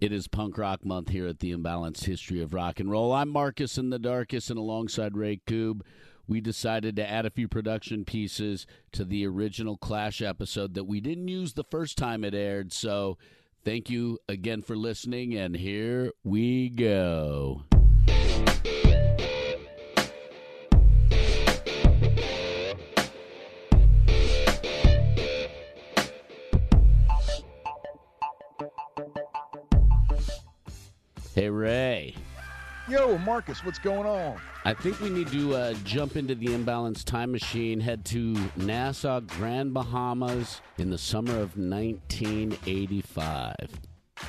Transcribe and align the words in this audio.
It 0.00 0.12
is 0.12 0.28
Punk 0.28 0.56
Rock 0.56 0.82
Month 0.82 1.10
here 1.10 1.26
at 1.26 1.40
the 1.40 1.54
Imbalanced 1.54 2.06
History 2.06 2.40
of 2.40 2.54
Rock 2.54 2.80
and 2.80 2.90
Roll. 2.90 3.12
I'm 3.12 3.28
Marcus 3.28 3.76
in 3.76 3.90
the 3.90 3.98
Darkest, 3.98 4.48
and 4.48 4.58
alongside 4.58 5.14
Ray 5.14 5.42
Koob, 5.46 5.82
we 6.26 6.40
decided 6.40 6.96
to 6.96 7.06
add 7.06 7.26
a 7.26 7.30
few 7.30 7.48
production 7.48 8.06
pieces 8.06 8.66
to 8.92 9.04
the 9.04 9.26
original 9.26 9.76
Clash 9.76 10.22
episode 10.22 10.72
that 10.72 10.84
we 10.84 11.02
didn't 11.02 11.28
use 11.28 11.52
the 11.52 11.64
first 11.64 11.98
time 11.98 12.24
it 12.24 12.32
aired. 12.32 12.72
So 12.72 13.18
thank 13.62 13.90
you 13.90 14.18
again 14.26 14.62
for 14.62 14.74
listening, 14.74 15.34
and 15.34 15.54
here 15.54 16.12
we 16.24 16.70
go. 16.70 17.64
Hey, 31.32 31.48
Ray. 31.48 32.16
Yo, 32.88 33.16
Marcus, 33.18 33.64
what's 33.64 33.78
going 33.78 34.04
on? 34.04 34.40
I 34.64 34.74
think 34.74 34.98
we 35.00 35.10
need 35.10 35.28
to 35.28 35.54
uh, 35.54 35.74
jump 35.84 36.16
into 36.16 36.34
the 36.34 36.52
imbalance 36.52 37.04
time 37.04 37.30
machine, 37.30 37.78
head 37.78 38.04
to 38.06 38.36
Nassau, 38.56 39.20
Grand 39.20 39.72
Bahamas 39.72 40.60
in 40.76 40.90
the 40.90 40.98
summer 40.98 41.34
of 41.34 41.56
1985. 41.56 43.54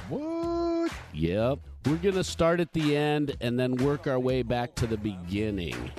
What? 0.09 0.91
Yep. 1.13 1.59
We're 1.87 1.95
going 1.95 2.13
to 2.13 2.23
start 2.23 2.59
at 2.59 2.71
the 2.71 2.95
end 2.95 3.35
and 3.41 3.59
then 3.59 3.77
work 3.77 4.05
our 4.05 4.19
way 4.19 4.43
back 4.43 4.75
to 4.75 4.85
the 4.85 4.97
beginning. 4.97 5.89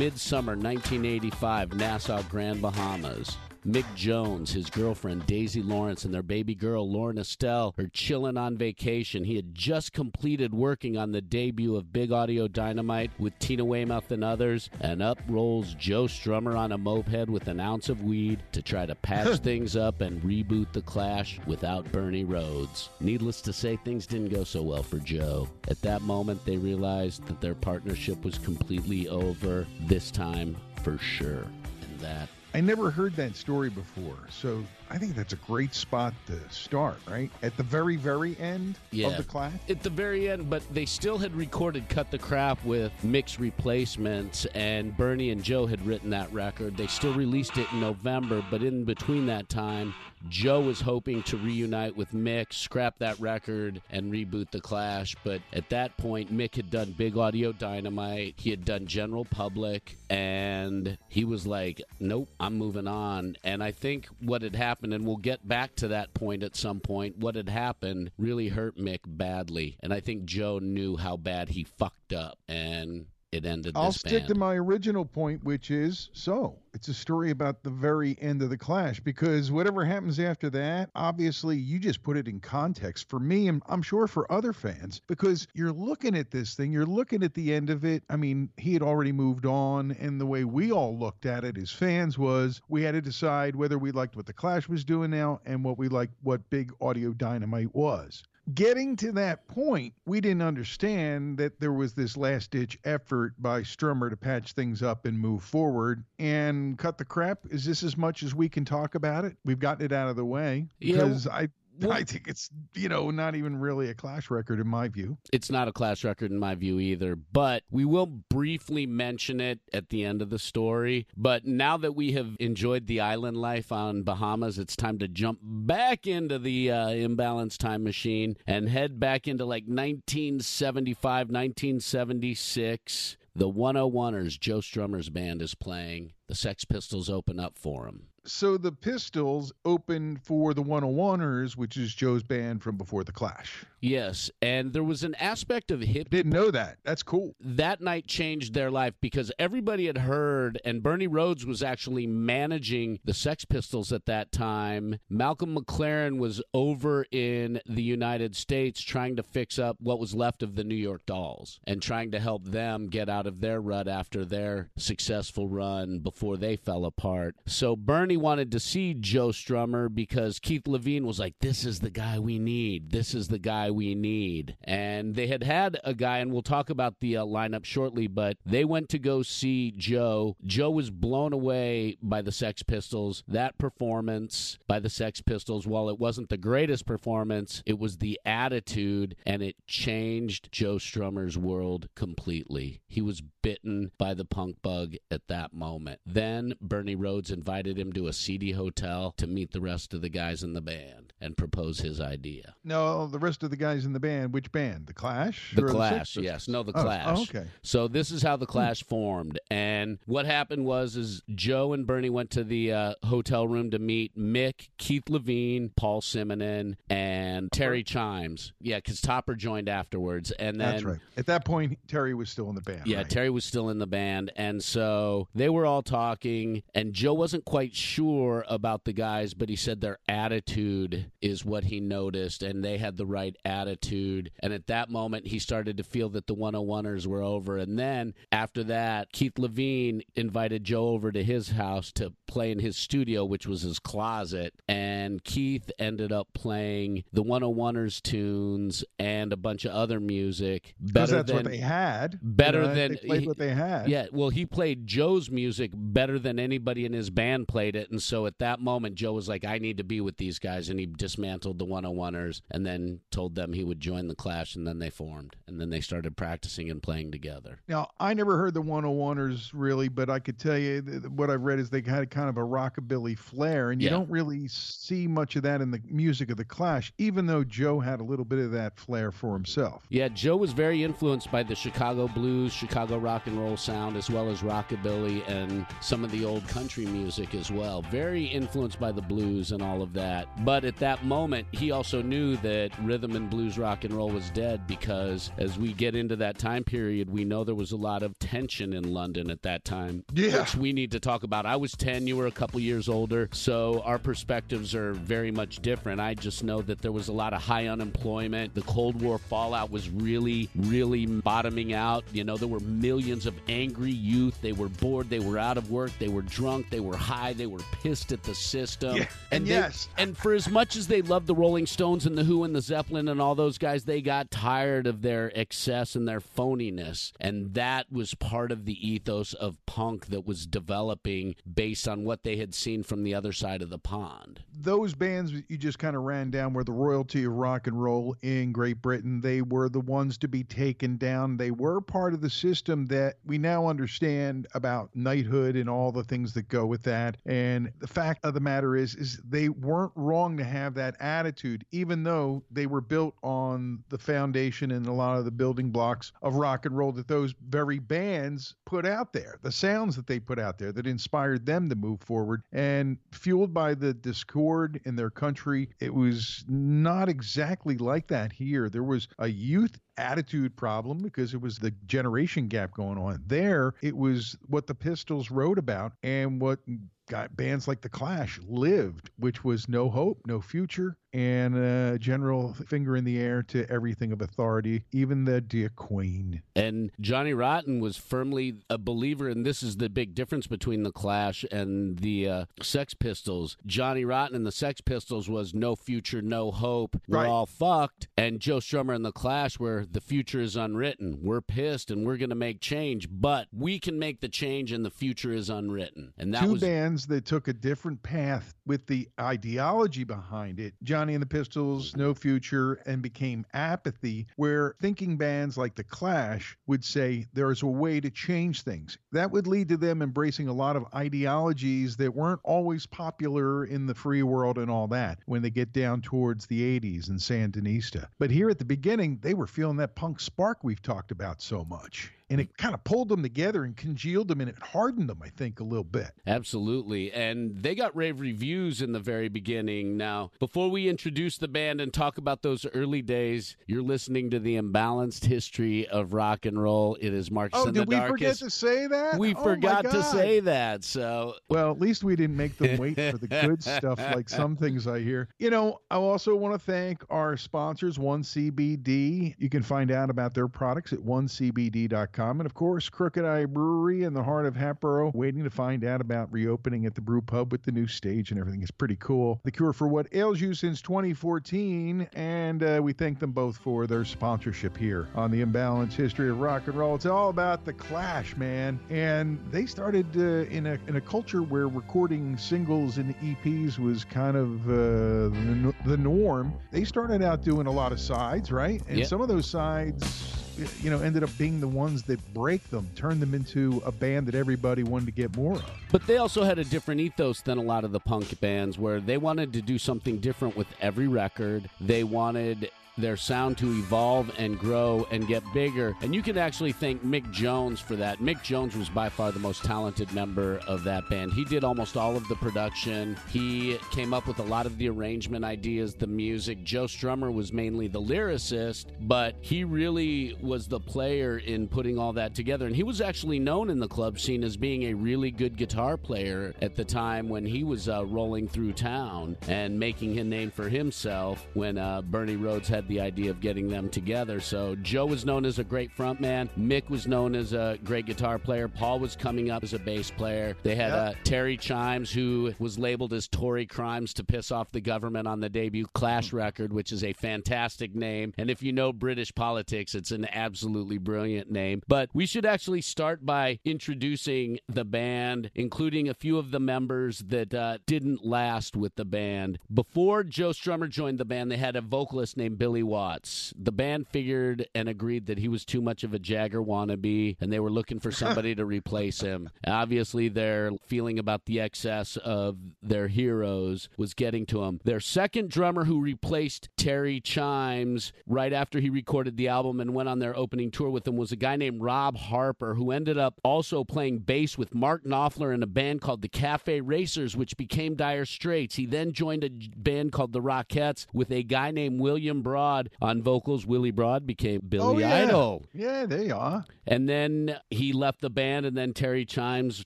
Midsummer 0.00 0.56
1985, 0.56 1.74
Nassau, 1.74 2.22
Grand 2.30 2.62
Bahamas. 2.62 3.36
Mick 3.66 3.84
Jones, 3.94 4.52
his 4.52 4.70
girlfriend 4.70 5.26
Daisy 5.26 5.62
Lawrence, 5.62 6.04
and 6.04 6.14
their 6.14 6.22
baby 6.22 6.54
girl 6.54 6.90
Lauren 6.90 7.18
Estelle 7.18 7.74
are 7.76 7.88
chilling 7.88 8.38
on 8.38 8.56
vacation. 8.56 9.24
He 9.24 9.36
had 9.36 9.54
just 9.54 9.92
completed 9.92 10.54
working 10.54 10.96
on 10.96 11.12
the 11.12 11.20
debut 11.20 11.76
of 11.76 11.92
Big 11.92 12.10
Audio 12.10 12.48
Dynamite 12.48 13.10
with 13.18 13.38
Tina 13.38 13.64
Weymouth 13.64 14.10
and 14.10 14.24
others, 14.24 14.70
and 14.80 15.02
up 15.02 15.18
rolls 15.28 15.74
Joe 15.74 16.04
Strummer 16.04 16.56
on 16.56 16.72
a 16.72 16.78
moped 16.78 17.28
with 17.28 17.48
an 17.48 17.60
ounce 17.60 17.90
of 17.90 18.02
weed 18.02 18.42
to 18.52 18.62
try 18.62 18.86
to 18.86 18.94
patch 18.94 19.38
things 19.42 19.76
up 19.76 20.00
and 20.00 20.22
reboot 20.22 20.72
the 20.72 20.82
Clash 20.82 21.38
without 21.46 21.90
Bernie 21.92 22.24
Rhodes. 22.24 22.88
Needless 23.00 23.42
to 23.42 23.52
say, 23.52 23.76
things 23.76 24.06
didn't 24.06 24.30
go 24.30 24.42
so 24.42 24.62
well 24.62 24.82
for 24.82 24.98
Joe. 24.98 25.48
At 25.68 25.82
that 25.82 26.00
moment, 26.02 26.44
they 26.46 26.56
realized 26.56 27.26
that 27.26 27.40
their 27.40 27.54
partnership 27.54 28.24
was 28.24 28.38
completely 28.38 29.08
over, 29.08 29.66
this 29.82 30.10
time 30.10 30.56
for 30.82 30.96
sure. 30.96 31.44
And 31.82 32.00
that 32.00 32.28
I 32.54 32.60
never 32.60 32.90
heard 32.90 33.14
that 33.14 33.36
story 33.36 33.70
before, 33.70 34.18
so 34.30 34.64
I 34.92 34.98
think 34.98 35.14
that's 35.14 35.32
a 35.32 35.36
great 35.36 35.72
spot 35.72 36.14
to 36.26 36.38
start, 36.50 36.98
right? 37.08 37.30
At 37.44 37.56
the 37.56 37.62
very, 37.62 37.94
very 37.94 38.36
end 38.38 38.76
of 39.04 39.16
the 39.16 39.22
class? 39.22 39.52
At 39.68 39.84
the 39.84 39.90
very 39.90 40.28
end, 40.28 40.50
but 40.50 40.62
they 40.74 40.84
still 40.84 41.16
had 41.16 41.32
recorded 41.34 41.88
Cut 41.88 42.10
the 42.10 42.18
Crap 42.18 42.62
with 42.64 42.92
Mick's 43.04 43.38
replacements, 43.38 44.46
and 44.46 44.96
Bernie 44.96 45.30
and 45.30 45.44
Joe 45.44 45.66
had 45.66 45.84
written 45.86 46.10
that 46.10 46.32
record. 46.32 46.76
They 46.76 46.88
still 46.88 47.14
released 47.14 47.56
it 47.56 47.70
in 47.72 47.80
November, 47.80 48.44
but 48.50 48.64
in 48.64 48.84
between 48.84 49.26
that 49.26 49.48
time, 49.48 49.94
Joe 50.28 50.60
was 50.60 50.80
hoping 50.80 51.22
to 51.24 51.38
reunite 51.38 51.96
with 51.96 52.12
Mick, 52.12 52.52
scrap 52.52 52.98
that 52.98 53.18
record, 53.20 53.80
and 53.90 54.12
reboot 54.12 54.50
The 54.50 54.60
Clash. 54.60 55.16
But 55.24 55.40
at 55.52 55.70
that 55.70 55.96
point, 55.96 56.36
Mick 56.36 56.56
had 56.56 56.70
done 56.70 56.92
Big 56.92 57.16
Audio 57.16 57.52
Dynamite, 57.52 58.34
he 58.36 58.50
had 58.50 58.64
done 58.64 58.86
General 58.86 59.24
Public, 59.24 59.96
and 60.10 60.98
he 61.08 61.24
was 61.24 61.46
like, 61.46 61.80
nope, 62.00 62.28
I'm 62.38 62.58
moving 62.58 62.86
on. 62.86 63.36
And 63.44 63.62
I 63.62 63.70
think 63.72 64.08
what 64.20 64.42
had 64.42 64.56
happened, 64.56 64.79
and 64.82 65.06
we'll 65.06 65.16
get 65.16 65.46
back 65.46 65.76
to 65.76 65.88
that 65.88 66.14
point 66.14 66.42
at 66.42 66.56
some 66.56 66.80
point, 66.80 67.18
what 67.18 67.34
had 67.34 67.48
happened 67.48 68.10
really 68.18 68.48
hurt 68.48 68.76
Mick 68.76 69.00
badly. 69.06 69.76
And 69.80 69.92
I 69.92 70.00
think 70.00 70.24
Joe 70.24 70.58
knew 70.58 70.96
how 70.96 71.16
bad 71.16 71.50
he 71.50 71.64
fucked 71.64 72.12
up, 72.12 72.38
and 72.48 73.06
it 73.32 73.44
ended 73.44 73.76
I'll 73.76 73.92
stick 73.92 74.22
band. 74.22 74.28
to 74.28 74.34
my 74.34 74.54
original 74.54 75.04
point, 75.04 75.44
which 75.44 75.70
is 75.70 76.10
so 76.12 76.58
it's 76.74 76.88
a 76.88 76.94
story 76.94 77.30
about 77.30 77.62
the 77.62 77.70
very 77.70 78.16
end 78.20 78.42
of 78.42 78.50
the 78.50 78.56
clash 78.56 78.98
because 79.00 79.52
whatever 79.52 79.84
happens 79.84 80.18
after 80.18 80.50
that, 80.50 80.90
obviously 80.94 81.56
you 81.56 81.78
just 81.78 82.02
put 82.02 82.16
it 82.16 82.26
in 82.26 82.40
context 82.40 83.08
for 83.08 83.20
me 83.20 83.48
and 83.48 83.62
I'm 83.68 83.82
sure 83.82 84.08
for 84.08 84.30
other 84.32 84.52
fans 84.52 85.00
because 85.06 85.46
you're 85.54 85.72
looking 85.72 86.16
at 86.16 86.30
this 86.30 86.54
thing, 86.54 86.72
you're 86.72 86.86
looking 86.86 87.22
at 87.22 87.34
the 87.34 87.52
end 87.54 87.70
of 87.70 87.84
it. 87.84 88.02
I 88.10 88.16
mean, 88.16 88.50
he 88.56 88.72
had 88.72 88.82
already 88.82 89.12
moved 89.12 89.46
on, 89.46 89.92
and 89.92 90.20
the 90.20 90.26
way 90.26 90.44
we 90.44 90.72
all 90.72 90.98
looked 90.98 91.26
at 91.26 91.44
it 91.44 91.56
as 91.56 91.70
fans 91.70 92.18
was 92.18 92.60
we 92.68 92.82
had 92.82 92.92
to 92.92 93.00
decide 93.00 93.54
whether 93.54 93.78
we 93.78 93.92
liked 93.92 94.16
what 94.16 94.26
the 94.26 94.32
clash 94.32 94.68
was 94.68 94.84
doing 94.84 95.10
now 95.10 95.40
and 95.46 95.64
what 95.64 95.78
we 95.78 95.88
liked 95.88 96.14
what 96.22 96.48
big 96.50 96.72
audio 96.80 97.12
dynamite 97.12 97.74
was 97.74 98.24
getting 98.54 98.96
to 98.96 99.12
that 99.12 99.46
point, 99.48 99.94
we 100.06 100.20
didn't 100.20 100.42
understand 100.42 101.38
that 101.38 101.60
there 101.60 101.72
was 101.72 101.94
this 101.94 102.16
last 102.16 102.50
ditch 102.50 102.78
effort 102.84 103.34
by 103.38 103.62
Strummer 103.62 104.10
to 104.10 104.16
patch 104.16 104.52
things 104.52 104.82
up 104.82 105.06
and 105.06 105.18
move 105.18 105.42
forward 105.42 106.04
and 106.18 106.78
cut 106.78 106.98
the 106.98 107.04
crap. 107.04 107.40
Is 107.50 107.64
this 107.64 107.82
as 107.82 107.96
much 107.96 108.22
as 108.22 108.34
we 108.34 108.48
can 108.48 108.64
talk 108.64 108.94
about 108.94 109.24
it? 109.24 109.36
We've 109.44 109.58
gotten 109.58 109.84
it 109.84 109.92
out 109.92 110.08
of 110.08 110.16
the 110.16 110.24
way 110.24 110.68
Yeah, 110.80 110.96
because 110.96 111.26
I. 111.26 111.48
well- 111.88 111.96
I 111.96 112.04
think 112.04 112.28
it's 112.28 112.50
you 112.74 112.88
know 112.88 113.10
not 113.10 113.34
even 113.34 113.56
really 113.58 113.88
a 113.88 113.94
Clash 113.94 114.30
record 114.30 114.60
in 114.60 114.68
my 114.68 114.88
view. 114.88 115.16
It's 115.32 115.50
not 115.50 115.68
a 115.68 115.72
Clash 115.72 116.04
record 116.04 116.30
in 116.30 116.38
my 116.38 116.54
view 116.54 116.78
either, 116.80 117.16
but 117.16 117.62
we 117.70 117.84
will 117.84 118.06
briefly 118.06 118.86
mention 118.86 119.40
it 119.40 119.60
at 119.72 119.88
the 119.88 120.04
end 120.04 120.22
of 120.22 120.30
the 120.30 120.38
story. 120.38 121.06
But 121.16 121.46
now 121.46 121.76
that 121.78 121.94
we 121.94 122.12
have 122.12 122.36
enjoyed 122.38 122.86
the 122.86 123.00
island 123.00 123.36
life 123.36 123.72
on 123.72 124.02
Bahamas, 124.02 124.58
it's 124.58 124.76
time 124.76 124.98
to 124.98 125.08
jump 125.08 125.38
back 125.42 126.06
into 126.06 126.38
the 126.38 126.70
uh, 126.70 126.88
imbalanced 126.88 127.58
time 127.58 127.82
machine 127.84 128.36
and 128.46 128.68
head 128.68 129.00
back 129.00 129.26
into 129.26 129.44
like 129.44 129.64
1975, 129.64 131.30
1976. 131.30 133.16
The 133.34 133.48
101ers, 133.48 134.38
Joe 134.40 134.58
Strummer's 134.58 135.08
band, 135.08 135.40
is 135.40 135.54
playing. 135.54 136.12
The 136.26 136.34
Sex 136.34 136.64
Pistols 136.64 137.08
open 137.08 137.38
up 137.38 137.56
for 137.56 137.86
him. 137.86 138.08
So 138.26 138.56
the 138.58 138.72
Pistols 138.72 139.52
opened 139.64 140.20
for 140.22 140.52
the 140.54 140.62
101ers, 140.62 141.56
which 141.56 141.76
is 141.76 141.94
Joe's 141.94 142.22
band 142.22 142.62
from 142.62 142.76
before 142.76 143.02
the 143.02 143.12
Clash. 143.12 143.64
Yes, 143.82 144.30
and 144.42 144.74
there 144.74 144.84
was 144.84 145.04
an 145.04 145.14
aspect 145.14 145.70
of 145.70 145.80
hip 145.80 146.10
Didn't 146.10 146.32
know 146.32 146.50
that. 146.50 146.76
That's 146.84 147.02
cool. 147.02 147.34
that 147.40 147.80
night 147.80 148.06
changed 148.06 148.52
their 148.52 148.70
life 148.70 148.92
because 149.00 149.32
everybody 149.38 149.86
had 149.86 149.96
heard, 149.96 150.60
and 150.66 150.82
Bernie 150.82 151.06
Rhodes 151.06 151.46
was 151.46 151.62
actually 151.62 152.06
managing 152.06 153.00
the 153.06 153.14
Sex 153.14 153.46
Pistols 153.46 153.90
at 153.90 154.04
that 154.04 154.32
time. 154.32 154.98
Malcolm 155.08 155.56
McLaren 155.56 156.18
was 156.18 156.42
over 156.52 157.06
in 157.10 157.58
the 157.66 157.82
United 157.82 158.36
States 158.36 158.82
trying 158.82 159.16
to 159.16 159.22
fix 159.22 159.58
up 159.58 159.76
what 159.80 159.98
was 159.98 160.14
left 160.14 160.42
of 160.42 160.56
the 160.56 160.64
New 160.64 160.74
York 160.74 161.06
Dolls 161.06 161.58
and 161.66 161.80
trying 161.80 162.10
to 162.10 162.20
help 162.20 162.44
them 162.44 162.88
get 162.88 163.08
out 163.08 163.26
of 163.26 163.40
their 163.40 163.62
rut 163.62 163.88
after 163.88 164.26
their 164.26 164.68
successful 164.76 165.48
run 165.48 166.00
before 166.00 166.36
they 166.36 166.54
fell 166.54 166.84
apart. 166.84 167.34
So 167.46 167.76
Bernie 167.76 168.09
Bernie 168.10 168.16
wanted 168.16 168.50
to 168.50 168.58
see 168.58 168.92
Joe 168.92 169.28
Strummer 169.28 169.88
because 169.94 170.40
Keith 170.40 170.64
Levene 170.64 171.04
was 171.04 171.20
like, 171.20 171.38
"This 171.38 171.64
is 171.64 171.78
the 171.78 171.90
guy 171.90 172.18
we 172.18 172.40
need. 172.40 172.90
This 172.90 173.14
is 173.14 173.28
the 173.28 173.38
guy 173.38 173.70
we 173.70 173.94
need." 173.94 174.56
And 174.64 175.14
they 175.14 175.28
had 175.28 175.44
had 175.44 175.78
a 175.84 175.94
guy, 175.94 176.18
and 176.18 176.32
we'll 176.32 176.42
talk 176.42 176.70
about 176.70 176.98
the 176.98 177.18
uh, 177.18 177.24
lineup 177.24 177.64
shortly. 177.64 178.08
But 178.08 178.38
they 178.44 178.64
went 178.64 178.88
to 178.88 178.98
go 178.98 179.22
see 179.22 179.70
Joe. 179.70 180.34
Joe 180.44 180.70
was 180.72 180.90
blown 180.90 181.32
away 181.32 181.98
by 182.02 182.20
the 182.20 182.32
Sex 182.32 182.64
Pistols. 182.64 183.22
That 183.28 183.58
performance 183.58 184.58
by 184.66 184.80
the 184.80 184.90
Sex 184.90 185.20
Pistols, 185.20 185.68
while 185.68 185.88
it 185.88 186.00
wasn't 186.00 186.30
the 186.30 186.36
greatest 186.36 186.86
performance, 186.86 187.62
it 187.64 187.78
was 187.78 187.98
the 187.98 188.18
attitude, 188.26 189.14
and 189.24 189.40
it 189.40 189.54
changed 189.68 190.50
Joe 190.50 190.78
Strummer's 190.78 191.38
world 191.38 191.88
completely. 191.94 192.80
He 192.88 193.02
was 193.02 193.22
bitten 193.42 193.92
by 193.98 194.14
the 194.14 194.24
punk 194.24 194.56
bug 194.62 194.96
at 195.12 195.28
that 195.28 195.52
moment. 195.52 196.00
Then 196.04 196.54
Bernie 196.60 196.96
Rhodes 196.96 197.30
invited 197.30 197.78
him 197.78 197.92
to 197.92 197.99
a 198.06 198.12
seedy 198.12 198.52
hotel 198.52 199.12
to 199.16 199.26
meet 199.26 199.52
the 199.52 199.60
rest 199.60 199.94
of 199.94 200.00
the 200.00 200.08
guys 200.08 200.42
in 200.42 200.52
the 200.52 200.60
band 200.60 201.09
and 201.20 201.36
propose 201.36 201.80
his 201.80 202.00
idea. 202.00 202.54
No, 202.64 203.06
the 203.06 203.18
rest 203.18 203.42
of 203.42 203.50
the 203.50 203.56
guys 203.56 203.84
in 203.84 203.92
the 203.92 204.00
band. 204.00 204.32
Which 204.32 204.50
band? 204.52 204.86
The 204.86 204.94
Clash. 204.94 205.52
The 205.54 205.62
Clash, 205.62 206.14
Sex 206.14 206.16
yes. 206.24 206.48
No, 206.48 206.62
the 206.62 206.72
Oh, 206.74 206.82
Clash. 206.82 207.18
Oh, 207.18 207.22
okay. 207.22 207.46
So 207.62 207.88
this 207.88 208.10
is 208.10 208.22
how 208.22 208.36
the 208.36 208.46
Clash 208.46 208.82
formed, 208.84 209.38
and 209.50 209.98
what 210.06 210.26
happened 210.26 210.64
was 210.64 210.96
is 210.96 211.22
Joe 211.34 211.72
and 211.72 211.86
Bernie 211.86 212.10
went 212.10 212.30
to 212.30 212.44
the 212.44 212.72
uh, 212.72 212.94
hotel 213.04 213.46
room 213.46 213.70
to 213.72 213.78
meet 213.78 214.16
Mick, 214.16 214.68
Keith 214.78 215.04
Levene, 215.08 215.70
Paul 215.76 216.00
Simonon, 216.00 216.76
and 216.88 217.50
Terry 217.52 217.82
Chimes. 217.82 218.52
Yeah, 218.60 218.76
because 218.78 219.00
Topper 219.00 219.34
joined 219.34 219.68
afterwards, 219.68 220.30
and 220.32 220.60
then 220.60 220.70
That's 220.72 220.84
right. 220.84 220.98
At 221.16 221.26
that 221.26 221.44
point, 221.44 221.78
Terry 221.88 222.14
was 222.14 222.30
still 222.30 222.48
in 222.48 222.54
the 222.54 222.60
band. 222.60 222.86
yeah, 222.86 222.98
right? 222.98 223.08
Terry 223.10 223.30
was 223.30 223.44
still 223.44 223.68
in 223.70 223.78
the 223.78 223.86
band, 223.86 224.32
and 224.36 224.62
so 224.62 225.28
they 225.34 225.48
were 225.48 225.66
all 225.66 225.82
talking, 225.82 226.62
and 226.74 226.92
Joe 226.92 227.14
wasn't 227.14 227.44
quite 227.44 227.74
sure 227.74 228.44
about 228.48 228.84
the 228.84 228.92
guys, 228.92 229.34
but 229.34 229.48
he 229.48 229.56
said 229.56 229.80
their 229.80 229.98
attitude 230.08 231.09
is 231.20 231.44
what 231.44 231.64
he 231.64 231.80
noticed, 231.80 232.42
and 232.42 232.64
they 232.64 232.78
had 232.78 232.96
the 232.96 233.06
right 233.06 233.36
attitude. 233.44 234.30
And 234.40 234.52
at 234.52 234.66
that 234.68 234.90
moment, 234.90 235.26
he 235.26 235.38
started 235.38 235.76
to 235.76 235.84
feel 235.84 236.08
that 236.10 236.26
the 236.26 236.34
101ers 236.34 237.06
were 237.06 237.22
over. 237.22 237.56
And 237.58 237.78
then 237.78 238.14
after 238.32 238.64
that, 238.64 239.12
Keith 239.12 239.34
Levene 239.34 240.02
invited 240.16 240.64
Joe 240.64 240.88
over 240.88 241.12
to 241.12 241.22
his 241.22 241.50
house 241.50 241.92
to 241.92 242.12
play 242.26 242.50
in 242.52 242.58
his 242.60 242.76
studio, 242.76 243.24
which 243.24 243.46
was 243.46 243.62
his 243.62 243.78
closet, 243.78 244.54
and 244.68 245.22
Keith 245.24 245.70
ended 245.78 246.12
up 246.12 246.28
playing 246.32 247.02
the 247.12 247.22
101ers 247.24 248.00
tunes 248.00 248.84
and 248.98 249.32
a 249.32 249.36
bunch 249.36 249.64
of 249.64 249.72
other 249.72 249.98
music. 250.00 250.74
Because 250.80 250.92
Better 251.10 251.16
that's 251.22 251.32
what 251.32 251.42
than 251.44 251.52
they 251.52 251.58
had. 251.58 252.18
better 252.22 252.62
You 252.62 252.68
know, 252.68 252.74
than 252.74 252.90
they 252.92 252.96
played 253.08 253.20
he- 253.22 253.26
what 253.26 253.38
they 253.38 253.52
had. 253.54 253.88
yeah, 253.88 254.06
well, 254.12 254.30
he 254.30 254.46
played 254.46 254.86
Joe's 254.86 255.30
music 255.30 255.72
better 255.74 256.18
than 256.18 256.38
anybody 256.38 256.84
in 256.84 256.92
his 256.92 257.10
band 257.10 257.48
played 257.48 257.74
it. 257.74 257.90
And 257.90 258.00
so 258.02 258.26
at 258.26 258.38
that 258.38 258.60
moment, 258.60 258.94
Joe 258.94 259.12
was 259.14 259.28
like, 259.28 259.44
I 259.44 259.58
need 259.58 259.78
to 259.78 259.84
be 259.84 260.00
with 260.00 260.16
these 260.16 260.38
guys. 260.38 260.68
And 260.68 260.78
he 260.78 260.86
dismantled 261.00 261.58
the 261.58 261.64
101ers 261.66 262.42
and 262.50 262.64
then 262.64 263.00
told 263.10 263.34
them 263.34 263.52
he 263.52 263.64
would 263.64 263.80
join 263.80 264.06
the 264.06 264.14
Clash. 264.14 264.54
And 264.54 264.66
then 264.66 264.78
they 264.78 264.90
formed. 264.90 265.34
And 265.48 265.60
then 265.60 265.70
they 265.70 265.80
started 265.80 266.16
practicing 266.16 266.70
and 266.70 266.82
playing 266.82 267.10
together. 267.10 267.58
Now, 267.68 267.88
I 267.98 268.14
never 268.14 268.36
heard 268.36 268.54
the 268.54 268.62
101ers 268.62 269.50
really, 269.54 269.88
but 269.88 270.10
I 270.10 270.18
could 270.18 270.38
tell 270.38 270.58
you 270.58 270.80
what 271.14 271.30
I've 271.30 271.42
read 271.42 271.58
is 271.58 271.70
they 271.70 271.80
had 271.82 272.10
kind 272.10 272.28
of 272.28 272.36
a 272.36 272.40
rockabilly 272.40 273.16
flair, 273.18 273.70
and 273.70 273.80
you 273.80 273.86
Yeah. 273.86 273.92
don't 273.94 274.10
really 274.10 274.46
see 274.48 275.06
much 275.08 275.36
of 275.36 275.42
that 275.44 275.60
in 275.62 275.70
the 275.70 275.80
music 275.88 276.30
of 276.30 276.36
the 276.36 276.44
Clash, 276.44 276.92
even 276.98 277.26
though 277.26 277.42
Joe 277.44 277.80
had 277.80 278.00
a 278.00 278.04
little 278.04 278.24
bit 278.24 278.38
of 278.38 278.50
that 278.52 278.78
flair 278.78 279.10
for 279.10 279.32
himself. 279.32 279.84
Yeah, 279.88 280.08
Joe 280.08 280.36
was 280.36 280.52
very 280.52 280.84
influenced 280.84 281.30
by 281.32 281.42
the 281.42 281.54
Chicago 281.54 282.08
blues, 282.08 282.52
Chicago 282.52 282.98
rock 282.98 283.26
and 283.26 283.38
roll 283.38 283.56
sound, 283.56 283.96
as 283.96 284.10
well 284.10 284.28
as 284.28 284.42
rockabilly 284.42 285.26
and 285.28 285.64
some 285.80 286.04
of 286.04 286.10
the 286.10 286.24
old 286.24 286.46
country 286.48 286.84
music 286.86 287.34
as 287.34 287.50
well. 287.50 287.82
Very 287.82 288.24
influenced 288.24 288.78
by 288.80 288.92
the 288.92 289.02
blues 289.02 289.52
and 289.52 289.62
all 289.62 289.80
of 289.82 289.92
that. 289.94 290.26
But 290.44 290.64
at 290.64 290.76
that 290.76 290.89
moment, 291.04 291.46
he 291.52 291.70
also 291.70 292.02
knew 292.02 292.36
that 292.38 292.70
rhythm 292.82 293.16
and 293.16 293.30
blues 293.30 293.58
rock 293.58 293.84
and 293.84 293.94
roll 293.94 294.10
was 294.10 294.28
dead 294.30 294.66
because 294.66 295.30
as 295.38 295.58
we 295.58 295.72
get 295.72 295.94
into 295.94 296.16
that 296.16 296.38
time 296.38 296.64
period, 296.64 297.10
we 297.10 297.24
know 297.24 297.44
there 297.44 297.54
was 297.54 297.72
a 297.72 297.76
lot 297.76 298.02
of 298.02 298.18
tension 298.18 298.72
in 298.72 298.92
London 298.92 299.30
at 299.30 299.42
that 299.42 299.64
time. 299.64 300.04
Yeah. 300.12 300.40
Which 300.40 300.54
we 300.56 300.72
need 300.72 300.90
to 300.92 301.00
talk 301.00 301.22
about. 301.22 301.46
I 301.46 301.56
was 301.56 301.72
10, 301.72 302.06
you 302.06 302.16
were 302.16 302.26
a 302.26 302.30
couple 302.32 302.60
years 302.60 302.88
older, 302.88 303.28
so 303.32 303.82
our 303.84 303.98
perspectives 303.98 304.74
are 304.74 304.92
very 304.92 305.30
much 305.30 305.60
different. 305.62 306.00
I 306.00 306.14
just 306.14 306.44
know 306.44 306.62
that 306.62 306.82
there 306.82 306.92
was 306.92 307.08
a 307.08 307.12
lot 307.12 307.32
of 307.32 307.40
high 307.42 307.66
unemployment. 307.68 308.54
The 308.54 308.62
Cold 308.62 309.00
War 309.00 309.18
fallout 309.18 309.70
was 309.70 309.88
really, 309.90 310.48
really 310.56 311.06
bottoming 311.06 311.72
out. 311.72 312.04
You 312.12 312.24
know, 312.24 312.36
there 312.36 312.48
were 312.48 312.60
millions 312.60 313.26
of 313.26 313.34
angry 313.48 313.92
youth. 313.92 314.40
They 314.42 314.52
were 314.52 314.68
bored, 314.68 315.08
they 315.10 315.18
were 315.20 315.38
out 315.38 315.56
of 315.58 315.70
work, 315.70 315.92
they 315.98 316.08
were 316.08 316.22
drunk, 316.22 316.70
they 316.70 316.80
were 316.80 316.96
high, 316.96 317.32
they 317.32 317.46
were 317.46 317.60
pissed 317.82 318.12
at 318.12 318.22
the 318.22 318.34
system. 318.34 318.96
Yeah, 318.96 319.06
and 319.30 319.46
they- 319.46 319.50
yes. 319.50 319.88
and 319.98 320.16
for 320.16 320.32
as 320.32 320.48
much 320.48 320.76
as 320.76 320.79
they 320.86 321.02
loved 321.02 321.26
the 321.26 321.34
Rolling 321.34 321.66
Stones 321.66 322.06
and 322.06 322.16
the 322.16 322.24
Who 322.24 322.44
and 322.44 322.54
the 322.54 322.60
Zeppelin 322.60 323.08
and 323.08 323.20
all 323.20 323.34
those 323.34 323.58
guys, 323.58 323.84
they 323.84 324.00
got 324.00 324.30
tired 324.30 324.86
of 324.86 325.02
their 325.02 325.30
excess 325.38 325.94
and 325.94 326.06
their 326.06 326.20
phoniness. 326.20 327.12
And 327.20 327.54
that 327.54 327.90
was 327.90 328.14
part 328.14 328.52
of 328.52 328.64
the 328.64 328.88
ethos 328.88 329.34
of 329.34 329.64
punk 329.66 330.06
that 330.06 330.26
was 330.26 330.46
developing 330.46 331.34
based 331.52 331.88
on 331.88 332.04
what 332.04 332.22
they 332.22 332.36
had 332.36 332.54
seen 332.54 332.82
from 332.82 333.02
the 333.02 333.14
other 333.14 333.32
side 333.32 333.62
of 333.62 333.70
the 333.70 333.78
pond. 333.78 334.40
Those 334.52 334.94
bands 334.94 335.32
you 335.48 335.56
just 335.56 335.78
kind 335.78 335.96
of 335.96 336.02
ran 336.02 336.30
down 336.30 336.52
were 336.52 336.64
the 336.64 336.72
royalty 336.72 337.24
of 337.24 337.32
rock 337.32 337.66
and 337.66 337.80
roll 337.80 338.16
in 338.22 338.52
Great 338.52 338.82
Britain. 338.82 339.20
They 339.20 339.42
were 339.42 339.68
the 339.68 339.80
ones 339.80 340.18
to 340.18 340.28
be 340.28 340.44
taken 340.44 340.96
down. 340.96 341.36
They 341.36 341.50
were 341.50 341.80
part 341.80 342.14
of 342.14 342.20
the 342.20 342.30
system 342.30 342.86
that 342.86 343.16
we 343.24 343.38
now 343.38 343.66
understand 343.66 344.46
about 344.54 344.90
knighthood 344.94 345.56
and 345.56 345.68
all 345.68 345.92
the 345.92 346.04
things 346.04 346.32
that 346.34 346.48
go 346.48 346.66
with 346.66 346.82
that. 346.84 347.16
And 347.26 347.72
the 347.78 347.86
fact 347.86 348.24
of 348.24 348.34
the 348.34 348.40
matter 348.40 348.76
is, 348.76 348.94
is 348.94 349.20
they 349.28 349.48
weren't 349.48 349.92
wrong 349.94 350.36
to 350.36 350.44
have 350.44 350.69
that 350.74 350.96
attitude, 351.00 351.64
even 351.70 352.02
though 352.02 352.42
they 352.50 352.66
were 352.66 352.80
built 352.80 353.14
on 353.22 353.82
the 353.88 353.98
foundation 353.98 354.70
and 354.70 354.86
a 354.86 354.92
lot 354.92 355.18
of 355.18 355.24
the 355.24 355.30
building 355.30 355.70
blocks 355.70 356.12
of 356.22 356.34
rock 356.34 356.66
and 356.66 356.76
roll 356.76 356.92
that 356.92 357.08
those 357.08 357.34
very 357.48 357.78
bands 357.78 358.54
put 358.64 358.86
out 358.86 359.12
there, 359.12 359.38
the 359.42 359.52
sounds 359.52 359.96
that 359.96 360.06
they 360.06 360.20
put 360.20 360.38
out 360.38 360.58
there 360.58 360.72
that 360.72 360.86
inspired 360.86 361.46
them 361.46 361.68
to 361.68 361.74
move 361.74 362.00
forward. 362.00 362.42
And 362.52 362.98
fueled 363.12 363.54
by 363.54 363.74
the 363.74 363.94
discord 363.94 364.80
in 364.84 364.96
their 364.96 365.10
country, 365.10 365.68
it 365.80 365.94
was 365.94 366.44
not 366.48 367.08
exactly 367.08 367.76
like 367.78 368.06
that 368.08 368.32
here. 368.32 368.68
There 368.68 368.82
was 368.82 369.08
a 369.18 369.28
youth 369.28 369.78
attitude 369.96 370.56
problem 370.56 370.98
because 370.98 371.34
it 371.34 371.40
was 371.40 371.58
the 371.58 371.72
generation 371.86 372.48
gap 372.48 372.72
going 372.72 372.98
on. 372.98 373.22
There, 373.26 373.74
it 373.82 373.96
was 373.96 374.36
what 374.46 374.66
the 374.66 374.74
Pistols 374.74 375.30
wrote 375.30 375.58
about 375.58 375.92
and 376.02 376.40
what 376.40 376.60
got 377.10 377.36
bands 377.36 377.66
like 377.68 377.80
the 377.80 377.88
Clash 377.88 378.38
lived, 378.46 379.10
which 379.18 379.44
was 379.44 379.68
no 379.68 379.90
hope, 379.90 380.20
no 380.26 380.40
future, 380.40 380.96
and 381.12 381.56
a 381.56 381.98
general 381.98 382.54
finger 382.54 382.96
in 382.96 383.04
the 383.04 383.18
air 383.18 383.42
to 383.42 383.68
everything 383.70 384.12
of 384.12 384.20
authority, 384.20 384.82
even 384.92 385.24
the 385.24 385.40
dear 385.40 385.68
Queen. 385.68 386.42
And 386.54 386.90
Johnny 387.00 387.34
Rotten 387.34 387.80
was 387.80 387.96
firmly 387.96 388.54
a 388.68 388.78
believer, 388.78 389.28
and 389.28 389.44
this 389.44 389.62
is 389.62 389.76
the 389.76 389.88
big 389.88 390.14
difference 390.14 390.46
between 390.46 390.82
the 390.82 390.92
Clash 390.92 391.44
and 391.50 391.98
the 391.98 392.28
uh, 392.28 392.44
Sex 392.62 392.94
Pistols. 392.94 393.56
Johnny 393.66 394.04
Rotten 394.04 394.36
and 394.36 394.46
the 394.46 394.52
Sex 394.52 394.80
Pistols 394.80 395.28
was 395.28 395.54
no 395.54 395.74
future, 395.76 396.22
no 396.22 396.50
hope. 396.50 396.96
We're 397.08 397.18
Right. 397.20 397.28
all 397.28 397.46
fucked. 397.46 398.08
And 398.16 398.40
Joe 398.40 398.58
Strummer 398.58 398.94
and 398.94 399.04
the 399.04 399.12
Clash 399.12 399.58
were 399.58 399.84
the 399.90 400.00
future 400.00 400.40
is 400.40 400.56
unwritten. 400.56 401.18
We're 401.22 401.40
pissed 401.40 401.90
and 401.90 402.06
we're 402.06 402.16
going 402.16 402.30
to 402.30 402.36
make 402.36 402.60
change, 402.60 403.08
but 403.10 403.48
we 403.52 403.78
can 403.78 403.98
make 403.98 404.20
the 404.20 404.28
change 404.28 404.72
and 404.72 404.84
the 404.84 404.90
future 404.90 405.32
is 405.32 405.50
unwritten. 405.50 406.12
And 406.16 406.32
that 406.34 406.44
Two 406.44 406.52
was 406.52 406.60
bands 406.62 407.06
that 407.08 407.24
took 407.24 407.48
a 407.48 407.52
different 407.52 408.02
path 408.02 408.54
with 408.66 408.86
the 408.86 409.08
ideology 409.20 410.04
behind 410.04 410.60
it 410.60 410.74
Johnny 411.00 411.14
and 411.14 411.22
the 411.22 411.26
Pistols, 411.26 411.96
No 411.96 412.12
Future, 412.12 412.74
and 412.84 413.00
became 413.00 413.46
Apathy, 413.54 414.26
where 414.36 414.74
thinking 414.82 415.16
bands 415.16 415.56
like 415.56 415.74
The 415.74 415.82
Clash 415.82 416.58
would 416.66 416.84
say 416.84 417.26
there's 417.32 417.62
a 417.62 417.66
way 417.66 418.00
to 418.00 418.10
change 418.10 418.60
things. 418.60 418.98
That 419.10 419.30
would 419.30 419.46
lead 419.46 419.70
to 419.70 419.78
them 419.78 420.02
embracing 420.02 420.48
a 420.48 420.52
lot 420.52 420.76
of 420.76 420.84
ideologies 420.94 421.96
that 421.96 422.14
weren't 422.14 422.42
always 422.44 422.84
popular 422.84 423.64
in 423.64 423.86
the 423.86 423.94
free 423.94 424.22
world 424.22 424.58
and 424.58 424.70
all 424.70 424.88
that 424.88 425.20
when 425.24 425.40
they 425.40 425.48
get 425.48 425.72
down 425.72 426.02
towards 426.02 426.44
the 426.44 426.78
80s 426.78 427.08
and 427.08 427.18
Sandinista. 427.18 428.08
But 428.18 428.30
here 428.30 428.50
at 428.50 428.58
the 428.58 428.66
beginning, 428.66 429.20
they 429.22 429.32
were 429.32 429.46
feeling 429.46 429.78
that 429.78 429.96
punk 429.96 430.20
spark 430.20 430.62
we've 430.62 430.82
talked 430.82 431.12
about 431.12 431.40
so 431.40 431.64
much. 431.64 432.12
And 432.30 432.40
it 432.40 432.56
kind 432.56 432.74
of 432.74 432.84
pulled 432.84 433.08
them 433.08 433.22
together 433.22 433.64
and 433.64 433.76
congealed 433.76 434.28
them 434.28 434.40
and 434.40 434.48
it 434.48 434.56
hardened 434.60 435.08
them, 435.10 435.20
I 435.22 435.30
think, 435.30 435.58
a 435.58 435.64
little 435.64 435.82
bit. 435.82 436.12
Absolutely. 436.26 437.12
And 437.12 437.60
they 437.60 437.74
got 437.74 437.94
rave 437.96 438.20
reviews 438.20 438.80
in 438.80 438.92
the 438.92 439.00
very 439.00 439.28
beginning. 439.28 439.96
Now, 439.96 440.30
before 440.38 440.70
we 440.70 440.88
introduce 440.88 441.38
the 441.38 441.48
band 441.48 441.80
and 441.80 441.92
talk 441.92 442.18
about 442.18 442.42
those 442.42 442.64
early 442.72 443.02
days, 443.02 443.56
you're 443.66 443.82
listening 443.82 444.30
to 444.30 444.38
the 444.38 444.56
imbalanced 444.56 445.24
history 445.24 445.88
of 445.88 446.12
rock 446.12 446.46
and 446.46 446.62
roll. 446.62 446.96
It 447.00 447.12
is 447.12 447.32
March 447.32 447.50
Oh, 447.52 447.68
did 447.70 447.88
we 447.88 447.96
forget 447.96 448.36
to 448.36 448.48
say 448.48 448.86
that? 448.86 449.18
we 449.18 449.34
Oh, 449.34 449.42
forgot 449.42 449.82
to 449.86 450.02
say 450.04 450.38
that. 450.40 450.84
So 450.84 451.34
Well, 451.48 451.72
at 451.72 451.80
least 451.80 452.04
we 452.04 452.14
didn't 452.14 452.36
make 452.36 452.56
them 452.58 452.78
wait 452.78 452.94
for 453.10 453.18
the 453.18 453.26
good 453.26 453.62
stuff 453.62 453.98
like 453.98 454.28
some 454.28 454.56
things 454.56 454.86
I 454.86 455.00
hear. 455.00 455.28
You 455.40 455.50
know, 455.50 455.80
I 455.90 455.96
also 455.96 456.36
want 456.36 456.54
to 456.54 456.60
thank 456.60 457.02
our 457.10 457.36
sponsors, 457.36 457.98
1CBD. 457.98 459.34
You 459.36 459.48
can 459.48 459.64
find 459.64 459.90
out 459.90 460.10
about 460.10 460.32
their 460.34 460.46
products 460.46 460.92
at 460.92 461.00
1CBD.com. 461.00 462.19
And 462.28 462.44
of 462.46 462.52
course, 462.54 462.88
Crooked 462.88 463.24
Eye 463.24 463.46
Brewery 463.46 464.02
in 464.04 464.12
the 464.12 464.22
heart 464.22 464.44
of 464.46 464.54
Hatboro, 464.54 465.10
waiting 465.14 465.42
to 465.44 465.50
find 465.50 465.84
out 465.84 466.00
about 466.00 466.30
reopening 466.30 466.84
at 466.84 466.94
the 466.94 467.00
brew 467.00 467.22
pub 467.22 467.50
with 467.50 467.62
the 467.62 467.72
new 467.72 467.86
stage 467.86 468.30
and 468.30 468.38
everything. 468.38 468.62
is 468.62 468.70
pretty 468.70 468.96
cool. 468.96 469.40
The 469.44 469.50
Cure 469.50 469.72
for 469.72 469.88
What 469.88 470.06
Ails 470.12 470.40
You 470.40 470.52
since 470.54 470.82
2014. 470.82 472.08
And 472.12 472.62
uh, 472.62 472.80
we 472.82 472.92
thank 472.92 473.18
them 473.20 473.32
both 473.32 473.56
for 473.56 473.86
their 473.86 474.04
sponsorship 474.04 474.76
here 474.76 475.08
on 475.14 475.30
the 475.30 475.42
Imbalanced 475.44 475.94
History 475.94 476.28
of 476.28 476.40
Rock 476.40 476.66
and 476.66 476.76
Roll. 476.76 476.94
It's 476.94 477.06
all 477.06 477.30
about 477.30 477.64
the 477.64 477.72
Clash, 477.72 478.36
man. 478.36 478.78
And 478.90 479.38
they 479.50 479.64
started 479.66 480.06
uh, 480.16 480.48
in, 480.50 480.66
a, 480.66 480.78
in 480.88 480.96
a 480.96 481.00
culture 481.00 481.42
where 481.42 481.68
recording 481.68 482.36
singles 482.36 482.98
and 482.98 483.14
EPs 483.20 483.78
was 483.78 484.04
kind 484.04 484.36
of 484.36 484.68
uh, 484.68 484.72
the, 484.74 485.74
the 485.86 485.96
norm. 485.96 486.52
They 486.70 486.84
started 486.84 487.22
out 487.22 487.42
doing 487.42 487.66
a 487.66 487.70
lot 487.72 487.92
of 487.92 488.00
sides, 488.00 488.52
right? 488.52 488.82
And 488.88 488.98
Yep. 488.98 489.06
some 489.08 489.20
of 489.22 489.28
those 489.28 489.46
sides 489.46 490.49
you 490.82 490.90
know 490.90 491.00
ended 491.00 491.22
up 491.22 491.30
being 491.38 491.60
the 491.60 491.68
ones 491.68 492.02
that 492.04 492.18
break 492.34 492.68
them 492.70 492.88
turn 492.94 493.20
them 493.20 493.34
into 493.34 493.82
a 493.84 493.92
band 493.92 494.26
that 494.26 494.34
everybody 494.34 494.82
wanted 494.82 495.06
to 495.06 495.12
get 495.12 495.34
more 495.36 495.54
of 495.54 495.64
But 495.90 496.06
they 496.06 496.18
also 496.18 496.44
had 496.44 496.58
a 496.58 496.64
different 496.64 497.00
ethos 497.00 497.40
than 497.40 497.58
a 497.58 497.62
lot 497.62 497.84
of 497.84 497.92
the 497.92 498.00
punk 498.00 498.38
bands 498.40 498.78
where 498.78 499.00
they 499.00 499.18
wanted 499.18 499.52
to 499.54 499.62
do 499.62 499.78
something 499.78 500.18
different 500.18 500.56
with 500.56 500.68
every 500.80 501.08
record. 501.08 501.68
They 501.80 502.04
wanted 502.04 502.70
their 503.00 503.16
sound 503.16 503.58
to 503.58 503.66
evolve 503.66 504.30
and 504.38 504.58
grow 504.58 505.06
and 505.10 505.26
get 505.26 505.42
bigger. 505.52 505.96
And 506.00 506.14
you 506.14 506.22
can 506.22 506.38
actually 506.38 506.72
thank 506.72 507.04
Mick 507.04 507.30
Jones 507.30 507.80
for 507.80 507.96
that. 507.96 508.18
Mick 508.18 508.42
Jones 508.42 508.76
was 508.76 508.88
by 508.88 509.08
far 509.08 509.32
the 509.32 509.38
most 509.38 509.64
talented 509.64 510.12
member 510.12 510.60
of 510.66 510.84
that 510.84 511.08
band. 511.08 511.32
He 511.32 511.44
did 511.44 511.64
almost 511.64 511.96
all 511.96 512.16
of 512.16 512.26
the 512.28 512.36
production. 512.36 513.16
He 513.28 513.78
came 513.90 514.12
up 514.12 514.26
with 514.26 514.38
a 514.38 514.44
lot 514.44 514.66
of 514.66 514.76
the 514.78 514.88
arrangement 514.88 515.44
ideas, 515.44 515.94
the 515.94 516.06
music. 516.06 516.64
Joe 516.64 516.84
Strummer 516.84 517.32
was 517.32 517.52
mainly 517.52 517.88
the 517.88 518.00
lyricist, 518.00 518.86
but 519.00 519.36
he 519.40 519.64
really 519.64 520.36
was 520.40 520.68
the 520.68 520.80
player 520.80 521.38
in 521.38 521.68
putting 521.68 521.98
all 521.98 522.12
that 522.14 522.34
together. 522.34 522.66
And 522.66 522.76
he 522.76 522.82
was 522.82 523.00
actually 523.00 523.38
known 523.38 523.70
in 523.70 523.78
the 523.78 523.88
club 523.88 524.18
scene 524.18 524.44
as 524.44 524.56
being 524.56 524.84
a 524.84 524.94
really 524.94 525.30
good 525.30 525.56
guitar 525.56 525.96
player 525.96 526.54
at 526.60 526.74
the 526.74 526.84
time 526.84 527.28
when 527.28 527.44
he 527.44 527.64
was 527.64 527.88
uh, 527.88 528.04
rolling 528.06 528.48
through 528.48 528.72
town 528.72 529.36
and 529.48 529.78
making 529.78 530.18
a 530.18 530.24
name 530.24 530.50
for 530.50 530.68
himself 530.68 531.46
when 531.54 531.78
uh, 531.78 532.02
Bernie 532.02 532.36
Rhodes 532.36 532.68
had 532.68 532.88
the 532.90 533.00
idea 533.00 533.30
of 533.30 533.40
getting 533.40 533.68
them 533.68 533.88
together. 533.88 534.40
So 534.40 534.74
Joe 534.76 535.06
was 535.06 535.24
known 535.24 535.46
as 535.46 535.58
a 535.58 535.64
great 535.64 535.96
frontman. 535.96 536.50
Mick 536.58 536.90
was 536.90 537.06
known 537.06 537.34
as 537.34 537.52
a 537.52 537.78
great 537.84 538.04
guitar 538.04 538.38
player. 538.38 538.68
Paul 538.68 538.98
was 538.98 539.16
coming 539.16 539.50
up 539.50 539.62
as 539.62 539.72
a 539.72 539.78
bass 539.78 540.10
player. 540.10 540.56
They 540.62 540.74
had 540.74 540.90
uh, 540.90 541.12
Terry 541.24 541.56
Chimes, 541.56 542.10
who 542.10 542.52
was 542.58 542.78
labeled 542.78 543.12
as 543.12 543.28
Tory 543.28 543.64
Crimes 543.64 544.12
to 544.14 544.24
piss 544.24 544.50
off 544.50 544.72
the 544.72 544.80
government 544.80 545.28
on 545.28 545.40
the 545.40 545.48
debut 545.48 545.86
Clash 545.94 546.32
record, 546.32 546.72
which 546.72 546.90
is 546.90 547.04
a 547.04 547.12
fantastic 547.12 547.94
name. 547.94 548.34
And 548.36 548.50
if 548.50 548.62
you 548.62 548.72
know 548.72 548.92
British 548.92 549.32
politics, 549.34 549.94
it's 549.94 550.10
an 550.10 550.26
absolutely 550.32 550.98
brilliant 550.98 551.50
name. 551.50 551.82
But 551.86 552.10
we 552.12 552.26
should 552.26 552.44
actually 552.44 552.80
start 552.80 553.24
by 553.24 553.60
introducing 553.64 554.58
the 554.68 554.84
band, 554.84 555.50
including 555.54 556.08
a 556.08 556.14
few 556.14 556.38
of 556.38 556.50
the 556.50 556.60
members 556.60 557.20
that 557.20 557.54
uh, 557.54 557.78
didn't 557.86 558.24
last 558.26 558.76
with 558.76 558.96
the 558.96 559.04
band. 559.04 559.60
Before 559.72 560.24
Joe 560.24 560.50
Strummer 560.50 560.88
joined 560.88 561.18
the 561.18 561.24
band, 561.24 561.52
they 561.52 561.56
had 561.56 561.76
a 561.76 561.80
vocalist 561.80 562.36
named 562.36 562.58
Billy 562.58 562.79
Watts. 562.82 563.52
The 563.58 563.72
band 563.72 564.08
figured 564.08 564.68
and 564.74 564.88
agreed 564.88 565.26
that 565.26 565.38
he 565.38 565.48
was 565.48 565.64
too 565.64 565.80
much 565.80 566.04
of 566.04 566.14
a 566.14 566.18
Jagger 566.18 566.62
wannabe, 566.62 567.36
and 567.40 567.52
they 567.52 567.60
were 567.60 567.70
looking 567.70 568.00
for 568.00 568.10
somebody 568.10 568.54
to 568.54 568.64
replace 568.64 569.20
him. 569.20 569.50
Obviously, 569.66 570.28
their 570.28 570.70
feeling 570.86 571.18
about 571.18 571.46
the 571.46 571.60
excess 571.60 572.16
of 572.16 572.56
their 572.82 573.08
heroes 573.08 573.88
was 573.96 574.14
getting 574.14 574.46
to 574.46 574.60
them. 574.60 574.80
Their 574.84 575.00
second 575.00 575.50
drummer, 575.50 575.84
who 575.84 576.00
replaced 576.00 576.68
Terry 576.76 577.20
Chimes 577.20 578.12
right 578.26 578.52
after 578.52 578.80
he 578.80 578.90
recorded 578.90 579.36
the 579.36 579.48
album 579.48 579.80
and 579.80 579.94
went 579.94 580.08
on 580.08 580.18
their 580.18 580.36
opening 580.36 580.70
tour 580.70 580.90
with 580.90 581.04
them, 581.04 581.16
was 581.16 581.32
a 581.32 581.36
guy 581.36 581.56
named 581.56 581.82
Rob 581.82 582.16
Harper, 582.16 582.74
who 582.74 582.90
ended 582.90 583.18
up 583.18 583.40
also 583.44 583.84
playing 583.84 584.18
bass 584.18 584.56
with 584.58 584.74
Mark 584.74 585.04
Knopfler 585.04 585.54
in 585.54 585.62
a 585.62 585.66
band 585.66 586.00
called 586.00 586.22
the 586.22 586.28
Cafe 586.28 586.80
Racers, 586.80 587.36
which 587.36 587.56
became 587.56 587.94
Dire 587.94 588.24
Straits. 588.24 588.76
He 588.76 588.86
then 588.86 589.12
joined 589.12 589.44
a 589.44 589.50
band 589.76 590.12
called 590.12 590.32
the 590.32 590.40
Rockettes 590.40 591.06
with 591.12 591.30
a 591.30 591.42
guy 591.42 591.70
named 591.70 592.00
William 592.00 592.42
Broad 592.60 592.90
on 593.00 593.22
vocals. 593.22 593.64
Willie 593.66 593.90
Broad 593.90 594.26
became 594.26 594.60
Billy 594.68 594.84
oh 594.84 594.98
yeah 594.98 595.14
Idol. 595.24 595.66
yeah 595.72 596.04
they 596.04 596.30
are 596.30 596.64
And 596.86 597.08
then 597.08 597.56
he 597.70 597.92
left 597.94 598.20
the 598.20 598.28
band, 598.30 598.66
and 598.66 598.76
then 598.76 598.92
Terry 598.92 599.24
Chimes, 599.24 599.82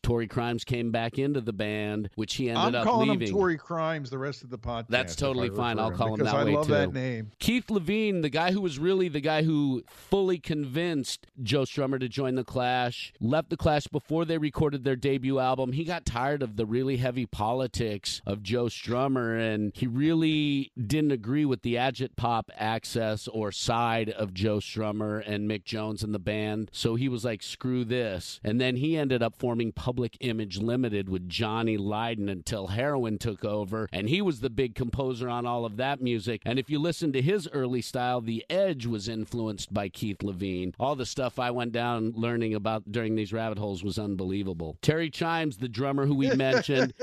Tory 0.02 0.26
Crimes 0.26 0.64
came 0.64 0.90
back 0.90 1.18
into 1.18 1.40
the 1.40 1.52
band, 1.52 2.10
which 2.16 2.34
he 2.34 2.48
ended 2.50 2.64
i'm 2.64 2.74
up 2.74 2.84
calling 2.84 3.10
leaving. 3.10 3.28
him 3.28 3.32
tory 3.34 3.56
crimes 3.58 4.10
the 4.10 4.18
rest 4.18 4.42
of 4.42 4.50
the 4.50 4.58
podcast 4.58 4.88
That's 4.88 5.14
totally 5.14 5.50
fine. 5.50 5.78
I'll 5.78 5.92
call 5.92 6.08
him 6.14 6.14
because 6.18 6.32
that 6.32 6.40
i 6.40 6.44
way, 6.44 6.54
love 6.54 6.66
too. 6.66 6.72
that 6.72 6.92
name 6.92 7.30
Keith 7.38 7.66
Levene, 7.68 8.22
the 8.22 8.28
guy 8.30 8.50
who 8.52 8.60
was 8.60 8.78
really 8.78 9.08
the 9.08 9.20
guy 9.20 9.42
who 9.44 9.82
fully 9.86 10.38
convinced 10.38 11.26
Joe 11.42 11.62
Strummer 11.62 12.00
to 12.00 12.08
join 12.08 12.34
the 12.34 12.44
Clash, 12.44 13.12
left 13.20 13.50
the 13.50 13.56
Clash 13.56 13.86
before 13.86 14.24
they 14.24 14.38
recorded 14.38 14.82
their 14.84 14.96
debut 14.96 15.38
album. 15.38 15.72
He 15.72 15.84
got 15.84 16.04
tired 16.04 16.42
of 16.42 16.56
the 16.56 16.66
really 16.66 16.96
heavy 16.96 17.26
politics 17.26 18.20
of 18.26 18.42
Joe 18.42 18.64
Strummer, 18.66 19.38
and 19.38 19.70
he 19.74 19.86
really 19.86 20.72
didn't 20.86 21.12
agree 21.12 21.44
with 21.44 21.62
the 21.62 21.74
agitprop 21.74 22.44
access 22.64 23.28
or 23.28 23.52
side 23.52 24.08
of 24.10 24.32
Joe 24.32 24.56
Strummer 24.56 25.22
and 25.26 25.48
Mick 25.48 25.64
Jones 25.64 26.02
and 26.02 26.14
the 26.14 26.18
band. 26.18 26.70
So 26.72 26.94
he 26.94 27.08
was 27.08 27.24
like, 27.24 27.42
screw 27.42 27.84
this. 27.84 28.40
And 28.42 28.60
then 28.60 28.76
he 28.76 28.96
ended 28.96 29.22
up 29.22 29.36
forming 29.36 29.70
Public 29.72 30.16
Image 30.20 30.58
Limited 30.58 31.08
with 31.08 31.28
Johnny 31.28 31.76
Lydon 31.76 32.28
until 32.28 32.68
heroin 32.68 33.18
took 33.18 33.44
over, 33.44 33.88
and 33.92 34.08
he 34.08 34.22
was 34.22 34.40
the 34.40 34.50
big 34.50 34.74
composer 34.74 35.28
on 35.28 35.44
all 35.46 35.64
of 35.66 35.76
that 35.76 36.00
music. 36.00 36.40
And 36.46 36.58
if 36.58 36.70
you 36.70 36.78
listen 36.78 37.12
to 37.12 37.20
his 37.22 37.46
early 37.52 37.82
style, 37.82 38.20
The 38.22 38.44
Edge 38.48 38.86
was 38.86 39.08
influenced 39.08 39.72
by 39.74 39.88
Keith 39.90 40.18
Levene. 40.18 40.72
All 40.80 40.96
the 40.96 41.04
stuff 41.06 41.38
I 41.38 41.50
went 41.50 41.72
down 41.72 42.12
learning 42.16 42.54
about 42.54 42.90
during 42.90 43.14
these 43.14 43.32
rabbit 43.32 43.58
holes 43.58 43.84
was 43.84 43.98
unbelievable. 43.98 44.76
Terry 44.80 45.10
Chimes, 45.10 45.58
the 45.58 45.68
drummer 45.68 46.06
who 46.06 46.14
we 46.14 46.30
mentioned, 46.34 46.94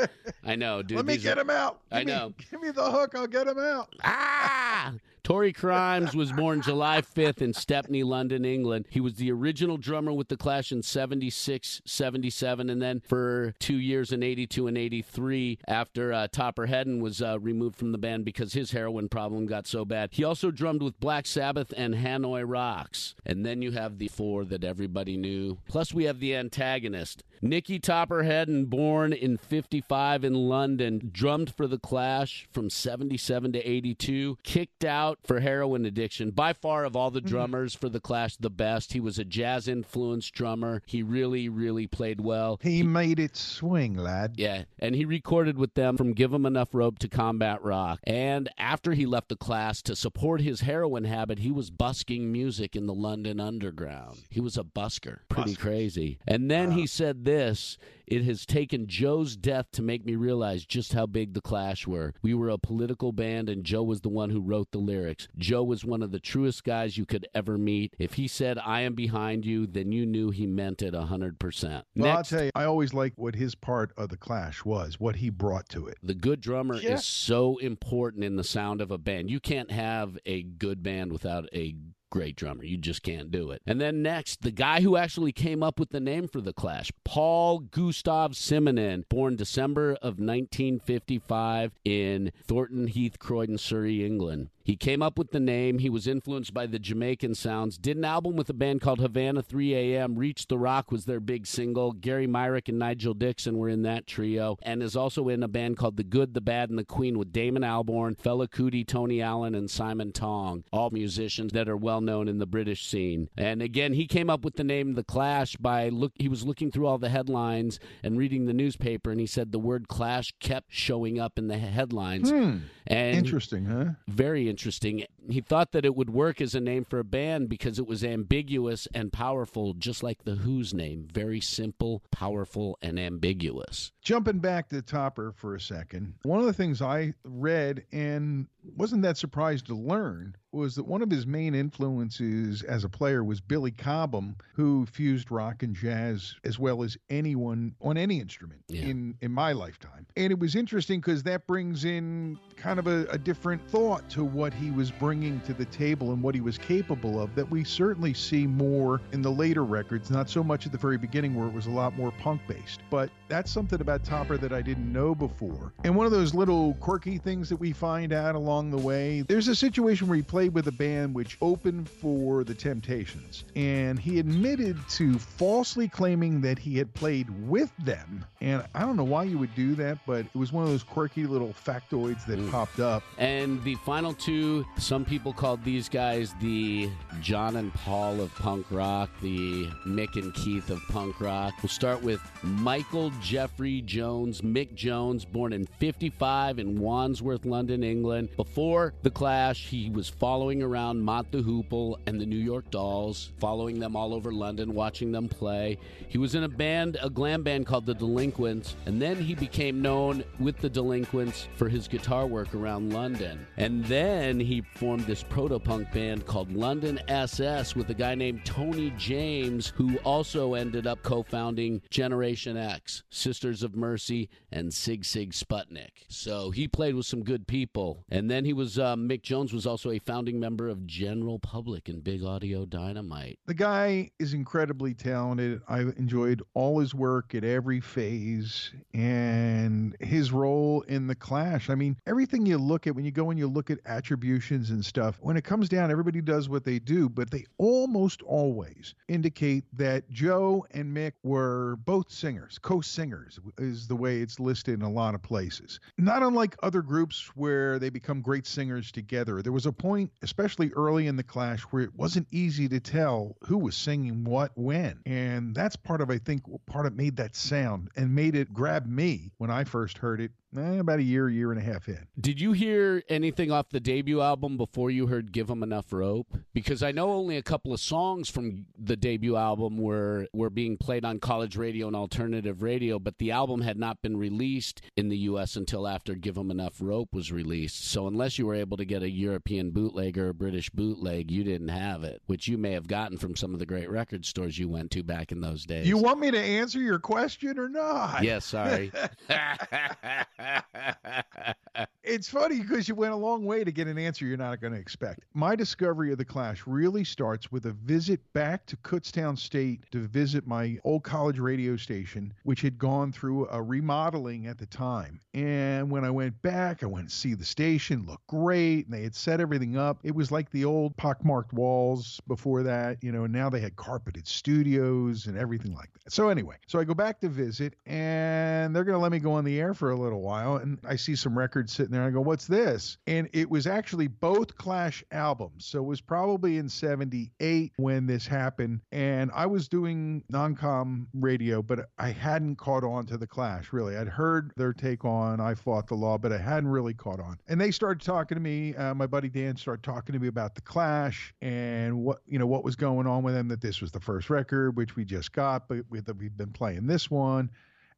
I 0.43 0.55
know, 0.55 0.81
dude. 0.81 0.97
let 0.97 1.05
me 1.05 1.17
get 1.17 1.37
are- 1.37 1.41
him 1.41 1.49
out 1.51 1.79
I 1.91 1.99
Give 1.99 2.07
me- 2.07 2.13
know. 2.13 2.33
give 2.51 2.61
me 2.61 2.71
the 2.71 2.89
hook 2.91 3.13
i'll 3.15 3.27
get 3.27 3.47
him 3.47 3.59
out 3.59 3.93
Ah! 4.03 4.93
Tory 5.23 5.53
Crimes 5.61 6.15
was 6.15 6.31
born 6.31 6.61
July 6.61 7.01
5th 7.01 7.41
in 7.41 7.53
Stepney, 7.53 8.03
London, 8.03 8.45
England. 8.45 8.85
He 8.89 8.99
was 8.99 9.15
the 9.15 9.31
original 9.31 9.77
drummer 9.77 10.11
with 10.13 10.27
The 10.27 10.37
Clash 10.37 10.71
in 10.71 10.83
76, 10.83 11.81
77, 11.85 12.69
and 12.69 12.81
then 12.81 12.99
for 12.99 13.53
two 13.59 13.77
years 13.77 14.11
in 14.11 14.23
82 14.23 14.67
and 14.67 14.77
83 14.77 15.59
after 15.67 16.13
uh, 16.13 16.27
Topper 16.31 16.67
Headon 16.67 17.01
was 17.01 17.21
uh, 17.21 17.39
removed 17.39 17.75
from 17.75 17.91
the 17.91 17.97
band 17.97 18.25
because 18.25 18.53
his 18.53 18.71
heroin 18.71 19.09
problem 19.09 19.45
got 19.45 19.67
so 19.67 19.85
bad. 19.85 20.09
He 20.11 20.23
also 20.23 20.51
drummed 20.51 20.81
with 20.81 20.99
Black 20.99 21.25
Sabbath 21.25 21.73
and 21.75 21.95
Hanoi 21.95 22.43
Rocks. 22.45 23.15
And 23.25 23.45
then 23.45 23.61
you 23.61 23.71
have 23.71 23.97
the 23.97 24.07
four 24.07 24.45
that 24.45 24.63
everybody 24.63 25.17
knew. 25.17 25.57
Plus, 25.67 25.93
we 25.93 26.05
have 26.05 26.19
the 26.19 26.35
antagonist. 26.35 27.23
Nicky 27.43 27.79
Topper 27.79 28.23
Headon, 28.23 28.69
born 28.69 29.13
in 29.13 29.35
55 29.35 30.23
in 30.23 30.35
London, 30.35 31.09
drummed 31.11 31.51
for 31.55 31.65
The 31.65 31.79
Clash 31.79 32.47
from 32.51 32.69
77 32.69 33.53
to 33.53 33.59
82, 33.59 34.37
kicked 34.43 34.85
out 34.85 35.17
for 35.25 35.39
heroin 35.39 35.85
addiction. 35.85 36.29
By 36.31 36.53
far, 36.53 36.85
of 36.85 36.95
all 36.95 37.09
the 37.09 37.19
mm-hmm. 37.19 37.29
drummers 37.29 37.73
for 37.73 37.89
The 37.89 37.99
Clash, 37.99 38.37
the 38.37 38.51
best. 38.51 38.93
He 38.93 38.99
was 38.99 39.17
a 39.17 39.25
jazz 39.25 39.67
influenced 39.67 40.35
drummer. 40.35 40.83
He 40.85 41.01
really, 41.01 41.49
really 41.49 41.87
played 41.87 42.21
well. 42.21 42.59
he 42.61 42.83
made 42.83 43.19
it 43.19 43.35
swing 43.35 43.95
lad 43.95 44.35
Yeah, 44.37 44.65
and 44.77 44.95
he 44.95 45.05
recorded 45.05 45.57
with 45.57 45.73
them 45.73 45.97
from 45.97 46.13
Give 46.13 46.33
'Em 46.33 46.45
Enough 46.45 46.75
Rope 46.75 46.99
to 46.99 47.07
Combat 47.07 47.63
Rock. 47.63 48.01
And 48.03 48.49
after 48.59 48.93
he 48.93 49.07
left 49.07 49.29
the 49.29 49.35
class 49.35 49.81
to 49.83 49.95
support 49.95 50.41
his 50.41 50.61
heroin 50.61 51.05
habit, 51.05 51.39
he 51.39 51.51
was 51.51 51.71
busking 51.71 52.31
music 52.31 52.75
in 52.75 52.85
the 52.85 52.93
London 52.93 53.39
Underground. 53.39 54.19
He 54.29 54.39
was 54.39 54.57
a 54.57 54.63
busker. 54.63 55.19
Pretty 55.27 55.55
crazy. 55.55 56.19
And 56.27 56.51
then 56.51 56.71
he 56.71 56.85
said 56.85 57.25
this 57.31 57.77
It 58.07 58.23
has 58.25 58.45
taken 58.45 58.87
Joe's 58.87 59.37
death 59.37 59.67
to 59.71 59.81
make 59.81 60.05
me 60.05 60.15
realize 60.15 60.65
just 60.65 60.91
how 60.91 61.05
big 61.05 61.33
the 61.33 61.39
Clash 61.39 61.87
were. 61.87 62.13
We 62.21 62.33
were 62.33 62.49
a 62.49 62.57
political 62.57 63.13
band, 63.13 63.47
and 63.47 63.63
Joe 63.63 63.83
was 63.83 64.01
the 64.01 64.09
one 64.09 64.29
who 64.31 64.41
wrote 64.41 64.71
the 64.71 64.79
lyrics. 64.79 65.29
Joe 65.37 65.63
was 65.63 65.85
one 65.85 66.03
of 66.03 66.11
the 66.11 66.19
truest 66.19 66.65
guys 66.65 66.97
you 66.97 67.05
could 67.05 67.25
ever 67.33 67.57
meet. 67.57 67.95
If 67.97 68.15
he 68.15 68.27
said, 68.27 68.57
I 68.57 68.81
am 68.81 68.95
behind 68.95 69.45
you, 69.45 69.65
then 69.65 69.93
you 69.93 70.05
knew 70.05 70.29
he 70.29 70.45
meant 70.45 70.81
it 70.81 70.93
100%. 70.93 71.63
well 71.63 71.83
Next- 71.95 72.17
i'll 72.17 72.23
tell 72.39 72.45
you 72.45 72.51
i 72.55 72.65
always 72.65 72.93
liked 72.93 73.17
what 73.17 73.35
his 73.35 73.55
part 73.55 73.91
of 73.97 74.09
the 74.09 74.17
clash 74.17 74.65
was 74.65 74.99
what 74.99 75.15
he 75.17 75.29
brought 75.29 75.69
to 75.69 75.87
it 75.87 75.97
The 76.03 76.13
good 76.13 76.41
drummer 76.41 76.75
Yeah. 76.75 76.95
is 76.95 77.05
so 77.05 77.57
important 77.59 78.23
in 78.25 78.35
the 78.35 78.43
sound 78.43 78.81
of 78.81 78.91
a 78.91 78.97
band. 78.97 79.29
You 79.31 79.39
can't 79.39 79.71
have 79.71 80.17
a 80.25 80.43
good 80.43 80.83
band 80.83 81.11
without 81.13 81.47
a 81.53 81.75
great 82.11 82.35
drummer. 82.35 82.63
You 82.63 82.77
just 82.77 83.01
can't 83.01 83.31
do 83.31 83.49
it. 83.49 83.63
And 83.65 83.81
then 83.81 84.03
next, 84.03 84.43
the 84.43 84.51
guy 84.51 84.81
who 84.81 84.95
actually 84.97 85.31
came 85.31 85.63
up 85.63 85.79
with 85.79 85.89
the 85.89 85.99
name 85.99 86.27
for 86.27 86.41
the 86.41 86.53
Clash, 86.53 86.91
Paul 87.03 87.59
Gustav 87.59 88.33
Simonon, 88.33 89.09
born 89.09 89.35
December 89.35 89.93
of 89.93 90.19
1955 90.19 91.71
in 91.83 92.31
Thornton 92.45 92.85
Heath, 92.87 93.17
Croydon, 93.17 93.57
Surrey, 93.57 94.05
England. 94.05 94.49
He 94.63 94.75
came 94.75 95.01
up 95.01 95.17
with 95.17 95.31
the 95.31 95.39
name. 95.39 95.79
He 95.79 95.89
was 95.89 96.07
influenced 96.07 96.53
by 96.53 96.65
the 96.65 96.79
Jamaican 96.79 97.35
sounds. 97.35 97.77
Did 97.77 97.97
an 97.97 98.05
album 98.05 98.35
with 98.35 98.49
a 98.49 98.53
band 98.53 98.81
called 98.81 98.99
Havana 98.99 99.41
3 99.41 99.75
AM. 99.75 100.15
Reach 100.15 100.47
the 100.47 100.57
Rock 100.57 100.91
was 100.91 101.05
their 101.05 101.19
big 101.19 101.45
single. 101.45 101.91
Gary 101.93 102.27
Myrick 102.27 102.67
and 102.67 102.79
Nigel 102.79 103.13
Dixon 103.13 103.57
were 103.57 103.69
in 103.69 103.83
that 103.83 104.07
trio. 104.07 104.57
And 104.63 104.81
is 104.81 104.95
also 104.95 105.29
in 105.29 105.43
a 105.43 105.47
band 105.47 105.77
called 105.77 105.97
The 105.97 106.03
Good, 106.03 106.33
the 106.33 106.41
Bad, 106.41 106.69
and 106.69 106.79
the 106.79 106.85
Queen 106.85 107.17
with 107.17 107.31
Damon 107.31 107.63
Albarn, 107.63 108.17
Fela 108.17 108.47
Kuti, 108.47 108.85
Tony 108.85 109.21
Allen, 109.21 109.53
and 109.53 109.69
Simon 109.69 110.11
Tong. 110.11 110.63
All 110.71 110.89
musicians 110.89 111.51
that 111.53 111.69
are 111.69 111.77
well 111.77 111.91
well 111.91 111.99
known 111.99 112.29
in 112.29 112.39
the 112.39 112.45
British 112.45 112.85
scene. 112.85 113.27
And 113.37 113.61
again, 113.61 113.91
he 113.91 114.07
came 114.07 114.29
up 114.29 114.45
with 114.45 114.55
the 114.55 114.63
name 114.63 114.93
The 114.93 115.03
Clash 115.03 115.57
by 115.57 115.89
look. 115.89 116.13
He 116.15 116.29
was 116.29 116.45
looking 116.45 116.71
through 116.71 116.87
all 116.87 116.97
the 116.97 117.09
headlines 117.09 117.79
and 118.01 118.17
reading 118.17 118.45
the 118.45 118.53
newspaper, 118.53 119.11
and 119.11 119.19
he 119.19 119.27
said 119.27 119.51
the 119.51 119.59
word 119.59 119.89
Clash 119.89 120.33
kept 120.39 120.67
showing 120.69 121.19
up 121.19 121.37
in 121.37 121.49
the 121.49 121.57
headlines. 121.57 122.29
Hmm. 122.29 122.57
And 122.87 123.15
Interesting, 123.17 123.65
huh? 123.65 123.85
very 124.07 124.49
interesting. 124.49 125.05
He 125.29 125.41
thought 125.41 125.71
that 125.71 125.85
it 125.85 125.95
would 125.95 126.09
work 126.09 126.41
as 126.41 126.55
a 126.55 126.59
name 126.59 126.83
for 126.83 126.99
a 126.99 127.03
band 127.03 127.47
because 127.47 127.77
it 127.77 127.87
was 127.87 128.03
ambiguous 128.03 128.87
and 128.93 129.13
powerful, 129.13 129.73
just 129.73 130.01
like 130.03 130.23
the 130.23 130.35
Who's 130.35 130.73
name. 130.73 131.07
Very 131.13 131.39
simple, 131.41 132.01
powerful, 132.11 132.77
and 132.81 132.99
ambiguous. 132.99 133.91
Jumping 134.01 134.39
back 134.39 134.69
to 134.69 134.81
Topper 134.81 135.31
for 135.35 135.55
a 135.55 135.59
second, 135.61 136.15
one 136.23 136.39
of 136.39 136.45
the 136.45 136.53
things 136.53 136.81
I 136.81 137.13
read 137.23 137.85
and 137.91 138.47
wasn't 138.77 139.01
that 139.03 139.17
surprised 139.17 139.65
to 139.67 139.75
learn 139.75 140.35
was 140.51 140.75
that 140.75 140.83
one 140.85 141.01
of 141.01 141.09
his 141.09 141.25
main 141.25 141.55
influences 141.55 142.61
as 142.63 142.83
a 142.83 142.89
player 142.89 143.23
was 143.23 143.39
Billy 143.39 143.71
Cobham, 143.71 144.35
who 144.53 144.85
fused 144.85 145.31
rock 145.31 145.63
and 145.63 145.73
jazz 145.73 146.35
as 146.43 146.59
well 146.59 146.83
as 146.83 146.97
anyone 147.09 147.73
on 147.81 147.97
any 147.97 148.19
instrument 148.19 148.61
Yeah. 148.67 148.81
in 148.87 149.15
in 149.21 149.31
my 149.31 149.53
lifetime. 149.53 150.05
And 150.17 150.31
it 150.31 150.37
was 150.39 150.55
interesting 150.55 150.99
because 150.99 151.23
that 151.23 151.47
brings 151.47 151.85
in 151.85 152.37
kind 152.57 152.79
of 152.79 152.87
a, 152.87 153.05
a 153.09 153.17
different 153.17 153.65
thought 153.69 154.09
to 154.09 154.25
what 154.25 154.53
he 154.53 154.71
was 154.71 154.91
bringing 154.91 155.39
to 155.41 155.53
the 155.53 155.65
table 155.65 156.11
and 156.11 156.21
what 156.21 156.35
he 156.35 156.41
was 156.41 156.57
capable 156.57 157.19
of 157.21 157.33
that 157.35 157.49
we 157.49 157.63
certainly 157.63 158.13
see 158.13 158.45
more 158.45 158.99
in 159.13 159.21
the 159.21 159.31
later 159.31 159.63
records, 159.63 160.11
not 160.11 160.29
so 160.29 160.43
much 160.43 160.65
at 160.65 160.71
the 160.73 160.77
very 160.77 160.97
beginning 160.97 161.33
where 161.33 161.47
it 161.47 161.53
was 161.53 161.65
a 161.67 161.71
lot 161.71 161.95
more 161.95 162.11
punk 162.11 162.41
based. 162.47 162.81
But 162.89 163.09
that's 163.29 163.49
something 163.49 163.79
about 163.79 164.03
Topper 164.03 164.37
that 164.37 164.51
I 164.51 164.61
didn't 164.61 164.91
know 164.91 165.15
before. 165.15 165.71
And 165.85 165.95
one 165.95 166.05
of 166.05 166.11
those 166.11 166.35
little 166.35 166.73
quirky 166.75 167.17
things 167.17 167.47
that 167.49 167.55
we 167.57 167.71
find 167.71 168.11
out 168.11 168.35
along 168.35 168.50
the 168.71 168.77
way, 168.77 169.21
there's 169.21 169.47
a 169.47 169.55
situation 169.55 170.07
where 170.07 170.17
he 170.17 170.21
played 170.21 170.53
with 170.53 170.67
a 170.67 170.71
band 170.71 171.13
which 171.13 171.37
opened 171.41 171.89
for 171.89 172.43
the 172.43 172.53
Temptations. 172.53 173.45
And 173.55 173.97
he 173.97 174.19
admitted 174.19 174.77
to 174.89 175.17
falsely 175.17 175.87
claiming 175.87 176.41
that 176.41 176.59
he 176.59 176.77
had 176.77 176.93
played 176.93 177.27
with 177.47 177.71
them. 177.77 178.25
And 178.41 178.65
I 178.75 178.81
don't 178.81 178.97
know 178.97 179.03
why 179.03 179.23
you 179.23 179.37
would 179.37 179.55
do 179.55 179.75
that, 179.75 179.99
but 180.05 180.25
it 180.25 180.35
was 180.35 180.51
one 180.51 180.63
of 180.63 180.69
those 180.69 180.83
quirky 180.83 181.25
little 181.25 181.53
factoids 181.65 182.25
that 182.25 182.51
popped 182.51 182.79
up. 182.79 183.03
And 183.17 183.63
the 183.63 183.75
final 183.75 184.13
two, 184.13 184.65
some 184.77 185.05
people 185.05 185.33
called 185.33 185.63
these 185.63 185.87
guys 185.87 186.33
the 186.41 186.89
John 187.21 187.55
and 187.55 187.73
Paul 187.73 188.21
of 188.21 188.33
punk 188.35 188.65
rock, 188.69 189.09
the 189.21 189.67
Mick 189.85 190.15
and 190.15 190.33
Keith 190.33 190.69
of 190.69 190.81
punk 190.89 191.19
rock. 191.21 191.53
We'll 191.61 191.69
start 191.69 192.01
with 192.01 192.21
Michael 192.43 193.11
Jeffrey 193.21 193.81
Jones, 193.81 194.41
Mick 194.41 194.73
Jones, 194.73 195.25
born 195.25 195.53
in 195.53 195.65
55 195.65 196.59
in 196.59 196.79
Wandsworth, 196.79 197.45
London, 197.45 197.83
England. 197.83 198.29
Before 198.41 198.95
the 199.03 199.11
Clash, 199.11 199.67
he 199.67 199.91
was 199.91 200.09
following 200.09 200.63
around 200.63 200.99
Mott 200.99 201.31
the 201.31 201.43
Hoople 201.43 201.97
and 202.07 202.19
the 202.19 202.25
New 202.25 202.39
York 202.39 202.71
Dolls, 202.71 203.31
following 203.37 203.77
them 203.77 203.95
all 203.95 204.15
over 204.15 204.33
London, 204.33 204.73
watching 204.73 205.11
them 205.11 205.29
play. 205.29 205.77
He 206.07 206.17
was 206.17 206.33
in 206.33 206.43
a 206.43 206.49
band, 206.49 206.97
a 207.03 207.09
glam 207.11 207.43
band 207.43 207.67
called 207.67 207.85
The 207.85 207.93
Delinquents, 207.93 208.75
and 208.87 208.99
then 208.99 209.17
he 209.17 209.35
became 209.35 209.79
known 209.79 210.23
with 210.39 210.57
The 210.57 210.71
Delinquents 210.71 211.49
for 211.55 211.69
his 211.69 211.87
guitar 211.87 212.25
work 212.25 212.55
around 212.55 212.91
London. 212.91 213.45
And 213.57 213.85
then 213.85 214.39
he 214.39 214.61
formed 214.73 215.05
this 215.05 215.21
proto 215.21 215.59
punk 215.59 215.91
band 215.91 216.25
called 216.25 216.51
London 216.51 216.99
SS 217.07 217.75
with 217.75 217.91
a 217.91 217.93
guy 217.93 218.15
named 218.15 218.43
Tony 218.43 218.91
James, 218.97 219.67
who 219.67 219.97
also 219.97 220.55
ended 220.55 220.87
up 220.87 221.03
co 221.03 221.21
founding 221.21 221.79
Generation 221.91 222.57
X, 222.57 223.03
Sisters 223.11 223.61
of 223.61 223.75
Mercy, 223.75 224.29
and 224.51 224.71
Sigue 224.71 225.03
Sigue 225.03 225.31
Sputnik. 225.31 225.91
So 226.07 226.49
he 226.49 226.67
played 226.67 226.95
with 226.95 227.05
some 227.05 227.23
good 227.23 227.45
people. 227.45 228.03
And 228.09 228.30
then 228.31 228.45
he 228.45 228.53
was, 228.53 228.79
uh, 228.79 228.95
Mick 228.95 229.21
Jones 229.21 229.53
was 229.53 229.65
also 229.65 229.91
a 229.91 229.99
founding 229.99 230.39
member 230.39 230.69
of 230.69 230.85
General 230.87 231.39
Public 231.39 231.89
and 231.89 232.03
Big 232.03 232.23
Audio 232.23 232.65
Dynamite. 232.65 233.39
The 233.45 233.53
guy 233.53 234.09
is 234.19 234.33
incredibly 234.33 234.93
talented. 234.93 235.61
I 235.67 235.81
enjoyed 235.81 236.41
all 236.53 236.79
his 236.79 236.95
work 236.95 237.35
at 237.35 237.43
every 237.43 237.81
phase 237.81 238.71
and 238.93 239.95
his 239.99 240.31
role 240.31 240.81
in 240.87 241.07
the 241.07 241.15
Clash. 241.15 241.69
I 241.69 241.75
mean, 241.75 241.97
everything 242.07 242.45
you 242.45 242.57
look 242.57 242.87
at 242.87 242.95
when 242.95 243.05
you 243.05 243.11
go 243.11 243.29
and 243.29 243.39
you 243.39 243.47
look 243.47 243.69
at 243.69 243.79
attributions 243.85 244.69
and 244.69 244.83
stuff, 244.83 245.17
when 245.21 245.35
it 245.35 245.43
comes 245.43 245.67
down, 245.67 245.91
everybody 245.91 246.21
does 246.21 246.47
what 246.47 246.63
they 246.63 246.79
do, 246.79 247.09
but 247.09 247.29
they 247.31 247.45
almost 247.57 248.21
always 248.21 248.95
indicate 249.07 249.65
that 249.73 250.09
Joe 250.09 250.65
and 250.71 250.95
Mick 250.95 251.13
were 251.23 251.77
both 251.85 252.11
singers, 252.11 252.57
co 252.59 252.81
singers, 252.81 253.39
is 253.57 253.87
the 253.87 253.95
way 253.95 254.19
it's 254.19 254.39
listed 254.39 254.75
in 254.75 254.81
a 254.83 254.91
lot 254.91 255.15
of 255.15 255.21
places. 255.21 255.79
Not 255.97 256.23
unlike 256.23 256.55
other 256.63 256.81
groups 256.81 257.31
where 257.35 257.79
they 257.79 257.89
become 257.89 258.20
great 258.21 258.47
singers 258.47 258.91
together. 258.91 259.41
There 259.41 259.51
was 259.51 259.65
a 259.65 259.71
point, 259.71 260.11
especially 260.21 260.71
early 260.71 261.07
in 261.07 261.15
the 261.15 261.23
Clash, 261.23 261.61
where 261.63 261.83
it 261.83 261.95
wasn't 261.95 262.27
easy 262.31 262.67
to 262.69 262.79
tell 262.79 263.35
who 263.43 263.57
was 263.57 263.75
singing 263.75 264.23
what 264.23 264.51
when. 264.55 265.01
And 265.05 265.55
that's 265.55 265.75
part 265.75 266.01
of, 266.01 266.09
I 266.09 266.17
think, 266.17 266.43
part 266.65 266.85
of 266.85 266.95
made 266.95 267.17
that 267.17 267.35
sound 267.35 267.89
and 267.95 268.15
made 268.15 268.35
it 268.35 268.53
grab 268.53 268.85
me 268.85 269.31
when 269.37 269.49
I 269.49 269.63
first 269.63 269.97
heard 269.97 270.21
it 270.21 270.31
eh, 270.57 270.79
about 270.79 270.99
a 270.99 271.03
year, 271.03 271.29
year 271.29 271.51
and 271.51 271.59
a 271.59 271.63
half 271.63 271.87
in. 271.87 272.07
Did 272.19 272.41
you 272.41 272.51
hear 272.51 273.03
anything 273.09 273.51
off 273.51 273.69
the 273.69 273.79
debut 273.79 274.21
album 274.21 274.57
before 274.57 274.91
you 274.91 275.07
heard 275.07 275.31
Give 275.31 275.49
'Em 275.49 275.63
Enough 275.63 275.91
Rope? 275.93 276.37
Because 276.53 276.83
I 276.83 276.91
know 276.91 277.11
only 277.11 277.37
a 277.37 277.41
couple 277.41 277.73
of 277.73 277.79
songs 277.79 278.29
from 278.29 278.65
the 278.77 278.95
debut 278.95 279.35
album 279.35 279.77
were 279.77 280.27
were 280.33 280.49
being 280.49 280.77
played 280.77 281.05
on 281.05 281.19
college 281.19 281.55
radio 281.55 281.87
and 281.87 281.95
alternative 281.95 282.61
radio, 282.61 282.99
but 282.99 283.17
the 283.17 283.31
album 283.31 283.61
had 283.61 283.77
not 283.77 284.01
been 284.01 284.17
released 284.17 284.81
in 284.95 285.09
the 285.09 285.17
US 285.19 285.55
until 285.55 285.87
after 285.87 286.15
Give 286.15 286.37
'Em 286.37 286.51
Enough 286.51 286.81
Rope 286.81 287.13
was 287.13 287.31
released. 287.31 287.85
So 287.85 288.07
unless 288.07 288.37
you 288.37 288.45
were 288.45 288.55
able 288.55 288.77
to 288.77 288.85
get 288.85 289.03
a 289.03 289.09
European 289.09 289.71
bootleg 289.71 290.17
or 290.17 290.29
a 290.29 290.33
British 290.33 290.69
bootleg, 290.69 291.31
you 291.31 291.43
didn't 291.43 291.69
have 291.69 292.03
it, 292.03 292.21
which 292.25 292.47
you 292.47 292.57
may 292.57 292.71
have 292.71 292.87
gotten 292.87 293.17
from 293.17 293.35
some 293.35 293.53
of 293.53 293.59
the 293.59 293.65
great 293.65 293.89
record 293.89 294.25
stores 294.25 294.57
you 294.57 294.67
went 294.67 294.91
to 294.91 295.03
back 295.03 295.31
in 295.31 295.41
those 295.41 295.65
days. 295.65 295.87
You 295.87 295.97
want 295.97 296.19
me 296.19 296.31
to 296.31 296.39
answer 296.39 296.79
your 296.79 296.99
question 296.99 297.57
or 297.57 297.69
not? 297.69 298.23
Yes, 298.23 298.45
sorry. 298.45 298.91
It's 302.03 302.29
funny 302.29 302.59
because 302.59 302.89
you 302.89 302.95
went 302.95 303.13
a 303.13 303.15
long 303.17 303.45
way 303.45 303.63
to 303.63 303.71
get 303.71 303.87
an 303.87 303.97
answer 303.97 304.25
you're 304.25 304.35
not 304.35 304.59
going 304.59 304.73
to 304.73 304.79
expect. 304.79 305.21
My 305.35 305.55
discovery 305.55 306.11
of 306.11 306.17
the 306.17 306.25
Clash 306.25 306.65
really 306.65 307.03
starts 307.03 307.51
with 307.51 307.67
a 307.67 307.71
visit 307.71 308.19
back 308.33 308.65
to 308.65 308.77
Kutztown 308.77 309.37
State 309.37 309.83
to 309.91 309.99
visit 309.99 310.47
my 310.47 310.79
old 310.83 311.03
college 311.03 311.37
radio 311.37 311.77
station, 311.77 312.33
which 312.43 312.61
had 312.61 312.79
gone 312.79 313.11
through 313.11 313.47
a 313.49 313.61
remodeling 313.61 314.47
at 314.47 314.57
the 314.57 314.65
time. 314.65 315.19
And 315.35 315.91
when 315.91 316.03
I 316.03 316.09
went 316.09 316.41
back, 316.41 316.81
I 316.81 316.87
went 316.87 317.09
to 317.09 317.15
see 317.15 317.35
the 317.35 317.45
station, 317.45 318.05
looked 318.07 318.25
great, 318.27 318.85
and 318.87 318.93
they 318.93 319.03
had 319.03 319.15
set 319.15 319.39
everything 319.39 319.77
up. 319.77 319.99
It 320.03 320.15
was 320.15 320.31
like 320.31 320.49
the 320.49 320.65
old 320.65 320.97
pockmarked 320.97 321.53
walls 321.53 322.19
before 322.27 322.63
that, 322.63 323.03
you 323.03 323.11
know, 323.11 323.25
and 323.25 323.33
now 323.33 323.49
they 323.49 323.59
had 323.59 323.75
carpeted 323.75 324.27
studios 324.27 325.27
and 325.27 325.37
everything 325.37 325.75
like 325.75 325.93
that. 325.93 326.11
So, 326.11 326.29
anyway, 326.29 326.55
so 326.67 326.79
I 326.79 326.83
go 326.83 326.95
back 326.95 327.19
to 327.21 327.29
visit, 327.29 327.75
and 327.85 328.75
they're 328.75 328.83
going 328.83 328.97
to 328.97 329.01
let 329.01 329.11
me 329.11 329.19
go 329.19 329.33
on 329.33 329.45
the 329.45 329.59
air 329.59 329.75
for 329.75 329.91
a 329.91 329.95
little 329.95 330.21
while. 330.21 330.30
And 330.31 330.79
I 330.87 330.95
see 330.95 331.15
some 331.15 331.37
records 331.37 331.73
sitting 331.73 331.91
there. 331.91 332.03
I 332.03 332.09
go, 332.09 332.21
What's 332.21 332.47
this? 332.47 332.97
And 333.07 333.29
it 333.33 333.49
was 333.49 333.67
actually 333.67 334.07
both 334.07 334.55
Clash 334.55 335.03
albums. 335.11 335.65
So 335.65 335.79
it 335.79 335.85
was 335.85 336.01
probably 336.01 336.57
in 336.57 336.69
78 336.69 337.73
when 337.77 338.07
this 338.07 338.27
happened. 338.27 338.81
And 338.91 339.31
I 339.33 339.45
was 339.45 339.67
doing 339.67 340.23
non 340.29 340.55
com 340.55 341.07
radio, 341.13 341.61
but 341.61 341.89
I 341.97 342.09
hadn't 342.09 342.57
caught 342.57 342.83
on 342.83 343.05
to 343.07 343.17
the 343.17 343.27
Clash 343.27 343.73
really. 343.73 343.97
I'd 343.97 344.07
heard 344.07 344.53
their 344.55 344.73
take 344.73 345.05
on 345.05 345.39
I 345.39 345.55
Fought 345.55 345.87
the 345.87 345.95
Law, 345.95 346.17
but 346.17 346.31
I 346.31 346.37
hadn't 346.37 346.69
really 346.69 346.93
caught 346.93 347.19
on. 347.19 347.37
And 347.47 347.59
they 347.59 347.71
started 347.71 348.03
talking 348.03 348.35
to 348.35 348.41
me. 348.41 348.75
Uh, 348.75 348.93
my 348.93 349.07
buddy 349.07 349.29
Dan 349.29 349.57
started 349.57 349.83
talking 349.83 350.13
to 350.13 350.19
me 350.19 350.27
about 350.27 350.55
the 350.55 350.61
Clash 350.61 351.33
and 351.41 352.03
what, 352.03 352.19
you 352.25 352.39
know, 352.39 352.47
what 352.47 352.63
was 352.63 352.75
going 352.75 353.07
on 353.07 353.23
with 353.23 353.33
them, 353.33 353.47
that 353.49 353.61
this 353.61 353.81
was 353.81 353.91
the 353.91 353.99
first 353.99 354.29
record, 354.29 354.77
which 354.77 354.95
we 354.95 355.05
just 355.05 355.31
got, 355.31 355.67
but 355.67 355.79
we, 355.89 355.99
that 356.01 356.17
we've 356.17 356.35
been 356.37 356.51
playing 356.51 356.87
this 356.87 357.09
one 357.09 357.49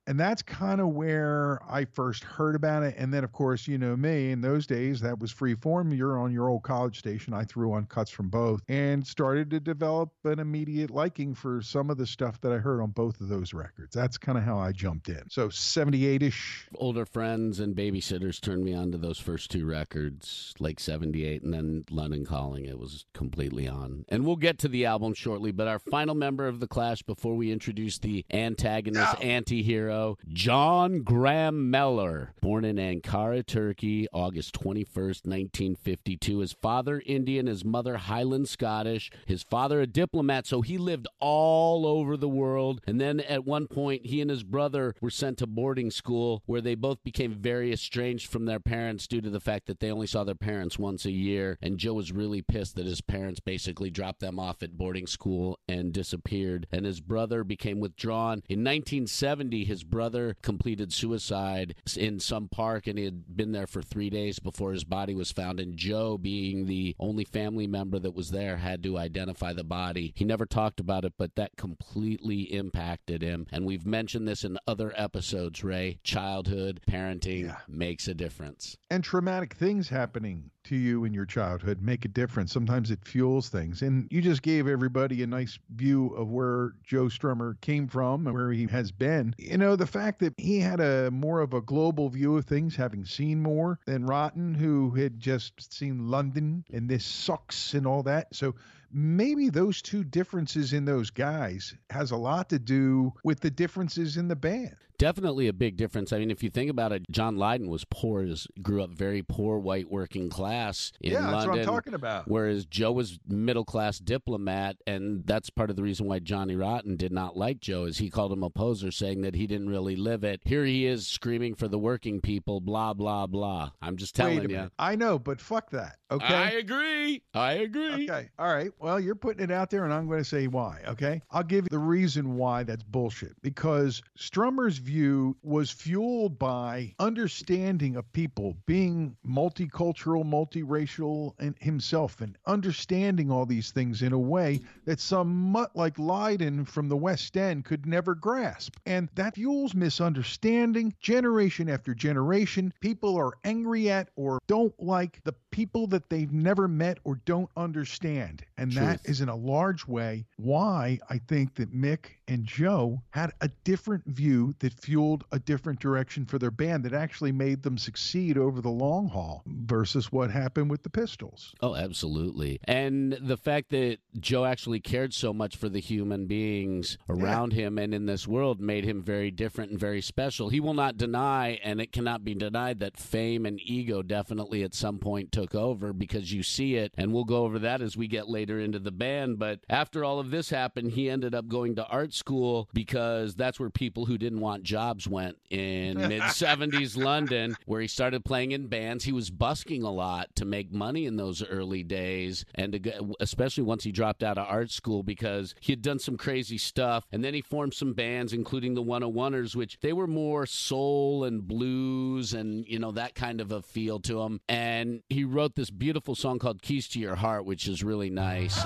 and 0.08 0.20
that's 0.20 0.42
kind 0.42 0.82
of 0.82 0.89
where 0.89 1.60
I 1.68 1.86
first 1.86 2.24
heard 2.24 2.56
about 2.56 2.84
it. 2.84 2.96
And 2.98 3.13
then, 3.13 3.24
of 3.24 3.32
course, 3.32 3.68
you 3.68 3.78
know 3.78 3.96
me, 3.96 4.32
in 4.32 4.42
those 4.42 4.68
days, 4.68 5.00
that 5.02 5.18
was 5.18 5.32
free 5.32 5.56
form. 5.56 5.94
You're 5.94 6.20
on 6.20 6.32
your 6.32 6.50
old 6.50 6.63
college 6.63 7.00
station. 7.00 7.34
I 7.34 7.44
threw 7.44 7.74
on 7.74 7.86
cuts 7.86 8.12
from 8.12 8.30
both 8.30 8.62
and 8.68 9.06
started 9.06 9.50
to 9.52 9.60
develop 9.60 10.10
an 10.26 10.39
immediate 10.39 10.92
liking 10.92 11.34
for 11.34 11.62
some 11.62 11.89
of 11.89 11.98
the 11.98 12.06
stuff 12.06 12.42
that 12.42 12.52
I 12.52 12.58
heard 12.58 12.82
on 12.82 12.92
both 12.92 13.22
of 13.22 13.30
those 13.30 13.54
records. 13.54 13.96
That's 13.96 14.18
kind 14.18 14.38
of 14.38 14.44
how 14.44 14.58
I 14.58 14.72
jumped 14.72 15.10
in. 15.10 15.24
So 15.30 15.50
78 15.50 16.24
ish. 16.24 16.68
older 16.76 17.06
friends 17.06 17.60
and 17.60 17.76
babysitters 17.76 18.42
turned 18.42 18.63
me 18.63 18.74
on 18.74 18.92
to 18.92 18.98
those 18.98 19.20
first 19.20 19.52
two 19.52 19.66
records, 19.66 20.54
like 20.60 20.80
78 20.80 21.44
and 21.44 21.54
then 21.54 21.86
London 21.89 22.26
Calling. 22.26 22.66
It 22.66 22.78
was 22.78 23.06
completely 23.13 23.68
on. 23.68 24.06
And 24.10 24.26
we'll 24.26 24.36
get 24.36 24.60
to 24.60 24.68
the 24.68 24.86
album 24.86 25.13
shortly, 25.13 25.52
but 25.52 25.68
our 25.68 25.80
final 25.80 26.16
member 26.16 26.48
of 26.48 26.60
the 26.60 26.68
Clash 26.68 27.02
before 27.04 27.36
we 27.36 27.52
introduce 27.52 28.00
the 28.00 28.26
antagonist, 28.32 29.16
anti 29.22 29.63
hero, 29.63 29.92
hero, 29.93 30.17
John 30.27 31.01
Graham 31.01 31.69
Mellor, 31.69 32.34
born 32.41 32.65
in 32.65 32.77
Ankara, 32.77 33.45
Turkey, 33.45 34.08
August 34.12 34.53
21st, 34.60 35.25
1952. 35.25 36.39
His 36.39 36.53
father 36.53 37.01
Indian, 37.06 37.47
his 37.47 37.63
mother 37.63 37.97
Highland 37.97 38.49
Scottish. 38.49 39.12
His 39.25 39.43
father 39.43 39.82
a 39.82 39.88
diplomat, 39.88 40.47
so 40.47 40.62
he 40.62 40.77
lived 40.77 41.08
all 41.19 41.86
over 41.86 42.17
the 42.17 42.29
world. 42.29 42.82
And 42.88 42.99
then 42.99 43.19
at 43.21 43.45
one 43.45 43.67
point, 43.67 44.06
he 44.06 44.21
and 44.21 44.29
his 44.29 44.43
brother 44.43 44.95
were 45.01 45.10
sent 45.10 45.38
to 45.39 45.47
boarding 45.47 45.91
school 45.91 46.41
where 46.45 46.62
they 46.62 46.75
both 46.75 47.03
became 47.03 47.34
very 47.34 47.71
estranged 47.71 48.29
from 48.29 48.45
their 48.45 48.60
parents 48.60 49.08
due 49.08 49.21
to 49.21 49.29
the 49.29 49.39
fact 49.39 49.67
that 49.67 49.79
they 49.79 49.91
only 49.91 50.08
saw 50.08 50.23
their 50.23 50.36
parents 50.36 50.79
once 50.79 51.06
a 51.06 51.12
year. 51.12 51.58
And 51.62 51.77
Joe 51.77 51.93
was 51.93 52.12
really 52.12 52.41
pissed 52.41 52.75
that 52.75 52.86
his 52.86 53.01
parents 53.01 53.39
basically 53.39 53.89
dropped 53.89 54.19
them 54.19 54.39
off 54.39 54.63
at 54.63 54.77
boarding 54.77 55.08
school 55.08 55.60
and 55.67 55.93
disappeared. 55.93 56.67
And 56.71 56.86
his 56.86 57.01
brother 57.01 57.43
became 57.43 57.79
withdrawn. 57.79 58.43
In 58.49 58.63
1970, 58.63 59.65
his 59.65 59.83
brother 59.84 60.36
completed 60.41 60.91
suicide 60.93 61.76
in 61.98 62.19
some 62.19 62.48
park 62.48 62.88
and 62.88 62.98
he 62.98 63.06
had 63.06 63.36
been 63.36 63.52
there 63.52 63.67
for 63.67 63.82
three 63.82 64.10
days 64.10 64.39
before 64.39 64.72
his 64.74 64.84
body 64.84 65.13
was 65.13 65.32
found. 65.32 65.60
And 65.60 65.78
Joe, 65.78 66.17
being 66.17 66.65
the 66.65 66.96
only 67.00 67.26
family 67.26 67.67
member 67.67 68.00
that 68.00 68.15
was 68.15 68.32
there, 68.32 68.58
had 68.58 68.84
to 68.84 68.98
identify 68.98 69.54
the 69.54 69.63
body. 69.63 70.13
He 70.15 70.26
never 70.26 70.46
talked 70.46 70.80
about 70.80 71.06
it, 71.06 71.13
but 71.17 71.36
that 71.36 71.56
completely 71.58 72.41
impacted 72.54 73.22
him. 73.22 73.48
And 73.52 73.65
we've 73.65 73.86
mentioned 73.86 74.28
this 74.28 74.43
in 74.43 74.58
other 74.67 74.93
episodes, 74.96 75.63
Ray. 75.63 76.00
Childhood, 76.04 76.82
parenting 76.89 77.46
Yeah. 77.46 77.58
makes 77.67 78.08
a 78.08 78.13
difference. 78.13 78.78
and 78.89 79.04
traumatic 79.04 79.56
things 79.56 79.89
happening 79.89 80.52
to 80.63 80.76
you 80.76 81.04
in 81.04 81.13
your 81.15 81.26
childhood 81.26 81.82
make 81.82 82.06
a 82.06 82.08
difference. 82.08 82.54
Sometimes 82.54 82.91
it 82.91 83.04
fuels 83.04 83.50
things. 83.50 83.82
And 83.82 84.08
you 84.12 84.22
just 84.22 84.43
gave 84.43 84.67
everybody 84.67 85.24
a 85.24 85.28
nice 85.28 85.58
view 85.76 86.10
of 86.10 86.30
where 86.30 86.74
Joe 86.84 87.06
Strummer 87.06 87.60
came 87.60 87.88
from 87.88 88.28
and 88.28 88.36
where 88.36 88.52
he 88.52 88.67
has 88.67 88.91
been. 88.91 89.34
You 89.39 89.58
know, 89.58 89.73
the 89.76 89.88
fact 89.88 90.20
that 90.20 90.34
he 90.38 90.60
had 90.60 90.80
a 90.80 91.12
more 91.12 91.42
of 91.42 91.54
a 91.54 91.62
global 91.62 92.10
view 92.10 92.38
of 92.38 92.46
things, 92.46 92.76
having 92.76 93.06
seen 93.06 93.42
more 93.42 93.80
than 93.86 94.06
Rotten, 94.06 94.54
who 94.54 94.92
had 94.92 95.20
just 95.20 95.74
seen 95.74 96.10
London 96.10 96.64
and 96.72 96.90
this 96.90 97.06
sucks 97.06 97.74
and 97.74 97.88
all 97.88 98.04
that. 98.04 98.34
So 98.36 98.56
maybe 98.92 99.50
those 99.50 99.82
two 99.82 100.04
differences 100.04 100.74
in 100.74 100.86
those 100.86 101.10
guys 101.10 101.76
has 101.90 102.12
a 102.12 102.18
lot 102.18 102.50
to 102.50 102.60
do 102.60 103.14
with 103.24 103.40
the 103.40 103.52
differences 103.52 104.18
in 104.18 104.28
the 104.28 104.36
band. 104.36 104.76
Definitely 104.97 105.47
a 105.47 105.53
big 105.53 105.77
difference. 105.77 106.13
I 106.13 106.19
mean, 106.19 106.32
if 106.32 106.43
you 106.43 106.49
think 106.49 106.69
about 106.69 106.91
it, 106.91 107.03
John 107.12 107.38
Lydon 107.38 107.69
was 107.69 107.86
poor, 107.89 108.23
as 108.23 108.47
grew 108.62 108.84
up 108.84 108.91
very 108.91 109.21
poor, 109.21 109.60
white 109.60 109.91
working 109.91 110.29
class 110.29 110.91
in 111.01 111.13
yeah, 111.13 111.21
that's 111.21 111.34
London. 111.34 111.49
what 111.49 111.60
I'm 111.60 111.65
talking 111.65 111.93
about. 111.93 112.27
Whereas 112.27 112.65
Joe 112.65 112.91
was 112.91 113.19
middle 113.27 113.65
class 113.65 113.99
diplomat, 113.99 114.77
and 114.88 115.25
that's 115.25 115.49
part 115.49 115.69
of 115.69 115.75
the 115.75 115.84
reason 115.84 116.08
why 116.08 116.19
Johnny 116.19 116.56
Rotten 116.56 116.95
did 116.95 117.12
not 117.12 117.36
like 117.36 117.60
Joe, 117.60 117.86
is 117.86 117.97
he 117.97 118.10
called 118.10 118.32
him 118.32 118.43
a 118.43 118.49
poser, 118.49 118.91
saying 118.91 119.21
that 119.21 119.36
he 119.36 119.47
didn't 119.47 119.69
really 119.69 119.95
live 119.95 120.23
it. 120.23 120.41
Here 120.45 120.65
he 120.65 120.86
is 120.86 121.08
screaming 121.08 121.56
for 121.56 121.67
the 121.67 121.79
working 121.79 122.21
people, 122.21 122.62
blah 122.62 122.93
blah 122.93 123.27
blah. 123.27 123.71
I'm 123.82 123.97
just 123.97 124.15
telling 124.15 124.49
you. 124.49 124.69
I 124.79 124.95
know, 124.95 125.19
but 125.19 125.41
fuck 125.41 125.69
that. 125.71 125.97
Okay. 126.12 126.34
I 126.34 126.49
agree. 126.51 127.23
I 127.34 127.53
agree. 127.53 128.08
Okay. 128.10 128.29
All 128.38 128.53
right. 128.53 128.71
Well, 128.79 128.99
you're 128.99 129.15
putting 129.15 129.43
it 129.43 129.51
out 129.51 129.71
there, 129.71 129.84
and 129.84 129.91
I'm 129.91 130.08
going 130.08 130.19
to 130.19 130.23
say 130.23 130.45
why. 130.45 130.82
Okay. 130.88 131.21
I'll 131.32 131.41
give 131.43 131.65
you 131.65 131.69
the 131.71 131.79
reason 131.79 132.36
why 132.36 132.62
that's 132.62 132.84
bullshit. 132.84 133.34
Because 133.41 134.03
Strummer's 134.17 134.77
view 134.84 135.36
was 135.41 135.72
fueled 135.72 136.38
by 136.38 136.93
understanding 137.00 137.96
of 137.96 138.12
people, 138.13 138.56
being 138.65 139.15
multicultural, 139.26 140.24
multiracial, 140.24 141.34
and 141.39 141.56
himself, 141.60 142.22
and 142.22 142.38
understanding 142.46 143.32
all 143.32 143.46
these 143.46 143.72
things 143.72 144.02
in 144.02 144.13
a 144.13 144.19
way 144.19 144.60
that 144.86 145.00
some 145.00 145.52
mutt 145.52 145.76
like 145.76 145.98
Lydon 145.98 146.65
from 146.65 146.89
the 146.89 146.98
West 146.98 147.38
End 147.38 147.65
could 147.65 147.86
never 147.86 148.15
grasp. 148.15 148.76
And 148.86 149.10
that 149.15 149.36
fuels 149.36 149.74
misunderstanding 149.74 150.93
generation 151.00 151.69
after 151.69 151.93
generation. 151.93 152.74
People 152.80 153.15
are 153.17 153.34
angry 153.43 153.89
at 153.89 154.10
or 154.15 154.39
don't 154.48 154.74
like 154.82 155.24
the 155.24 155.34
people 155.52 155.88
that 155.88 156.10
they've 156.10 156.32
never 156.32 156.67
met 156.67 156.98
or 157.04 157.22
don't 157.26 157.50
understand. 157.56 158.43
And 158.58 158.72
that 158.74 159.04
Truth. 159.04 159.10
is 159.10 159.22
in 159.22 159.30
a 159.30 159.36
large 159.36 159.88
way 159.88 160.26
why 160.38 161.00
I 161.10 161.19
think 161.19 161.56
that 161.56 161.74
Mick 161.74 162.06
and 162.28 162.46
Joe 162.46 163.02
had 163.12 163.32
a 163.41 163.50
different 163.63 164.06
view 164.06 164.56
that 164.60 164.73
fueled 164.80 165.24
a 165.32 165.40
different 165.40 165.80
direction 165.80 166.26
for 166.26 166.38
their 166.38 166.52
band 166.52 166.84
that 166.86 166.94
actually 166.94 167.32
made 167.32 167.64
them 167.64 167.78
succeed 167.78 168.38
over 168.38 168.62
the 168.62 168.70
long 168.70 169.08
haul 169.10 169.44
versus 169.46 170.12
what 170.12 170.32
happened 170.32 170.70
with 170.70 170.84
the 170.84 170.90
Pistols. 170.90 171.54
Oh, 171.62 171.76
absolutely. 171.76 172.60
And 172.66 173.14
the 173.14 173.38
fact 173.38 173.70
that 173.72 173.98
Joe 174.20 174.46
actually 174.46 174.80
cared 174.80 175.14
so 175.14 175.34
much 175.34 175.56
for 175.56 175.70
the 175.70 175.80
human 175.80 176.28
beings 176.28 176.98
around 177.10 177.54
him 177.54 177.78
and 177.78 177.94
in 177.94 178.06
this 178.06 178.28
world 178.28 178.60
made 178.60 178.84
him 178.84 179.02
very 179.02 179.32
different 179.32 179.72
and 179.72 179.80
very 179.80 180.02
special. 180.02 180.50
He 180.50 180.60
will 180.60 180.74
not 180.74 180.98
deny, 180.98 181.60
and 181.64 181.82
it 181.82 181.92
cannot 181.92 182.24
be 182.24 182.34
denied, 182.36 182.80
that 182.80 182.98
fame 182.98 183.46
and 183.46 183.60
ego 183.62 184.02
definitely 184.02 184.64
at 184.64 184.74
some 184.74 185.00
point 185.00 185.32
took 185.32 185.56
over 185.56 185.94
because 185.94 186.32
you 186.32 186.44
see 186.44 186.76
it. 186.76 186.94
And 186.96 187.14
we'll 187.14 187.24
go 187.24 187.44
over 187.44 187.60
that 187.60 187.82
as 187.82 187.98
we 187.98 188.08
get 188.08 188.30
later 188.30 188.60
into 188.60 188.80
the 188.80 188.92
band. 188.92 189.40
But 189.40 189.60
after 189.70 190.04
all 190.04 190.20
of 190.20 190.32
this 190.32 190.50
happened, 190.50 190.92
he 190.92 191.10
ended 191.10 191.36
up 191.36 191.48
going 191.48 191.76
to 191.76 191.86
art 191.88 192.14
school 192.14 192.70
because 192.74 193.36
that's 193.36 193.60
where 193.60 193.70
people 193.70 194.06
who 194.06 194.18
didn't 194.18 194.40
want 194.40 194.62
jobs 194.63 195.08
went 195.08 195.38
in 195.49 195.97
mid 196.08 196.21
70s 196.21 196.97
London, 196.97 197.56
where 197.65 197.82
he 197.82 197.88
started 197.88 198.26
playing 198.26 198.52
in 198.52 198.67
bands. 198.67 199.04
He 199.04 199.12
was 199.12 199.30
busking 199.30 199.84
a 199.84 199.91
lot 199.91 200.36
to 200.36 200.45
make 200.45 200.71
money 200.71 201.06
in 201.06 201.17
those 201.17 201.43
early 201.43 201.84
days, 201.84 202.45
and 202.56 202.73
to 202.73 203.15
especially 203.19 203.63
once 203.63 203.84
he 203.84 203.91
dropped 203.91 204.23
out 204.23 204.38
of 204.38 204.47
art 204.47 204.71
school 204.71 205.04
because 205.04 205.56
he 205.60 205.71
had 205.71 205.82
done 205.82 205.99
some 205.99 206.17
crazy 206.17 206.58
stuff. 206.58 207.06
And 207.12 207.23
then 207.23 207.34
he 207.34 207.41
formed 207.41 207.73
some 207.73 207.93
bands, 207.93 208.34
including 208.34 208.73
the 208.73 208.84
101ers, 208.84 209.56
which 209.56 209.80
they 209.82 209.93
were 209.93 210.08
more 210.08 210.45
soul 210.45 211.23
and 211.23 211.47
blues 211.47 212.34
and, 212.34 212.65
you 212.67 212.80
know, 212.80 212.91
that 212.91 213.15
kind 213.15 213.41
of 213.41 213.52
a 213.52 213.62
feel 213.62 213.99
to 214.02 214.15
them. 214.15 214.41
And 214.47 215.04
he 215.10 215.23
wrote 215.23 215.56
this 215.56 215.69
beautiful 215.69 216.15
song 216.15 216.39
called 216.39 216.62
Keys 216.62 216.88
to 216.89 216.99
Your 216.99 217.15
Heart, 217.15 217.45
which 217.45 217.67
is 217.67 217.84
really 217.84 218.10
nice. 218.10 218.63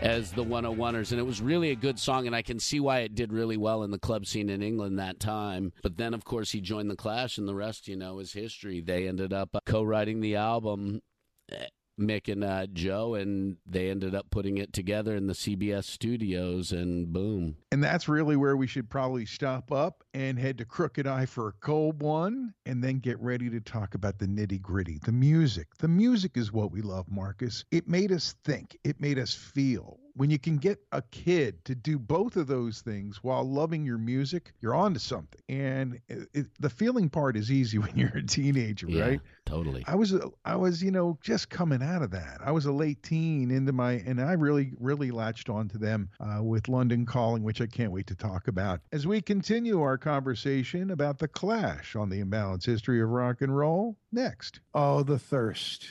As 0.00 0.32
the 0.32 0.44
101ers 0.44 1.10
and 1.10 1.20
it 1.20 1.26
was 1.26 1.42
really 1.42 1.70
a 1.70 1.76
good 1.76 1.98
song 1.98 2.26
and 2.26 2.34
I 2.34 2.42
can 2.42 2.58
see 2.58 2.80
why 2.80 3.00
it 3.00 3.14
did 3.14 3.32
really 3.32 3.56
well 3.56 3.82
in 3.82 3.90
the 3.90 3.98
club 3.98 4.26
scene 4.26 4.48
in 4.48 4.62
England 4.62 4.98
that 4.98 5.20
time. 5.20 5.72
But 5.82 5.96
then 5.96 6.14
of 6.14 6.24
course 6.24 6.52
he 6.52 6.60
joined 6.60 6.90
the 6.90 6.96
Clash 6.96 7.38
and 7.38 7.46
the 7.46 7.54
rest 7.54 7.86
you 7.86 7.96
know 7.96 8.18
is 8.18 8.32
history. 8.32 8.80
They 8.80 9.06
ended 9.06 9.32
up 9.32 9.50
uh, 9.54 9.60
co-writing 9.66 10.20
the 10.20 10.36
album 10.36 11.02
eh, 11.52 11.66
Mick 12.00 12.30
and 12.30 12.42
uh, 12.42 12.66
Joe 12.72 13.14
and 13.14 13.56
they 13.66 13.90
ended 13.90 14.14
up 14.14 14.30
putting 14.30 14.58
it 14.58 14.72
together 14.72 15.14
in 15.14 15.26
the 15.26 15.34
CBS 15.34 15.84
studios 15.84 16.72
and 16.72 17.12
boom 17.12 17.56
And 17.72 17.82
that's 17.82 18.08
really 18.08 18.36
where 18.36 18.56
we 18.56 18.66
should 18.66 18.88
probably 18.90 19.26
stop 19.26 19.70
up 19.70 20.02
and 20.14 20.38
head 20.38 20.58
to 20.58 20.64
Crooked 20.64 21.06
Eye 21.06 21.26
for 21.26 21.48
a 21.48 21.52
cold 21.60 22.02
one 22.02 22.54
and 22.66 22.82
then 22.82 22.98
get 22.98 23.20
ready 23.20 23.50
to 23.50 23.60
talk 23.60 23.94
about 23.94 24.18
the 24.18 24.26
nitty 24.26 24.60
gritty, 24.60 24.98
the 25.04 25.12
music. 25.12 25.68
The 25.78 25.88
music 25.88 26.36
is 26.36 26.52
what 26.52 26.72
we 26.72 26.82
love, 26.82 27.10
Marcus. 27.10 27.64
It 27.70 27.88
made 27.88 28.12
us 28.12 28.34
think, 28.44 28.76
it 28.84 29.00
made 29.00 29.18
us 29.18 29.34
feel. 29.34 29.98
When 30.20 30.28
you 30.28 30.38
can 30.38 30.58
get 30.58 30.78
a 30.92 31.00
kid 31.00 31.64
to 31.64 31.74
do 31.74 31.98
both 31.98 32.36
of 32.36 32.46
those 32.46 32.82
things 32.82 33.24
while 33.24 33.42
loving 33.42 33.86
your 33.86 33.96
music, 33.96 34.52
you're 34.60 34.74
on 34.74 34.92
to 34.92 35.00
something. 35.00 35.40
And 35.48 35.98
it, 36.08 36.28
it, 36.34 36.46
the 36.60 36.68
feeling 36.68 37.08
part 37.08 37.38
is 37.38 37.50
easy 37.50 37.78
when 37.78 37.96
you're 37.96 38.14
a 38.14 38.22
teenager, 38.22 38.86
yeah 38.90 39.02
right? 39.02 39.20
totally 39.46 39.82
I 39.86 39.94
was 39.94 40.14
I 40.44 40.56
was 40.56 40.82
you 40.82 40.90
know 40.90 41.18
just 41.22 41.48
coming 41.48 41.82
out 41.82 42.02
of 42.02 42.10
that. 42.10 42.36
I 42.44 42.52
was 42.52 42.66
a 42.66 42.72
late 42.72 43.02
teen 43.02 43.50
into 43.50 43.72
my 43.72 43.92
and 43.92 44.20
I 44.20 44.32
really 44.32 44.74
really 44.78 45.10
latched 45.10 45.48
onto 45.48 45.78
them 45.78 46.10
uh, 46.20 46.42
with 46.42 46.68
London 46.68 47.06
Calling, 47.06 47.42
which 47.42 47.62
I 47.62 47.66
can't 47.66 47.90
wait 47.90 48.06
to 48.08 48.14
talk 48.14 48.46
about 48.46 48.82
as 48.92 49.06
we 49.06 49.22
continue 49.22 49.80
our 49.80 49.96
conversation 49.96 50.90
about 50.90 51.16
the 51.16 51.28
Clash 51.28 51.96
on 51.96 52.10
the 52.10 52.22
imbalanced 52.22 52.66
history 52.66 53.00
of 53.00 53.08
rock 53.08 53.40
and 53.40 53.56
roll. 53.56 53.96
Next, 54.12 54.60
oh 54.74 55.02
the 55.02 55.18
thirst. 55.18 55.88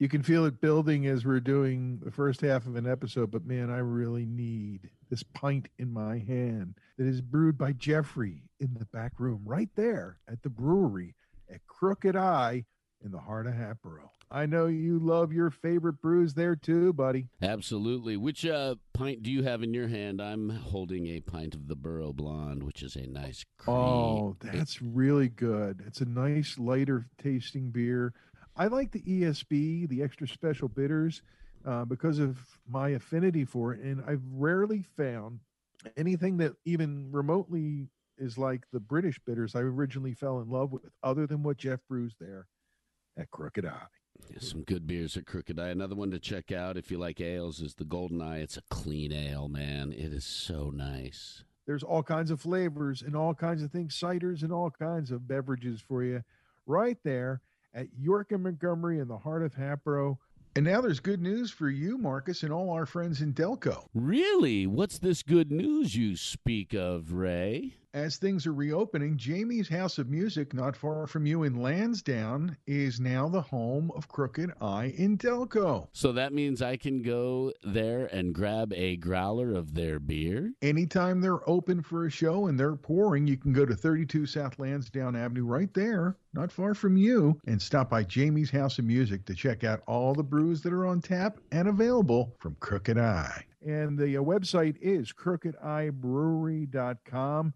You 0.00 0.08
can 0.08 0.22
feel 0.22 0.46
it 0.46 0.62
building 0.62 1.06
as 1.06 1.26
we're 1.26 1.40
doing 1.40 2.00
the 2.02 2.10
first 2.10 2.40
half 2.40 2.66
of 2.66 2.74
an 2.74 2.86
episode, 2.86 3.30
but 3.30 3.44
man, 3.44 3.70
I 3.70 3.78
really 3.80 4.24
need 4.24 4.88
this 5.10 5.22
pint 5.22 5.68
in 5.78 5.92
my 5.92 6.16
hand 6.18 6.76
that 6.96 7.06
is 7.06 7.20
brewed 7.20 7.58
by 7.58 7.72
Jeffrey 7.72 8.44
in 8.60 8.74
the 8.78 8.86
back 8.86 9.20
room 9.20 9.42
right 9.44 9.68
there 9.76 10.16
at 10.26 10.42
the 10.42 10.48
brewery 10.48 11.16
at 11.52 11.60
Crooked 11.66 12.16
Eye 12.16 12.64
in 13.04 13.12
the 13.12 13.18
heart 13.18 13.46
of 13.46 13.52
Hatboro. 13.54 14.10
I 14.30 14.46
know 14.46 14.66
you 14.66 14.98
love 15.00 15.32
your 15.34 15.50
favorite 15.50 16.00
brews 16.00 16.32
there 16.32 16.56
too, 16.56 16.94
buddy. 16.94 17.26
absolutely 17.42 18.16
which 18.16 18.46
uh, 18.46 18.76
pint 18.94 19.22
do 19.22 19.30
you 19.30 19.42
have 19.42 19.62
in 19.62 19.74
your 19.74 19.88
hand 19.88 20.22
I'm 20.22 20.48
holding 20.48 21.08
a 21.08 21.20
pint 21.20 21.54
of 21.54 21.66
the 21.68 21.74
Burrow 21.76 22.12
Blonde 22.14 22.62
which 22.62 22.82
is 22.82 22.96
a 22.96 23.06
nice 23.06 23.44
cream 23.58 23.76
Oh, 23.76 24.36
that's 24.40 24.80
really 24.80 25.28
good. 25.28 25.82
It's 25.86 26.00
a 26.00 26.06
nice 26.06 26.56
lighter 26.58 27.06
tasting 27.22 27.70
beer. 27.70 28.14
I 28.56 28.66
like 28.66 28.92
the 28.92 29.02
ESB, 29.02 29.88
the 29.88 30.02
extra 30.02 30.28
special 30.28 30.68
bitters, 30.68 31.22
uh, 31.64 31.84
because 31.84 32.18
of 32.18 32.38
my 32.68 32.90
affinity 32.90 33.44
for 33.44 33.72
it, 33.72 33.80
and 33.80 34.02
I've 34.06 34.22
rarely 34.32 34.82
found 34.96 35.40
anything 35.96 36.38
that 36.38 36.54
even 36.64 37.10
remotely 37.12 37.88
is 38.18 38.36
like 38.36 38.64
the 38.72 38.80
British 38.80 39.18
bitters 39.24 39.54
I 39.54 39.60
originally 39.60 40.14
fell 40.14 40.40
in 40.40 40.50
love 40.50 40.72
with, 40.72 40.82
other 41.02 41.26
than 41.26 41.42
what 41.42 41.56
Jeff 41.56 41.80
brews 41.88 42.14
there 42.20 42.46
at 43.16 43.30
Crooked 43.30 43.64
Eye. 43.64 43.86
Yeah, 44.28 44.38
some 44.40 44.62
good 44.62 44.86
beers 44.86 45.16
at 45.16 45.26
Crooked 45.26 45.58
Eye. 45.58 45.68
Another 45.68 45.94
one 45.94 46.10
to 46.10 46.18
check 46.18 46.52
out 46.52 46.76
if 46.76 46.90
you 46.90 46.98
like 46.98 47.20
ales 47.20 47.60
is 47.60 47.74
the 47.74 47.84
Golden 47.84 48.20
Eye. 48.20 48.40
It's 48.40 48.58
a 48.58 48.62
clean 48.70 49.12
ale, 49.12 49.48
man. 49.48 49.92
It 49.92 50.12
is 50.12 50.24
so 50.24 50.70
nice. 50.70 51.44
There's 51.66 51.82
all 51.82 52.02
kinds 52.02 52.30
of 52.30 52.40
flavors 52.40 53.00
and 53.00 53.16
all 53.16 53.34
kinds 53.34 53.62
of 53.62 53.70
things, 53.70 53.98
ciders 53.98 54.42
and 54.42 54.52
all 54.52 54.70
kinds 54.70 55.10
of 55.10 55.26
beverages 55.26 55.80
for 55.80 56.02
you 56.02 56.22
right 56.66 56.98
there 57.04 57.40
at 57.74 57.88
York 57.98 58.32
and 58.32 58.42
Montgomery 58.42 58.98
in 58.98 59.08
the 59.08 59.18
heart 59.18 59.42
of 59.42 59.54
Hatboro. 59.54 60.18
And 60.56 60.64
now 60.64 60.80
there's 60.80 61.00
good 61.00 61.22
news 61.22 61.50
for 61.50 61.70
you, 61.70 61.96
Marcus, 61.96 62.42
and 62.42 62.52
all 62.52 62.70
our 62.70 62.86
friends 62.86 63.22
in 63.22 63.32
Delco. 63.32 63.86
Really? 63.94 64.66
What's 64.66 64.98
this 64.98 65.22
good 65.22 65.52
news 65.52 65.94
you 65.94 66.16
speak 66.16 66.74
of, 66.74 67.12
Ray? 67.12 67.74
As 67.92 68.16
things 68.16 68.46
are 68.46 68.52
reopening, 68.52 69.16
Jamie's 69.16 69.68
House 69.68 69.98
of 69.98 70.08
Music, 70.08 70.54
not 70.54 70.76
far 70.76 71.08
from 71.08 71.26
you 71.26 71.42
in 71.42 71.60
Lansdowne, 71.60 72.56
is 72.66 73.00
now 73.00 73.28
the 73.28 73.42
home 73.42 73.90
of 73.96 74.06
Crooked 74.06 74.52
Eye 74.60 74.94
in 74.96 75.18
Delco. 75.18 75.88
So 75.92 76.12
that 76.12 76.32
means 76.32 76.62
I 76.62 76.76
can 76.76 77.02
go 77.02 77.52
there 77.64 78.06
and 78.06 78.32
grab 78.32 78.72
a 78.74 78.94
growler 78.96 79.54
of 79.54 79.74
their 79.74 79.98
beer? 79.98 80.52
Anytime 80.62 81.20
they're 81.20 81.48
open 81.48 81.82
for 81.82 82.06
a 82.06 82.10
show 82.10 82.46
and 82.46 82.56
they're 82.58 82.76
pouring, 82.76 83.26
you 83.26 83.36
can 83.36 83.52
go 83.52 83.66
to 83.66 83.74
32 83.74 84.24
South 84.26 84.60
Lansdowne 84.60 85.16
Avenue 85.16 85.44
right 85.44 85.74
there, 85.74 86.16
not 86.32 86.52
far 86.52 86.74
from 86.74 86.96
you, 86.96 87.40
and 87.46 87.60
stop 87.60 87.90
by 87.90 88.04
Jamie's 88.04 88.50
House 88.50 88.78
of 88.78 88.84
Music 88.84 89.24
to 89.24 89.34
check 89.34 89.64
out 89.64 89.82
all 89.86 90.14
the 90.14 90.22
brews 90.22 90.62
that 90.62 90.72
are 90.72 90.86
on 90.86 91.00
tap 91.00 91.38
and 91.50 91.66
available 91.66 92.36
from 92.38 92.54
Crooked 92.60 92.98
Eye. 92.98 93.44
And 93.66 93.98
the 93.98 94.16
uh, 94.16 94.22
website 94.22 94.76
is 94.80 95.12
crookedeyebrewery.com 95.12 97.52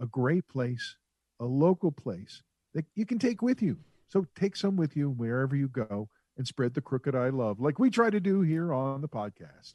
a 0.00 0.06
great 0.06 0.46
place, 0.48 0.96
a 1.40 1.44
local 1.44 1.92
place 1.92 2.42
that 2.74 2.84
you 2.94 3.06
can 3.06 3.18
take 3.18 3.42
with 3.42 3.62
you. 3.62 3.78
So 4.08 4.26
take 4.36 4.56
some 4.56 4.76
with 4.76 4.96
you 4.96 5.10
wherever 5.10 5.56
you 5.56 5.68
go 5.68 6.08
and 6.36 6.46
spread 6.46 6.74
the 6.74 6.80
crooked 6.80 7.14
eye 7.14 7.30
love, 7.30 7.60
like 7.60 7.78
we 7.78 7.90
try 7.90 8.10
to 8.10 8.20
do 8.20 8.42
here 8.42 8.72
on 8.72 9.00
the 9.00 9.08
podcast. 9.08 9.74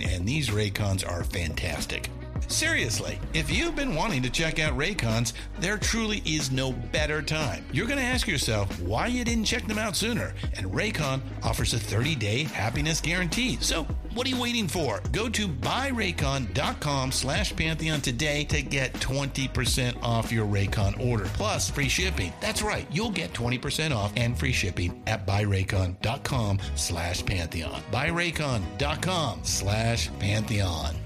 and 0.03 0.27
these 0.27 0.49
Raycons 0.49 1.07
are 1.07 1.23
fantastic. 1.23 2.09
Seriously, 2.47 3.19
if 3.33 3.49
you've 3.49 3.75
been 3.75 3.95
wanting 3.95 4.21
to 4.23 4.29
check 4.29 4.59
out 4.59 4.77
Raycons, 4.77 5.33
there 5.59 5.77
truly 5.77 6.21
is 6.25 6.51
no 6.51 6.73
better 6.73 7.21
time. 7.21 7.63
You're 7.71 7.87
going 7.87 7.99
to 7.99 8.05
ask 8.05 8.27
yourself 8.27 8.81
why 8.81 9.07
you 9.07 9.23
didn't 9.23 9.45
check 9.45 9.65
them 9.67 9.77
out 9.77 9.95
sooner, 9.95 10.33
and 10.57 10.67
Raycon 10.67 11.21
offers 11.43 11.73
a 11.73 11.79
30 11.79 12.15
day 12.15 12.43
happiness 12.43 12.99
guarantee. 12.99 13.57
So, 13.61 13.87
what 14.13 14.25
are 14.27 14.29
you 14.29 14.39
waiting 14.39 14.67
for? 14.67 15.01
Go 15.11 15.29
to 15.29 15.47
buyraycon.com 15.47 17.11
slash 17.11 17.55
Pantheon 17.55 18.01
today 18.01 18.43
to 18.45 18.61
get 18.61 18.93
20% 18.93 20.01
off 20.03 20.31
your 20.31 20.45
Raycon 20.45 20.99
order, 21.05 21.25
plus 21.33 21.69
free 21.69 21.89
shipping. 21.89 22.33
That's 22.39 22.61
right, 22.61 22.85
you'll 22.91 23.11
get 23.11 23.33
20% 23.33 23.95
off 23.95 24.11
and 24.15 24.37
free 24.37 24.51
shipping 24.51 25.01
at 25.07 25.25
buyraycon.com 25.25 26.59
slash 26.75 27.25
Pantheon. 27.25 27.81
Buyraycon.com 27.91 29.39
slash 29.43 30.09
Pantheon. 30.19 31.00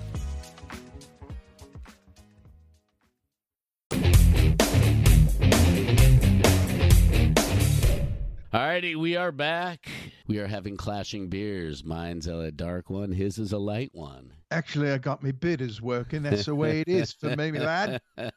Alrighty, 8.56 8.96
we 8.96 9.18
are 9.18 9.34
back. 9.34 9.90
We 10.28 10.40
are 10.40 10.48
having 10.48 10.78
clashing 10.78 11.28
beers. 11.28 11.84
Mine's 11.84 12.26
a 12.26 12.54
dark 12.54 12.90
one, 12.90 13.12
his 13.12 13.38
is 13.38 13.52
a 13.52 13.58
light 13.58 13.90
one. 13.92 14.32
Actually, 14.50 14.92
I 14.92 14.98
got 14.98 15.22
my 15.22 15.32
bitters 15.32 15.82
working. 15.82 16.24
That's 16.24 16.46
the 16.46 16.56
way 16.56 16.80
it 16.80 16.88
is 16.88 17.12
for 17.12 17.36
me, 17.36 17.52
lad. 17.52 18.00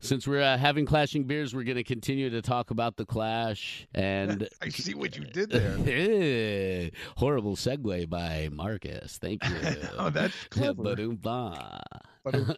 Since 0.00 0.28
we're 0.28 0.42
uh, 0.42 0.58
having 0.58 0.84
clashing 0.84 1.24
beers, 1.24 1.54
we're 1.54 1.64
going 1.64 1.78
to 1.78 1.84
continue 1.84 2.28
to 2.28 2.42
talk 2.42 2.70
about 2.70 2.98
the 2.98 3.06
clash. 3.06 3.88
And 3.94 4.46
I 4.60 4.68
see 4.68 4.92
what 4.92 5.16
you 5.16 5.24
did 5.24 5.48
there. 5.52 6.90
horrible 7.16 7.56
segue 7.56 8.10
by 8.10 8.50
Marcus. 8.52 9.16
Thank 9.16 9.42
you. 9.48 9.56
oh, 9.96 10.10
that's 10.10 10.36
clever. 10.50 10.82
Ba-doom-ba. 10.82 11.80
Ba-doom. 12.24 12.56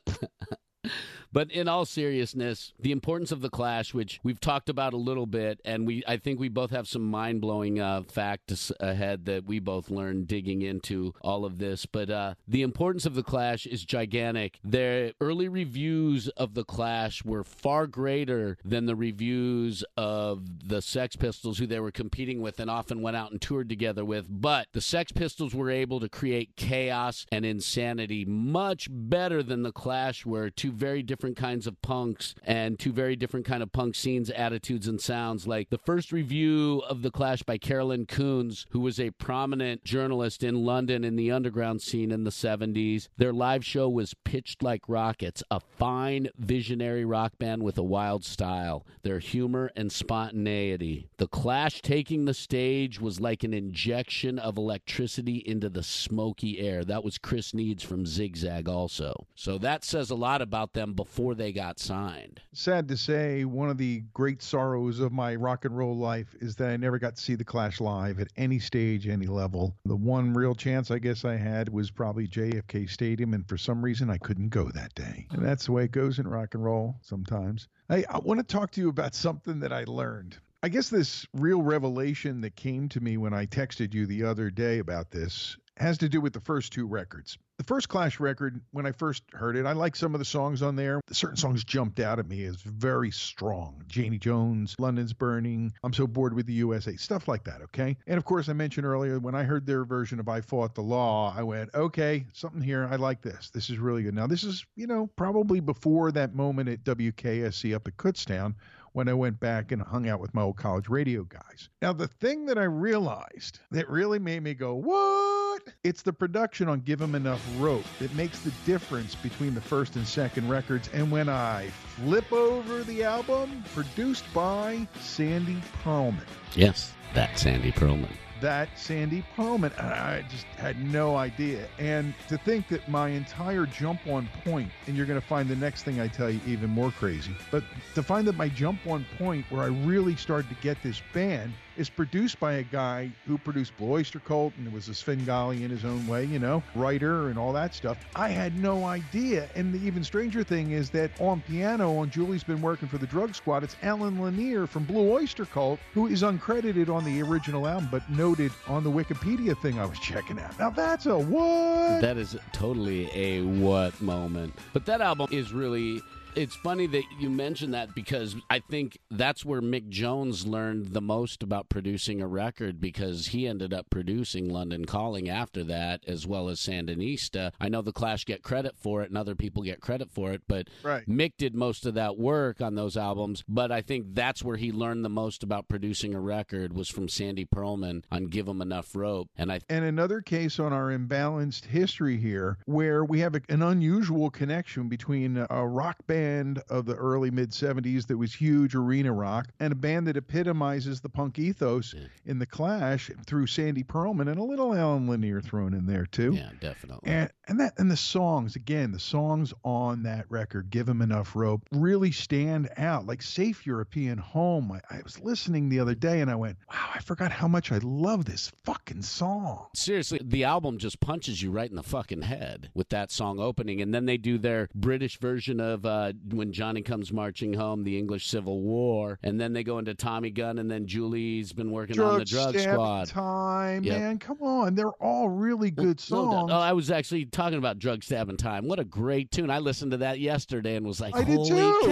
But 1.32 1.50
in 1.50 1.68
all 1.68 1.84
seriousness, 1.84 2.72
the 2.78 2.92
importance 2.92 3.30
of 3.30 3.40
the 3.40 3.50
Clash, 3.50 3.94
which 3.94 4.18
we've 4.22 4.40
talked 4.40 4.68
about 4.68 4.92
a 4.92 4.98
little 4.98 5.26
bit, 5.26 5.60
and 5.64 5.86
we 5.86 6.02
I 6.06 6.16
think 6.16 6.40
we 6.40 6.48
both 6.48 6.70
have 6.70 6.88
some 6.88 7.08
mind 7.08 7.40
blowing 7.40 7.80
uh, 7.80 8.02
facts 8.02 8.72
ahead 8.80 9.26
that 9.26 9.44
we 9.44 9.60
both 9.60 9.90
learned 9.90 10.26
digging 10.26 10.62
into 10.62 11.14
all 11.22 11.44
of 11.44 11.58
this. 11.58 11.86
But 11.86 12.10
uh, 12.10 12.34
the 12.48 12.62
importance 12.62 13.06
of 13.06 13.14
the 13.14 13.22
Clash 13.22 13.64
is 13.66 13.84
gigantic. 13.84 14.58
Their 14.64 15.12
early 15.20 15.48
reviews 15.48 16.28
of 16.30 16.54
the 16.54 16.64
Clash 16.64 17.24
were 17.24 17.44
far 17.44 17.86
greater 17.86 18.58
than 18.64 18.86
the 18.86 18.96
reviews 18.96 19.84
of 19.96 20.68
the 20.68 20.82
Sex 20.82 21.14
Pistols, 21.14 21.58
who 21.58 21.66
they 21.66 21.80
were 21.80 21.92
competing 21.92 22.40
with 22.40 22.58
and 22.58 22.70
often 22.70 23.02
went 23.02 23.16
out 23.16 23.30
and 23.30 23.40
toured 23.40 23.68
together 23.68 24.04
with. 24.04 24.26
But 24.28 24.66
the 24.72 24.80
Sex 24.80 25.12
Pistols 25.12 25.54
were 25.54 25.70
able 25.70 26.00
to 26.00 26.08
create 26.08 26.56
chaos 26.56 27.24
and 27.30 27.44
insanity 27.44 28.24
much 28.24 28.88
better 28.90 29.42
than 29.42 29.62
the 29.62 29.72
Clash 29.72 30.26
were. 30.26 30.50
Two 30.50 30.72
very 30.72 31.02
different 31.02 31.19
kinds 31.36 31.66
of 31.66 31.80
punks 31.82 32.34
and 32.44 32.78
two 32.78 32.92
very 32.92 33.16
different 33.16 33.46
kind 33.46 33.62
of 33.62 33.72
punk 33.72 33.94
scenes, 33.94 34.30
attitudes, 34.30 34.88
and 34.88 35.00
sounds. 35.00 35.46
Like 35.46 35.70
the 35.70 35.78
first 35.78 36.12
review 36.12 36.82
of 36.88 37.02
the 37.02 37.10
Clash 37.10 37.42
by 37.42 37.58
Carolyn 37.58 38.06
Coons, 38.06 38.66
who 38.70 38.80
was 38.80 38.98
a 38.98 39.10
prominent 39.10 39.84
journalist 39.84 40.42
in 40.42 40.64
London 40.64 41.04
in 41.04 41.16
the 41.16 41.30
underground 41.30 41.82
scene 41.82 42.10
in 42.10 42.24
the 42.24 42.30
70s. 42.30 43.08
Their 43.16 43.32
live 43.32 43.64
show 43.64 43.88
was 43.88 44.14
pitched 44.24 44.62
like 44.62 44.88
rockets, 44.88 45.42
a 45.50 45.60
fine 45.60 46.28
visionary 46.38 47.04
rock 47.04 47.32
band 47.38 47.62
with 47.62 47.76
a 47.78 47.82
wild 47.82 48.24
style. 48.24 48.86
Their 49.02 49.18
humor 49.18 49.70
and 49.76 49.92
spontaneity. 49.92 51.08
The 51.18 51.28
Clash 51.28 51.82
taking 51.82 52.24
the 52.24 52.34
stage 52.34 53.00
was 53.00 53.20
like 53.20 53.44
an 53.44 53.52
injection 53.52 54.38
of 54.38 54.56
electricity 54.56 55.36
into 55.36 55.68
the 55.68 55.82
smoky 55.82 56.60
air. 56.60 56.84
That 56.84 57.04
was 57.04 57.18
Kris 57.18 57.52
Needs 57.52 57.82
from 57.82 58.06
Zigzag 58.06 58.68
also. 58.68 59.26
So 59.34 59.58
that 59.58 59.84
says 59.84 60.10
a 60.10 60.14
lot 60.14 60.42
about 60.42 60.72
them 60.72 60.94
before 60.94 61.09
they 61.34 61.52
got 61.52 61.78
signed. 61.78 62.40
Sad 62.52 62.88
to 62.88 62.96
say, 62.96 63.44
one 63.44 63.68
of 63.68 63.78
the 63.78 64.02
great 64.14 64.42
sorrows 64.42 65.00
of 65.00 65.12
my 65.12 65.34
rock 65.34 65.64
and 65.64 65.76
roll 65.76 65.96
life 65.96 66.34
is 66.40 66.56
that 66.56 66.70
I 66.70 66.76
never 66.76 66.98
got 66.98 67.16
to 67.16 67.22
see 67.22 67.34
the 67.34 67.44
Clash 67.44 67.80
live 67.80 68.20
at 68.20 68.28
any 68.36 68.58
stage, 68.58 69.08
any 69.08 69.26
level. 69.26 69.76
The 69.84 69.96
one 69.96 70.32
real 70.32 70.54
chance 70.54 70.90
I 70.90 70.98
guess 70.98 71.24
I 71.24 71.36
had 71.36 71.68
was 71.68 71.90
probably 71.90 72.28
JFK 72.28 72.88
Stadium, 72.88 73.34
and 73.34 73.46
for 73.48 73.58
some 73.58 73.82
reason 73.82 74.08
I 74.08 74.18
couldn't 74.18 74.48
go 74.50 74.70
that 74.70 74.94
day. 74.94 75.26
And 75.32 75.44
that's 75.44 75.66
the 75.66 75.72
way 75.72 75.84
it 75.84 75.92
goes 75.92 76.18
in 76.18 76.28
rock 76.28 76.54
and 76.54 76.64
roll 76.64 76.96
sometimes. 77.02 77.68
Hey, 77.88 78.04
I 78.08 78.18
want 78.18 78.38
to 78.38 78.44
talk 78.44 78.70
to 78.72 78.80
you 78.80 78.88
about 78.88 79.14
something 79.14 79.60
that 79.60 79.72
I 79.72 79.84
learned. 79.84 80.38
I 80.62 80.68
guess 80.68 80.90
this 80.90 81.26
real 81.34 81.62
revelation 81.62 82.40
that 82.42 82.54
came 82.54 82.88
to 82.90 83.00
me 83.00 83.16
when 83.16 83.34
I 83.34 83.46
texted 83.46 83.94
you 83.94 84.06
the 84.06 84.24
other 84.24 84.50
day 84.50 84.78
about 84.78 85.10
this 85.10 85.56
has 85.78 85.98
to 85.98 86.08
do 86.08 86.20
with 86.20 86.34
the 86.34 86.40
first 86.40 86.72
two 86.72 86.86
records. 86.86 87.38
The 87.60 87.64
first 87.64 87.90
Clash 87.90 88.20
record, 88.20 88.58
when 88.70 88.86
I 88.86 88.92
first 88.92 89.22
heard 89.34 89.54
it, 89.54 89.66
I 89.66 89.72
liked 89.72 89.98
some 89.98 90.14
of 90.14 90.18
the 90.18 90.24
songs 90.24 90.62
on 90.62 90.76
there. 90.76 91.02
Certain 91.12 91.36
songs 91.36 91.62
jumped 91.62 92.00
out 92.00 92.18
at 92.18 92.26
me 92.26 92.44
as 92.44 92.56
very 92.56 93.10
strong. 93.10 93.84
Janie 93.86 94.16
Jones, 94.16 94.74
London's 94.78 95.12
Burning, 95.12 95.70
I'm 95.84 95.92
So 95.92 96.06
Bored 96.06 96.32
with 96.32 96.46
the 96.46 96.54
USA, 96.54 96.96
stuff 96.96 97.28
like 97.28 97.44
that, 97.44 97.60
okay? 97.60 97.98
And 98.06 98.16
of 98.16 98.24
course, 98.24 98.48
I 98.48 98.54
mentioned 98.54 98.86
earlier, 98.86 99.18
when 99.18 99.34
I 99.34 99.42
heard 99.42 99.66
their 99.66 99.84
version 99.84 100.18
of 100.20 100.26
I 100.26 100.40
Fought 100.40 100.74
the 100.74 100.80
Law, 100.80 101.34
I 101.36 101.42
went, 101.42 101.68
okay, 101.74 102.24
something 102.32 102.62
here. 102.62 102.88
I 102.90 102.96
like 102.96 103.20
this. 103.20 103.50
This 103.50 103.68
is 103.68 103.76
really 103.76 104.04
good. 104.04 104.14
Now, 104.14 104.26
this 104.26 104.42
is, 104.42 104.64
you 104.74 104.86
know, 104.86 105.10
probably 105.16 105.60
before 105.60 106.12
that 106.12 106.34
moment 106.34 106.70
at 106.70 106.82
WKSC 106.82 107.74
up 107.74 107.86
at 107.86 107.98
Kutztown 107.98 108.54
when 108.92 109.08
I 109.08 109.14
went 109.14 109.40
back 109.40 109.72
and 109.72 109.82
hung 109.82 110.08
out 110.08 110.20
with 110.20 110.34
my 110.34 110.42
old 110.42 110.56
college 110.56 110.88
radio 110.88 111.24
guys. 111.24 111.68
Now, 111.80 111.92
the 111.92 112.08
thing 112.08 112.46
that 112.46 112.58
I 112.58 112.64
realized 112.64 113.60
that 113.70 113.88
really 113.88 114.18
made 114.18 114.42
me 114.42 114.54
go, 114.54 114.74
what? 114.74 115.62
It's 115.84 116.02
the 116.02 116.12
production 116.12 116.68
on 116.68 116.80
Give 116.80 117.02
'em 117.02 117.14
Enough 117.14 117.44
Rope 117.58 117.84
that 117.98 118.14
makes 118.14 118.40
the 118.40 118.52
difference 118.64 119.14
between 119.14 119.54
the 119.54 119.60
first 119.60 119.96
and 119.96 120.06
second 120.06 120.48
records. 120.48 120.88
And 120.92 121.10
when 121.10 121.28
I 121.28 121.68
flip 121.96 122.32
over 122.32 122.82
the 122.82 123.04
album, 123.04 123.62
produced 123.74 124.24
by 124.32 124.86
Sandy 125.00 125.60
Pearlman. 125.84 126.26
Yes, 126.54 126.92
that 127.14 127.38
Sandy 127.38 127.72
Pearlman. 127.72 128.16
That 128.40 128.68
Sandy 128.78 129.22
Pearlman. 129.36 129.72
And 129.78 129.86
I 129.86 130.22
just 130.28 130.46
had 130.56 130.82
no 130.82 131.16
idea. 131.16 131.66
And 131.78 132.14
to 132.28 132.38
think 132.38 132.68
that 132.68 132.86
my 132.88 133.08
entire 133.08 133.66
jump 133.66 134.06
on 134.06 134.28
point, 134.44 134.70
and 134.86 134.96
you're 134.96 135.06
going 135.06 135.20
to 135.20 135.26
find 135.26 135.48
the 135.48 135.56
next 135.56 135.82
thing 135.82 136.00
I 136.00 136.08
tell 136.08 136.30
you 136.30 136.40
even 136.46 136.70
more 136.70 136.90
crazy, 136.90 137.32
but 137.50 137.62
to 137.94 138.02
find 138.02 138.26
that 138.26 138.36
my 138.36 138.48
jump 138.48 138.86
on 138.86 139.04
point 139.18 139.44
where 139.50 139.62
I 139.62 139.68
really 139.68 140.16
started 140.16 140.48
to 140.48 140.56
get 140.56 140.82
this 140.82 141.00
band 141.12 141.52
is 141.80 141.88
produced 141.88 142.38
by 142.38 142.52
a 142.52 142.62
guy 142.62 143.10
who 143.26 143.38
produced 143.38 143.74
Blue 143.78 143.92
Oyster 143.92 144.20
Cult 144.20 144.52
and 144.58 144.70
was 144.70 144.88
a 144.88 144.94
Svengali 144.94 145.64
in 145.64 145.70
his 145.70 145.82
own 145.82 146.06
way, 146.06 146.26
you 146.26 146.38
know, 146.38 146.62
writer 146.74 147.30
and 147.30 147.38
all 147.38 147.54
that 147.54 147.74
stuff. 147.74 147.96
I 148.14 148.28
had 148.28 148.58
no 148.58 148.84
idea. 148.84 149.48
And 149.54 149.72
the 149.72 149.78
even 149.78 150.04
stranger 150.04 150.44
thing 150.44 150.72
is 150.72 150.90
that 150.90 151.10
on 151.18 151.40
piano, 151.40 151.96
on 151.96 152.10
Julie's 152.10 152.44
been 152.44 152.60
working 152.60 152.86
for 152.86 152.98
the 152.98 153.06
Drug 153.06 153.34
Squad, 153.34 153.64
it's 153.64 153.76
Allen 153.82 154.20
Lanier 154.20 154.66
from 154.66 154.84
Blue 154.84 155.10
Oyster 155.10 155.46
Cult, 155.46 155.80
who 155.94 156.06
is 156.06 156.22
uncredited 156.22 156.94
on 156.94 157.02
the 157.02 157.22
original 157.22 157.66
album, 157.66 157.88
but 157.90 158.08
noted 158.10 158.52
on 158.68 158.84
the 158.84 158.90
Wikipedia 158.90 159.60
thing 159.62 159.80
I 159.80 159.86
was 159.86 159.98
checking 159.98 160.38
out. 160.38 160.58
Now 160.58 160.68
that's 160.68 161.06
a 161.06 161.18
what? 161.18 162.02
That 162.02 162.18
is 162.18 162.36
totally 162.52 163.10
a 163.14 163.40
what 163.40 163.98
moment. 164.02 164.52
But 164.74 164.84
that 164.84 165.00
album 165.00 165.28
is 165.30 165.54
really. 165.54 166.02
It's 166.36 166.54
funny 166.54 166.86
that 166.86 167.02
you 167.18 167.28
mentioned 167.28 167.74
that 167.74 167.94
because 167.94 168.36
I 168.48 168.60
think 168.60 168.98
that's 169.10 169.44
where 169.44 169.60
Mick 169.60 169.88
Jones 169.88 170.46
learned 170.46 170.92
the 170.92 171.00
most 171.00 171.42
about 171.42 171.68
producing 171.68 172.22
a 172.22 172.26
record 172.28 172.80
because 172.80 173.28
he 173.28 173.48
ended 173.48 173.74
up 173.74 173.90
producing 173.90 174.48
London 174.48 174.84
Calling 174.84 175.28
after 175.28 175.64
that, 175.64 176.02
as 176.06 176.26
well 176.26 176.48
as 176.48 176.60
Sandinista. 176.60 177.50
I 177.60 177.68
know 177.68 177.82
the 177.82 177.92
Clash 177.92 178.24
get 178.24 178.42
credit 178.42 178.76
for 178.78 179.02
it 179.02 179.08
and 179.08 179.18
other 179.18 179.34
people 179.34 179.62
get 179.64 179.80
credit 179.80 180.10
for 180.10 180.30
it, 180.32 180.42
but 180.46 180.68
Right. 180.84 181.06
Mick 181.08 181.32
did 181.36 181.54
most 181.54 181.84
of 181.84 181.94
that 181.94 182.16
work 182.16 182.60
on 182.60 182.76
those 182.76 182.96
albums. 182.96 183.42
But 183.48 183.72
I 183.72 183.82
think 183.82 184.14
that's 184.14 184.44
where 184.44 184.56
he 184.56 184.70
learned 184.70 185.04
the 185.04 185.08
most 185.08 185.42
about 185.42 185.68
producing 185.68 186.14
a 186.14 186.20
record 186.20 186.74
was 186.74 186.88
from 186.88 187.08
Sandy 187.08 187.44
Pearlman 187.44 188.04
on 188.10 188.26
Give 188.26 188.48
'Em 188.48 188.62
Enough 188.62 188.94
Rope. 188.94 189.28
And 189.36 189.50
I 189.50 189.60
And 189.68 189.84
another 189.84 190.20
case 190.20 190.58
on 190.60 190.72
our 190.72 190.96
imbalanced 190.96 191.66
history 191.66 192.18
here, 192.18 192.58
where 192.66 193.04
we 193.04 193.18
have 193.20 193.34
a, 193.34 193.40
an 193.48 193.62
unusual 193.62 194.30
connection 194.30 194.88
between 194.88 195.44
a 195.50 195.66
rock 195.66 196.06
band 196.06 196.19
of 196.68 196.86
the 196.86 196.94
early 196.94 197.30
mid 197.30 197.50
70s 197.50 198.06
that 198.06 198.16
was 198.16 198.34
huge, 198.34 198.74
arena 198.74 199.12
rock, 199.12 199.48
and 199.60 199.72
a 199.72 199.76
band 199.76 200.06
that 200.06 200.16
epitomizes 200.16 201.00
the 201.00 201.08
punk 201.08 201.38
ethos 201.38 201.94
in 202.26 202.38
the 202.38 202.46
Clash 202.46 203.10
through 203.26 203.46
Sandy 203.46 203.82
Pearlman 203.82 204.28
and 204.28 204.38
a 204.38 204.42
little 204.44 204.74
Allen 204.74 205.08
Lanier 205.08 205.40
thrown 205.40 205.74
in 205.74 205.86
there 205.86 206.06
too. 206.06 206.32
yeah, 206.34 206.50
definitely. 206.60 207.10
And 207.10 207.30
and 207.48 207.58
that 207.60 207.74
and 207.78 207.90
the 207.90 207.96
songs 207.96 208.56
again, 208.56 208.92
the 208.92 208.98
songs 208.98 209.52
on 209.64 210.02
that 210.04 210.26
record, 210.28 210.70
give 210.70 210.80
"Give 210.80 210.88
'Em 210.88 211.02
Enough 211.02 211.36
Rope," 211.36 211.62
really 211.72 212.10
stand 212.10 212.70
out. 212.76 213.06
Like 213.06 213.22
"Safe 213.22 213.66
European 213.66 214.18
Home." 214.18 214.72
I, 214.72 214.80
I 214.90 215.00
was 215.02 215.20
listening 215.20 215.68
the 215.68 215.80
other 215.80 215.94
day 215.94 216.20
and 216.20 216.30
I 216.30 216.36
went, 216.36 216.56
"Wow, 216.70 216.90
I 216.94 217.00
forgot 217.00 217.32
how 217.32 217.48
much 217.48 217.70
I 217.70 217.78
love 217.78 218.24
this 218.24 218.50
fucking 218.64 219.02
song." 219.02 219.66
Seriously, 219.74 220.20
the 220.22 220.44
album 220.44 220.78
just 220.78 221.00
punches 221.00 221.42
you 221.42 221.50
right 221.50 221.68
in 221.68 221.76
the 221.76 221.82
fucking 221.82 222.22
head 222.22 222.70
with 222.74 222.88
that 222.90 223.10
song 223.10 223.38
opening, 223.38 223.80
and 223.80 223.92
then 223.92 224.06
they 224.06 224.16
do 224.16 224.38
their 224.38 224.68
British 224.74 225.18
version 225.18 225.60
of 225.60 225.84
uh, 225.84 226.09
when 226.32 226.52
Johnny 226.52 226.82
comes 226.82 227.12
marching 227.12 227.52
home, 227.52 227.84
the 227.84 227.98
English 227.98 228.26
Civil 228.28 228.60
War, 228.62 229.18
and 229.22 229.40
then 229.40 229.52
they 229.52 229.62
go 229.64 229.78
into 229.78 229.94
Tommy 229.94 230.30
Gun, 230.30 230.58
and 230.58 230.70
then 230.70 230.86
Julie's 230.86 231.52
been 231.52 231.70
working 231.70 231.98
on 232.00 232.18
the 232.18 232.24
Drug 232.24 232.58
Squad. 232.58 233.08
Time, 233.08 233.84
Yep. 233.84 233.98
man, 233.98 234.18
come 234.18 234.38
on, 234.42 234.74
they're 234.74 234.88
all 235.00 235.28
really 235.28 235.70
good 235.70 235.84
No 235.86 235.92
doubt. 235.94 236.00
songs. 236.00 236.50
Oh, 236.52 236.58
I 236.58 236.72
was 236.72 236.90
actually 236.90 237.26
talking 237.26 237.58
about 237.58 237.78
Drug 237.78 238.02
Stabbing 238.02 238.36
Time. 238.36 238.66
What 238.66 238.78
a 238.78 238.84
great 238.84 239.30
tune! 239.30 239.50
I 239.50 239.58
listened 239.58 239.90
to 239.92 239.96
that 239.98 240.20
yesterday 240.20 240.76
and 240.76 240.86
was 240.86 241.00
like, 241.00 241.14
I 241.16 241.24
did 241.24 241.36
"Holy 241.36 241.48
too. 241.50 241.86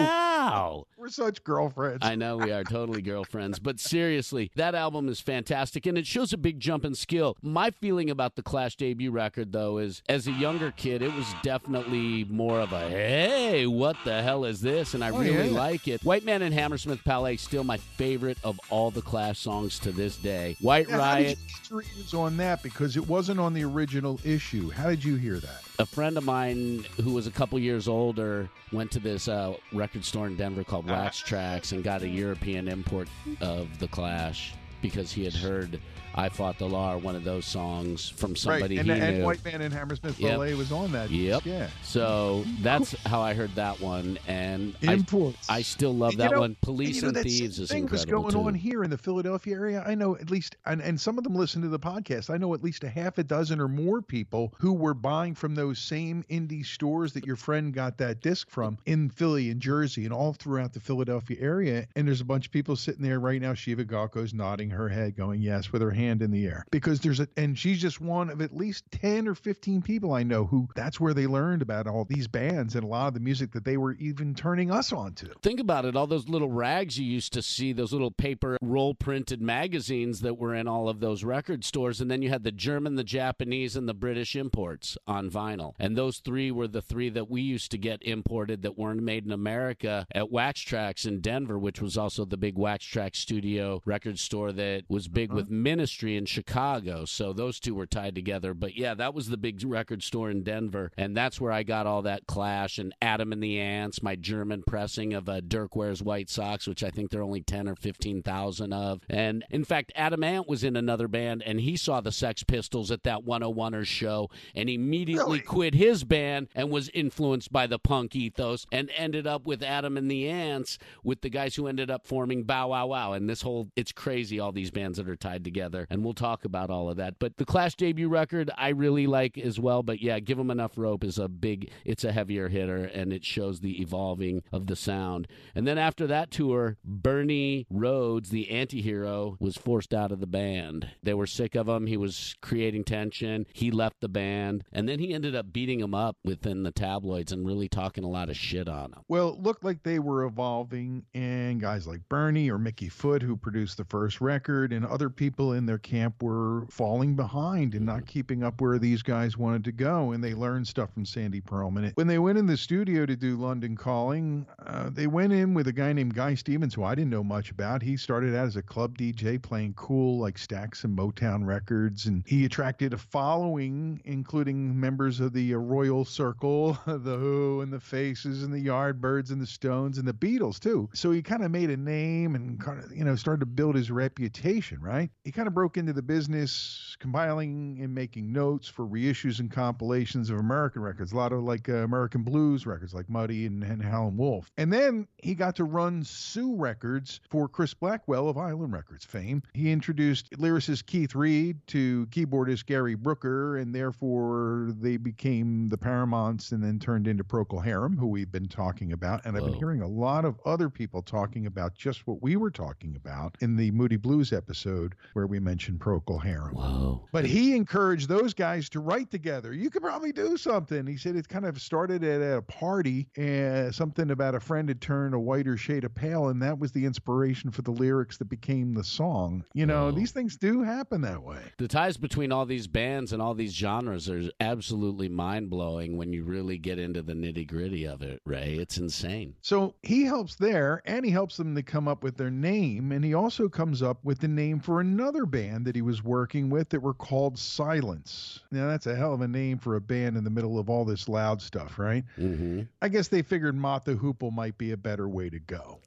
Cow!" 0.49 0.87
We're 0.99 1.09
such 1.09 1.45
girlfriends. 1.45 1.99
I 2.03 2.17
know 2.17 2.37
we 2.39 2.51
are 2.51 2.65
totally 2.65 3.03
girlfriends, 3.03 3.59
but 3.61 3.79
seriously, 3.79 4.51
that 4.57 4.75
album 4.75 5.09
is 5.09 5.21
fantastic 5.21 5.87
and 5.87 5.97
it 5.97 6.07
shows 6.07 6.33
a 6.33 6.37
big 6.37 6.59
jump 6.59 6.85
in 6.85 6.95
skill. 6.97 7.37
My 7.41 7.71
feeling 7.71 8.11
about 8.11 8.35
the 8.35 8.43
Clash 8.43 8.75
debut 8.77 9.11
record, 9.13 9.53
though, 9.53 9.79
is 9.79 10.03
as 10.09 10.27
a 10.27 10.33
younger 10.33 10.73
kid, 10.73 11.01
it 11.03 11.15
was 11.15 11.27
definitely 11.43 12.25
more 12.25 12.61
of 12.61 12.73
a 12.73 12.89
hey, 12.89 13.67
what 13.67 13.97
the 14.05 14.23
hell 14.23 14.45
is 14.45 14.61
this? 14.61 14.95
And 14.95 15.05
I 15.05 15.11
Oh, 15.11 15.19
really 15.21 15.49
yeah. 15.51 15.57
like 15.59 15.87
it. 15.89 16.03
White 16.05 16.25
Man 16.25 16.43
and 16.43 16.53
Hammersmith 16.53 17.03
Palais, 17.05 17.37
still 17.37 17.65
my 17.65 17.77
favorite 17.77 18.39
of 18.45 18.61
all 18.71 18.91
the 18.91 19.03
Clash 19.03 19.39
songs 19.39 19.79
to 19.81 19.93
this 19.93 20.17
day. 20.17 20.57
White 20.61 20.89
Now, 20.89 21.01
how 21.01 21.15
did 21.17 21.25
Riot, 21.25 21.39
you 21.39 21.47
get 21.47 21.71
your 21.71 21.83
ears 21.99 22.15
on 22.15 22.37
that 22.39 22.63
because 22.63 22.97
it 22.97 23.07
wasn't 23.09 23.39
on 23.41 23.53
the 23.55 23.65
original 23.65 24.19
issue. 24.25 24.71
How 24.71 24.89
did 24.91 25.05
you 25.05 25.15
hear 25.17 25.39
that? 25.39 25.61
a 25.81 25.87
friend 25.87 26.19
of 26.19 26.25
mine 26.25 26.85
who 27.05 27.13
was 27.13 27.29
a 27.29 27.31
couple 27.31 27.57
years 27.57 27.87
older 27.87 28.49
went 28.73 28.91
to 28.91 28.99
this 28.99 29.29
uh, 29.29 29.55
record 29.73 30.05
store 30.05 30.27
in 30.27 30.35
Denver 30.39 30.65
called 30.65 30.89
uh-huh. 30.89 31.03
Wax 31.03 31.19
Tracks 31.19 31.73
and 31.73 31.85
got 31.85 32.03
a 32.03 32.09
European 32.09 32.69
import 32.69 33.09
of 33.43 33.79
the 33.79 33.89
Clash 33.89 34.55
because 34.81 35.13
he 35.13 35.25
had 35.25 35.35
heard 35.35 35.81
"I 36.19 36.29
Fought 36.29 36.59
the 36.59 36.67
Law" 36.69 36.95
or 36.95 36.99
one 36.99 37.15
of 37.17 37.25
those 37.25 37.47
songs 37.47 38.09
from 38.09 38.37
somebody 38.37 38.77
right, 38.77 38.87
and, 38.89 38.97
he 39.01 39.07
and 39.07 39.19
knew. 39.19 39.25
White 39.25 39.45
Man 39.45 39.63
and 39.63 39.73
Hammersmith 39.73 40.19
Yep. 40.19 40.33
Ballet 40.33 40.55
was 40.55 40.73
on 40.73 40.93
that. 40.93 41.11
Yep. 41.11 41.47
Yeah. 41.47 41.69
So 41.83 42.45
that's 42.61 42.93
how 43.07 43.21
I 43.21 43.35
heard 43.35 43.55
that 43.55 43.81
one, 43.81 44.19
and 44.27 44.75
I, 44.87 44.95
Imports. 44.95 45.49
I 45.49 45.63
still 45.63 45.95
love 45.95 46.13
You 46.13 46.19
that 46.19 46.33
know- 46.33 46.41
one. 46.41 46.57
Police 46.63 46.89
and, 46.89 46.97
you 46.97 47.03
know, 47.03 47.09
and 47.09 47.17
that 47.17 47.23
Thieves 47.25 47.57
same 47.57 47.63
is 47.65 47.71
thing 47.71 47.87
was 47.87 48.03
incredible 48.05 48.31
going 48.33 48.47
on 48.47 48.55
here 48.55 48.83
in 48.85 48.91
the 48.91 48.99
Philadelphia 48.99 49.55
area. 49.55 49.85
I 49.87 49.95
know 49.95 50.17
at 50.17 50.29
least, 50.31 50.57
and, 50.67 50.81
and 50.83 51.01
some 51.01 51.19
of 51.19 51.25
them 51.25 51.35
listen 51.37 51.63
to 51.63 51.69
the 51.69 51.79
podcast. 51.79 52.31
I 52.31 52.37
know 52.37 52.53
at 52.53 52.63
least 52.65 52.83
a 52.85 52.89
half 52.89 53.17
a 53.19 53.25
dozen 53.25 53.61
or 53.61 53.69
more 53.69 54.03
people 54.03 54.53
who 54.59 54.73
were 54.73 54.95
buying 54.95 55.35
from 55.35 55.55
those 55.55 55.79
same 55.79 56.25
indie 56.31 56.67
stores 56.67 57.13
that 57.13 57.25
your 57.27 57.37
friend 57.37 57.73
got 57.73 57.97
that 57.99 58.21
disc 58.21 58.51
from 58.51 58.79
in 58.87 59.09
Philly 59.09 59.51
and 59.51 59.61
Jersey 59.61 60.05
and 60.05 60.13
all 60.13 60.33
throughout 60.33 60.73
the 60.73 60.81
Philadelphia 60.81 61.37
area. 61.41 61.87
And 61.95 62.09
there's 62.09 62.21
a 62.21 62.25
bunch 62.25 62.47
of 62.47 62.53
people 62.53 62.75
sitting 62.77 63.03
there 63.03 63.21
right 63.21 63.41
now. 63.41 63.55
Shiva 63.55 63.85
Galko's 63.85 64.35
nodding 64.35 64.71
her 64.71 64.89
head, 64.89 65.17
going 65.17 65.41
yes, 65.41 65.71
with 65.73 65.81
her 65.83 65.91
hand 65.93 66.08
in 66.09 66.31
the 66.31 66.47
air 66.47 66.65
because 66.71 67.01
there's 67.01 67.21
a, 67.21 67.29
and 67.37 67.59
she's 67.59 67.81
just 67.81 68.01
one 68.01 68.31
of 68.31 68.41
at 68.41 68.57
least 68.57 68.85
10 68.93 69.29
or 69.29 69.35
15 69.35 69.83
people 69.83 70.13
I 70.13 70.23
know 70.23 70.45
who 70.47 70.69
that's 70.75 71.01
where 71.01 71.15
they 71.15 71.27
learned 71.27 71.63
about 71.63 71.87
all 71.87 72.05
these 72.05 72.27
bands 72.27 72.75
and 72.75 72.85
a 72.85 72.87
lot 72.87 73.09
of 73.09 73.15
the 73.15 73.21
music 73.21 73.53
that 73.53 73.65
they 73.65 73.77
were 73.77 73.95
even 73.95 74.35
turning 74.35 74.71
us 74.71 74.93
on 74.93 75.15
to. 75.15 75.31
Think 75.43 75.61
about 75.61 75.85
it. 75.85 75.97
All 75.97 76.07
those 76.07 76.29
little 76.29 76.51
rags 76.51 76.99
you 76.99 77.07
used 77.07 77.33
to 77.35 77.43
see, 77.43 77.73
those 77.73 77.93
little 77.93 78.11
paper 78.11 78.57
roll 78.63 78.95
printed 78.95 79.43
magazines 79.43 80.21
that 80.21 80.39
were 80.39 80.55
in 80.55 80.69
all 80.69 80.89
of 80.89 81.01
those 81.01 81.25
record 81.25 81.65
stores. 81.65 82.01
And 82.01 82.11
then 82.11 82.23
you 82.23 82.31
had 82.31 82.45
the 82.45 82.53
German, 82.53 82.97
the 82.97 83.05
Japanese, 83.05 83.77
and 83.77 83.89
the 83.89 83.95
British 83.95 84.37
imports 84.37 84.97
on 85.07 85.31
vinyl. 85.31 85.75
And 85.79 85.97
those 85.97 86.19
three 86.19 86.51
were 86.51 86.69
the 86.69 86.83
three 86.83 87.09
that 87.11 87.31
we 87.31 87.43
used 87.43 87.71
to 87.73 87.79
get 87.79 88.03
imported 88.03 88.63
that 88.63 88.79
weren't 88.79 89.03
made 89.03 89.25
in 89.25 89.33
America 89.33 90.07
at 90.15 90.31
Wax 90.31 90.61
Tracks 90.61 91.05
in 91.05 91.21
Denver, 91.21 91.59
which 91.59 91.81
was 91.81 91.97
also 91.97 92.25
the 92.25 92.37
big 92.37 92.57
Wax 92.57 92.85
Track 92.85 93.15
studio 93.15 93.83
record 93.85 94.19
store 94.19 94.53
that 94.53 94.85
was 94.89 95.09
big 95.09 95.31
uh-huh. 95.31 95.37
with 95.37 95.51
Ministry 95.51 95.98
in 96.07 96.27
Chicago. 96.27 97.05
So 97.05 97.33
those 97.33 97.59
two 97.61 97.75
were 97.75 97.87
tied 97.87 98.15
together. 98.15 98.55
But 98.55 98.77
yeah, 98.77 98.95
that 98.95 99.15
was 99.15 99.29
the 99.29 99.37
big 99.37 99.63
record 99.65 100.03
store 100.03 100.31
in 100.31 100.43
Denver. 100.43 100.93
And 100.97 101.17
that's 101.17 101.41
where 101.41 101.51
I 101.53 101.63
got 101.63 101.87
all 101.87 102.03
that 102.03 102.27
Clash 102.27 102.79
and 102.79 102.95
Adam 103.03 103.33
and 103.33 103.43
the 103.43 103.59
Ants, 103.59 104.03
my 104.03 104.15
German 104.15 104.63
pressing 104.67 105.15
of 105.15 105.29
uh, 105.29 105.41
Dirk 105.41 105.75
Wears 105.75 106.03
White 106.03 106.31
Socks, 106.31 106.67
which 106.67 106.85
I 106.85 106.91
think 106.91 107.11
there 107.11 107.21
are 107.21 107.25
only 107.25 107.43
10 107.43 107.69
or 107.69 107.75
15,000 107.75 108.73
of. 108.73 109.01
And 109.09 109.45
in 109.51 109.65
fact, 109.65 109.93
Adam 109.97 110.23
Ant 110.23 110.49
was 110.49 110.63
in 110.63 110.77
another 110.77 111.09
band 111.09 111.43
and 111.45 111.61
he 111.61 111.77
saw 111.77 112.01
the 112.01 112.13
Sex 112.13 112.45
Pistols 112.45 112.91
at 112.91 113.03
that 113.03 113.25
101ers 113.25 113.87
show 113.87 114.31
and 114.55 114.69
immediately 114.71 115.19
Really? 115.19 115.41
quit 115.41 115.75
his 115.75 116.05
band 116.05 116.49
and 116.55 116.71
was 116.71 116.89
influenced 116.91 117.51
by 117.53 117.67
the 117.67 117.79
punk 117.79 118.15
ethos 118.15 118.67
and 118.71 118.91
ended 118.97 119.27
up 119.27 119.47
with 119.47 119.63
Adam 119.63 119.97
and 119.97 120.11
the 120.11 120.29
Ants 120.29 120.79
with 121.03 121.23
the 121.23 121.31
guys 121.31 121.57
who 121.57 121.67
ended 121.67 121.91
up 121.91 122.07
forming 122.07 122.45
Bow 122.45 122.69
Wow 122.69 122.87
Wow. 122.87 123.13
And 123.15 123.29
this 123.29 123.43
whole, 123.43 123.71
it's 123.75 123.93
crazy 123.93 124.39
all 124.39 124.53
these 124.53 124.71
bands 124.71 124.99
that 124.99 125.09
are 125.09 125.17
tied 125.17 125.43
together, 125.45 125.87
and 125.91 126.05
we'll 126.05 126.15
talk 126.15 126.45
about 126.45 126.71
all 126.71 126.91
of 126.91 126.97
that. 126.97 127.19
But 127.19 127.37
the 127.37 127.45
Clash 127.45 127.75
debut 127.75 128.09
record, 128.09 128.51
I 128.57 128.71
really 128.71 129.07
like 129.07 129.39
as 129.39 129.59
well. 129.59 129.83
But 129.83 130.01
yeah, 130.01 130.19
give 130.21 130.39
them 130.39 130.51
Enough 130.51 130.77
Rope 130.77 131.05
is 131.05 131.19
a 131.19 131.29
big, 131.29 131.71
it's 131.85 132.05
a 132.05 132.13
heavier 132.13 132.49
hitter, 132.49 132.85
and 132.85 133.13
it 133.13 133.25
shows 133.25 133.61
the 133.61 133.81
evolving 133.81 134.43
of 134.53 134.67
the 134.67 134.77
sound. 134.77 135.29
And 135.55 135.67
then 135.67 135.79
after 135.79 136.07
that 136.07 136.31
tour, 136.31 136.77
Bernie 136.85 137.67
Rhodes, 137.71 138.31
the 138.31 138.51
anti 138.51 138.83
hero, 138.83 139.37
was 139.41 139.57
forced 139.57 139.95
out 139.95 140.13
of 140.13 140.21
the 140.21 140.27
band. 140.27 140.91
They 141.03 141.15
were 141.15 141.27
sick 141.27 141.55
of 141.55 141.69
him. 141.69 141.87
He 141.87 141.97
was 141.97 142.35
creating 142.41 142.85
tension. 142.85 143.47
He 143.53 143.71
left 143.71 144.01
the 144.01 144.09
band, 144.09 144.65
and 144.73 144.89
then 144.89 144.99
he 144.99 145.15
ended 145.15 145.35
up 145.35 145.53
beating 145.53 145.81
him 145.81 145.95
up 145.95 146.17
within 146.25 146.63
the 146.63 146.73
tabloids 146.73 147.33
and 147.33 147.47
really 147.47 147.69
talking 147.69 148.05
a 148.05 148.09
lot 148.09 148.29
of 148.29 148.37
shit 148.37 148.69
on 148.69 148.93
him. 148.93 149.01
Well, 149.09 149.31
it 149.31 149.41
looked 149.41 149.65
like 149.65 149.83
they 149.83 149.99
were 149.99 150.25
evolving, 150.25 151.05
and 151.15 151.61
guys 151.61 151.87
like 151.87 152.09
Bernie 152.09 152.51
or 152.51 152.59
Mickey 152.59 152.89
Foote, 152.89 153.23
who 153.23 153.37
produced 153.37 153.77
the 153.77 153.85
first 153.85 154.21
record, 154.21 154.73
and 154.73 154.85
other 154.85 155.11
people 155.11 155.53
in 155.53 155.67
their 155.69 155.79
camp 155.79 156.23
were 156.23 156.67
falling 156.71 157.15
behind 157.15 157.75
and 157.75 157.87
not 157.87 158.07
keeping 158.07 158.43
up 158.43 158.61
where 158.61 158.79
these 158.79 159.03
guys 159.03 159.37
wanted 159.37 159.65
to 159.65 159.73
go. 159.73 160.13
And 160.13 160.23
they 160.23 160.35
learned 160.35 160.67
stuff 160.67 160.93
from 160.93 161.05
Sandy 161.05 161.41
Pearlman. 161.41 161.93
When 161.95 162.07
they 162.07 162.19
went 162.19 162.39
in 162.39 162.47
the 162.47 162.57
studio 162.57 163.07
to 163.07 163.17
do 163.17 163.37
London 163.37 163.77
Calling, 163.77 164.47
uh, 164.67 164.91
they 164.91 165.07
went 165.07 165.33
in 165.33 165.55
with 165.55 165.69
a 165.69 165.73
guy 165.73 165.93
named 165.93 166.15
Guy 166.15 166.35
Stevens, 166.35 166.75
who 166.75 166.85
I 166.85 166.95
didn't 166.95 167.11
know 167.11 167.25
much 167.25 167.51
about. 167.51 167.83
He 167.83 167.97
started 167.97 168.35
out 168.35 168.47
as 168.47 168.57
a 168.57 168.63
club 168.63 168.97
DJ 168.97 169.41
playing 169.41 169.75
cool, 169.75 170.19
like 170.19 170.37
Stax 170.37 170.85
and 170.85 170.97
Motown 170.97 171.47
records, 171.47 172.07
and 172.07 172.25
he 172.27 172.45
attracted 172.45 172.93
a 172.93 172.99
following, 172.99 174.01
including 174.05 174.79
members 174.79 175.21
of 175.21 175.33
the 175.33 175.55
uh, 175.55 175.59
Royal 175.59 176.05
Circle, 176.05 176.79
the 176.87 177.17
Who, 177.17 177.61
and 177.61 177.73
the 177.73 177.81
Faces, 177.81 178.43
and 178.43 178.53
the 178.53 178.65
Yardbirds, 178.65 179.31
and 179.31 179.41
the 179.41 179.47
Stones, 179.47 179.99
and 179.99 180.07
the 180.07 180.13
Beatles 180.13 180.59
too. 180.59 180.89
So 180.95 181.11
he 181.11 181.23
kind 181.23 181.45
of 181.45 181.51
made 181.51 181.71
a 181.71 181.77
name 181.77 182.35
and 182.35 182.61
kind 182.61 182.83
of, 182.83 182.95
you 182.95 183.05
know, 183.05 183.17
started 183.17 183.41
to 183.41 183.47
build 183.47 183.75
his 183.75 183.91
reputation. 183.91 184.81
Right? 184.81 185.11
He 185.25 185.33
kind 185.33 185.49
of 185.49 185.55
broke 185.59 185.77
into 185.77 185.93
the 185.93 186.01
business, 186.01 186.97
compiling 187.01 187.81
and 187.83 187.93
making 187.93 188.33
notes 188.33 188.69
for 188.69 188.87
reissues 188.87 189.41
and 189.41 189.51
compilations 189.51 190.31
of 190.31 190.39
American 190.39 190.81
records, 190.81 191.11
a 191.11 191.17
lot 191.17 191.33
of 191.33 191.43
like 191.43 191.69
uh, 191.69 191.79
American 191.79 192.23
blues 192.23 192.65
records, 192.65 192.95
like 192.95 193.11
Muddy 193.11 193.45
and, 193.45 193.65
and 193.65 193.83
Howlin' 193.83 194.17
Wolf. 194.17 194.49
And 194.57 194.73
then 194.73 195.09
he 195.17 195.35
got 195.35 195.57
to 195.57 195.65
run 195.65 196.05
Sue 196.05 196.55
Records 196.55 197.21
for 197.29 197.49
Chris 197.49 197.75
Blackwell 197.75 198.29
of 198.29 198.39
Island 198.39 198.73
Records 198.73 199.05
fame. 199.05 199.43
He 199.53 199.73
introduced 199.73 200.31
lyricist 200.31 200.87
Keith 200.87 201.17
Reid 201.17 201.59
to 201.67 202.07
keyboardist 202.13 202.67
Gary 202.67 202.95
Brooker, 202.95 203.57
and 203.57 203.75
therefore 203.75 204.69
they 204.81 204.97
became 204.97 205.67
the 205.67 205.77
Paramounts 205.77 206.53
and 206.53 206.63
then 206.63 206.79
turned 206.79 207.09
into 207.09 207.25
Procol 207.25 207.65
Harum, 207.65 207.97
who 207.97 208.07
we've 208.07 208.31
been 208.31 208.47
talking 208.47 208.93
about. 208.93 209.27
And 209.27 209.37
I've 209.37 209.45
been 209.45 209.55
hearing 209.55 209.83
a 209.83 209.89
lot 209.89 210.25
of 210.25 210.39
other 210.45 210.71
people 210.71 211.03
talking 211.03 211.47
about 211.47 211.75
just 211.75 212.07
what 212.07 212.23
we 212.23 212.37
were 212.37 212.53
talking 212.53 212.95
about 212.95 213.37
in 213.41 213.57
the 213.57 213.73
Moody 213.73 213.97
Blues 213.97 214.33
episode 214.33 214.95
where 215.15 215.27
we 215.27 215.41
mentioned 215.49 215.81
Procol 215.81 216.23
Harum. 216.23 216.55
Whoa. 216.55 217.07
But 217.11 217.25
he 217.25 217.57
encouraged 217.57 218.07
those 218.07 218.35
guys 218.35 218.69
to 218.69 218.81
write 218.81 219.11
together. 219.11 219.55
You 219.55 219.71
could 219.71 219.81
probably 219.81 220.13
do 220.13 220.37
something. 220.37 220.87
He 220.87 220.99
said 220.99 221.17
it 221.17 221.27
kind 221.27 221.47
of 221.47 221.59
started 221.59 222.05
at 222.05 222.21
a 222.21 222.43
party, 222.43 223.09
and 223.17 223.75
something 223.75 224.11
about 224.11 224.35
a 224.35 224.41
friend 224.41 224.69
had 224.69 224.83
turned 224.83 225.15
a 225.15 225.19
whiter 225.19 225.57
shade 225.57 225.85
of 225.85 225.95
pale, 225.95 226.29
and 226.29 226.43
that 226.43 226.59
was 226.59 226.73
the 226.73 226.85
inspiration 226.85 227.51
for 227.51 227.63
the 227.63 227.71
lyrics 227.71 228.19
that 228.19 228.29
became 228.29 228.75
the 228.75 228.85
song. 228.85 229.43
You 229.55 229.65
know, 229.65 229.91
these 229.91 230.13
things 230.13 230.37
do 230.37 230.63
happen 230.63 231.01
that 231.01 231.23
way. 231.23 231.41
The 231.57 231.67
ties 231.67 231.97
between 231.97 232.31
all 232.31 232.45
these 232.45 232.67
bands 232.67 233.15
and 233.15 233.23
all 233.23 233.33
these 233.33 233.55
genres 233.55 234.11
are 234.11 234.25
absolutely 234.41 235.09
mind 235.09 235.49
blowing 235.49 235.97
when 235.97 236.13
you 236.13 236.25
really 236.25 236.59
get 236.59 236.79
into 236.79 237.01
the 237.01 237.15
nitty 237.15 237.47
gritty 237.47 237.87
of 237.87 238.03
it, 238.03 238.21
Ray. 238.27 238.57
It's 238.61 238.77
insane. 238.77 239.35
So 239.41 239.77
he 239.83 240.05
helps 240.05 240.35
there, 240.35 240.83
and 240.85 241.07
he 241.07 241.11
helps 241.11 241.39
them 241.39 241.55
to 241.55 241.63
come 241.63 241.89
up 241.89 242.03
with 242.03 242.19
their 242.19 242.31
name, 242.31 242.93
and 242.93 243.03
he 243.03 243.15
also 243.15 243.49
comes 243.49 243.83
up 243.83 244.05
with 244.05 244.19
the 244.19 244.29
name 244.29 244.61
for 244.61 244.81
another 244.81 245.25
band 245.25 245.38
that 245.47 245.77
he 245.77 245.83
was 245.83 246.03
working 246.03 246.51
with 246.51 246.69
that 246.71 246.81
were 246.81 246.95
called 246.95 247.39
Silence. 247.39 248.41
Now 248.51 248.67
that's 248.67 248.87
a 248.87 248.95
hell 248.95 249.15
of 249.15 249.21
a 249.21 249.29
name 249.29 249.59
for 249.59 249.77
a 249.77 249.81
band 249.81 250.17
in 250.17 250.25
the 250.25 250.31
middle 250.31 250.59
of 250.59 250.69
all 250.69 250.85
this 250.85 251.09
loud 251.09 251.41
stuff, 251.41 251.79
right? 251.79 252.05
Mm-hmm. 252.19 252.63
I 252.83 252.89
guess 252.89 253.09
they 253.09 253.23
figured 253.23 253.55
Mott 253.55 253.85
the 253.85 253.95
Hoople 253.95 254.33
might 254.33 254.59
be 254.59 254.73
a 254.73 254.77
better 254.77 255.09
way 255.09 255.31
to 255.31 255.39
go. 255.39 255.79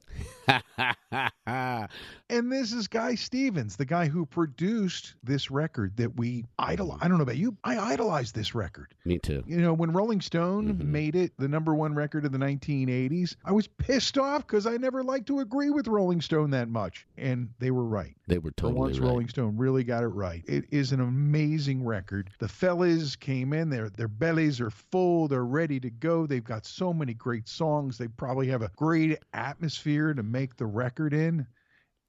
And 2.29 2.49
this 2.49 2.71
is 2.71 2.87
Guy 2.87 3.15
Stevens, 3.15 3.75
the 3.75 3.83
guy 3.85 4.07
who 4.07 4.25
produced 4.25 5.15
this 5.21 5.51
record 5.51 5.97
that 5.97 6.15
we 6.15 6.45
idolize. 6.57 6.99
I 7.01 7.09
don't 7.09 7.17
know 7.17 7.23
about 7.23 7.35
you. 7.35 7.57
I 7.65 7.77
idolize 7.77 8.31
this 8.31 8.55
record. 8.55 8.95
Me 9.03 9.19
too. 9.19 9.43
You 9.45 9.57
know, 9.57 9.73
when 9.73 9.91
Rolling 9.91 10.21
Stone 10.21 10.75
Mhm. 10.75 10.85
made 10.85 11.15
it 11.17 11.33
the 11.37 11.49
number 11.49 11.75
one 11.75 11.93
record 11.93 12.23
of 12.25 12.31
the 12.31 12.37
1980s, 12.37 13.35
I 13.43 13.51
was 13.51 13.67
pissed 13.67 14.17
off 14.17 14.47
because 14.47 14.65
I 14.65 14.77
never 14.77 15.03
liked 15.03 15.27
to 15.27 15.39
agree 15.41 15.71
with 15.71 15.89
Rolling 15.89 16.21
Stone 16.21 16.51
that 16.51 16.69
much. 16.69 17.05
And 17.17 17.49
they 17.59 17.69
were 17.71 17.83
right. 17.83 18.15
They 18.27 18.37
were 18.37 18.51
For 18.51 18.55
totally 18.55 18.79
once, 18.79 18.99
right. 18.99 19.07
Rolling 19.09 19.27
Stone 19.27 19.57
really 19.57 19.83
got 19.83 20.03
it 20.03 20.07
right. 20.07 20.41
It 20.47 20.63
is 20.71 20.93
an 20.93 21.01
amazing 21.01 21.83
record. 21.83 22.29
The 22.39 22.47
fellas 22.47 23.17
came 23.17 23.51
in, 23.51 23.69
their 23.69 23.89
their 23.89 24.07
bellies 24.07 24.61
are 24.61 24.69
full, 24.71 25.27
they're 25.27 25.43
ready 25.43 25.81
to 25.81 25.89
go. 25.89 26.25
They've 26.25 26.41
got 26.41 26.65
so 26.65 26.93
many 26.93 27.13
great 27.13 27.49
songs. 27.49 27.97
They 27.97 28.07
probably 28.07 28.47
have 28.47 28.61
a 28.61 28.71
great 28.77 29.19
atmosphere 29.33 30.00
to 30.13 30.23
make 30.23 30.57
the 30.57 30.65
record 30.65 31.13
in, 31.13 31.47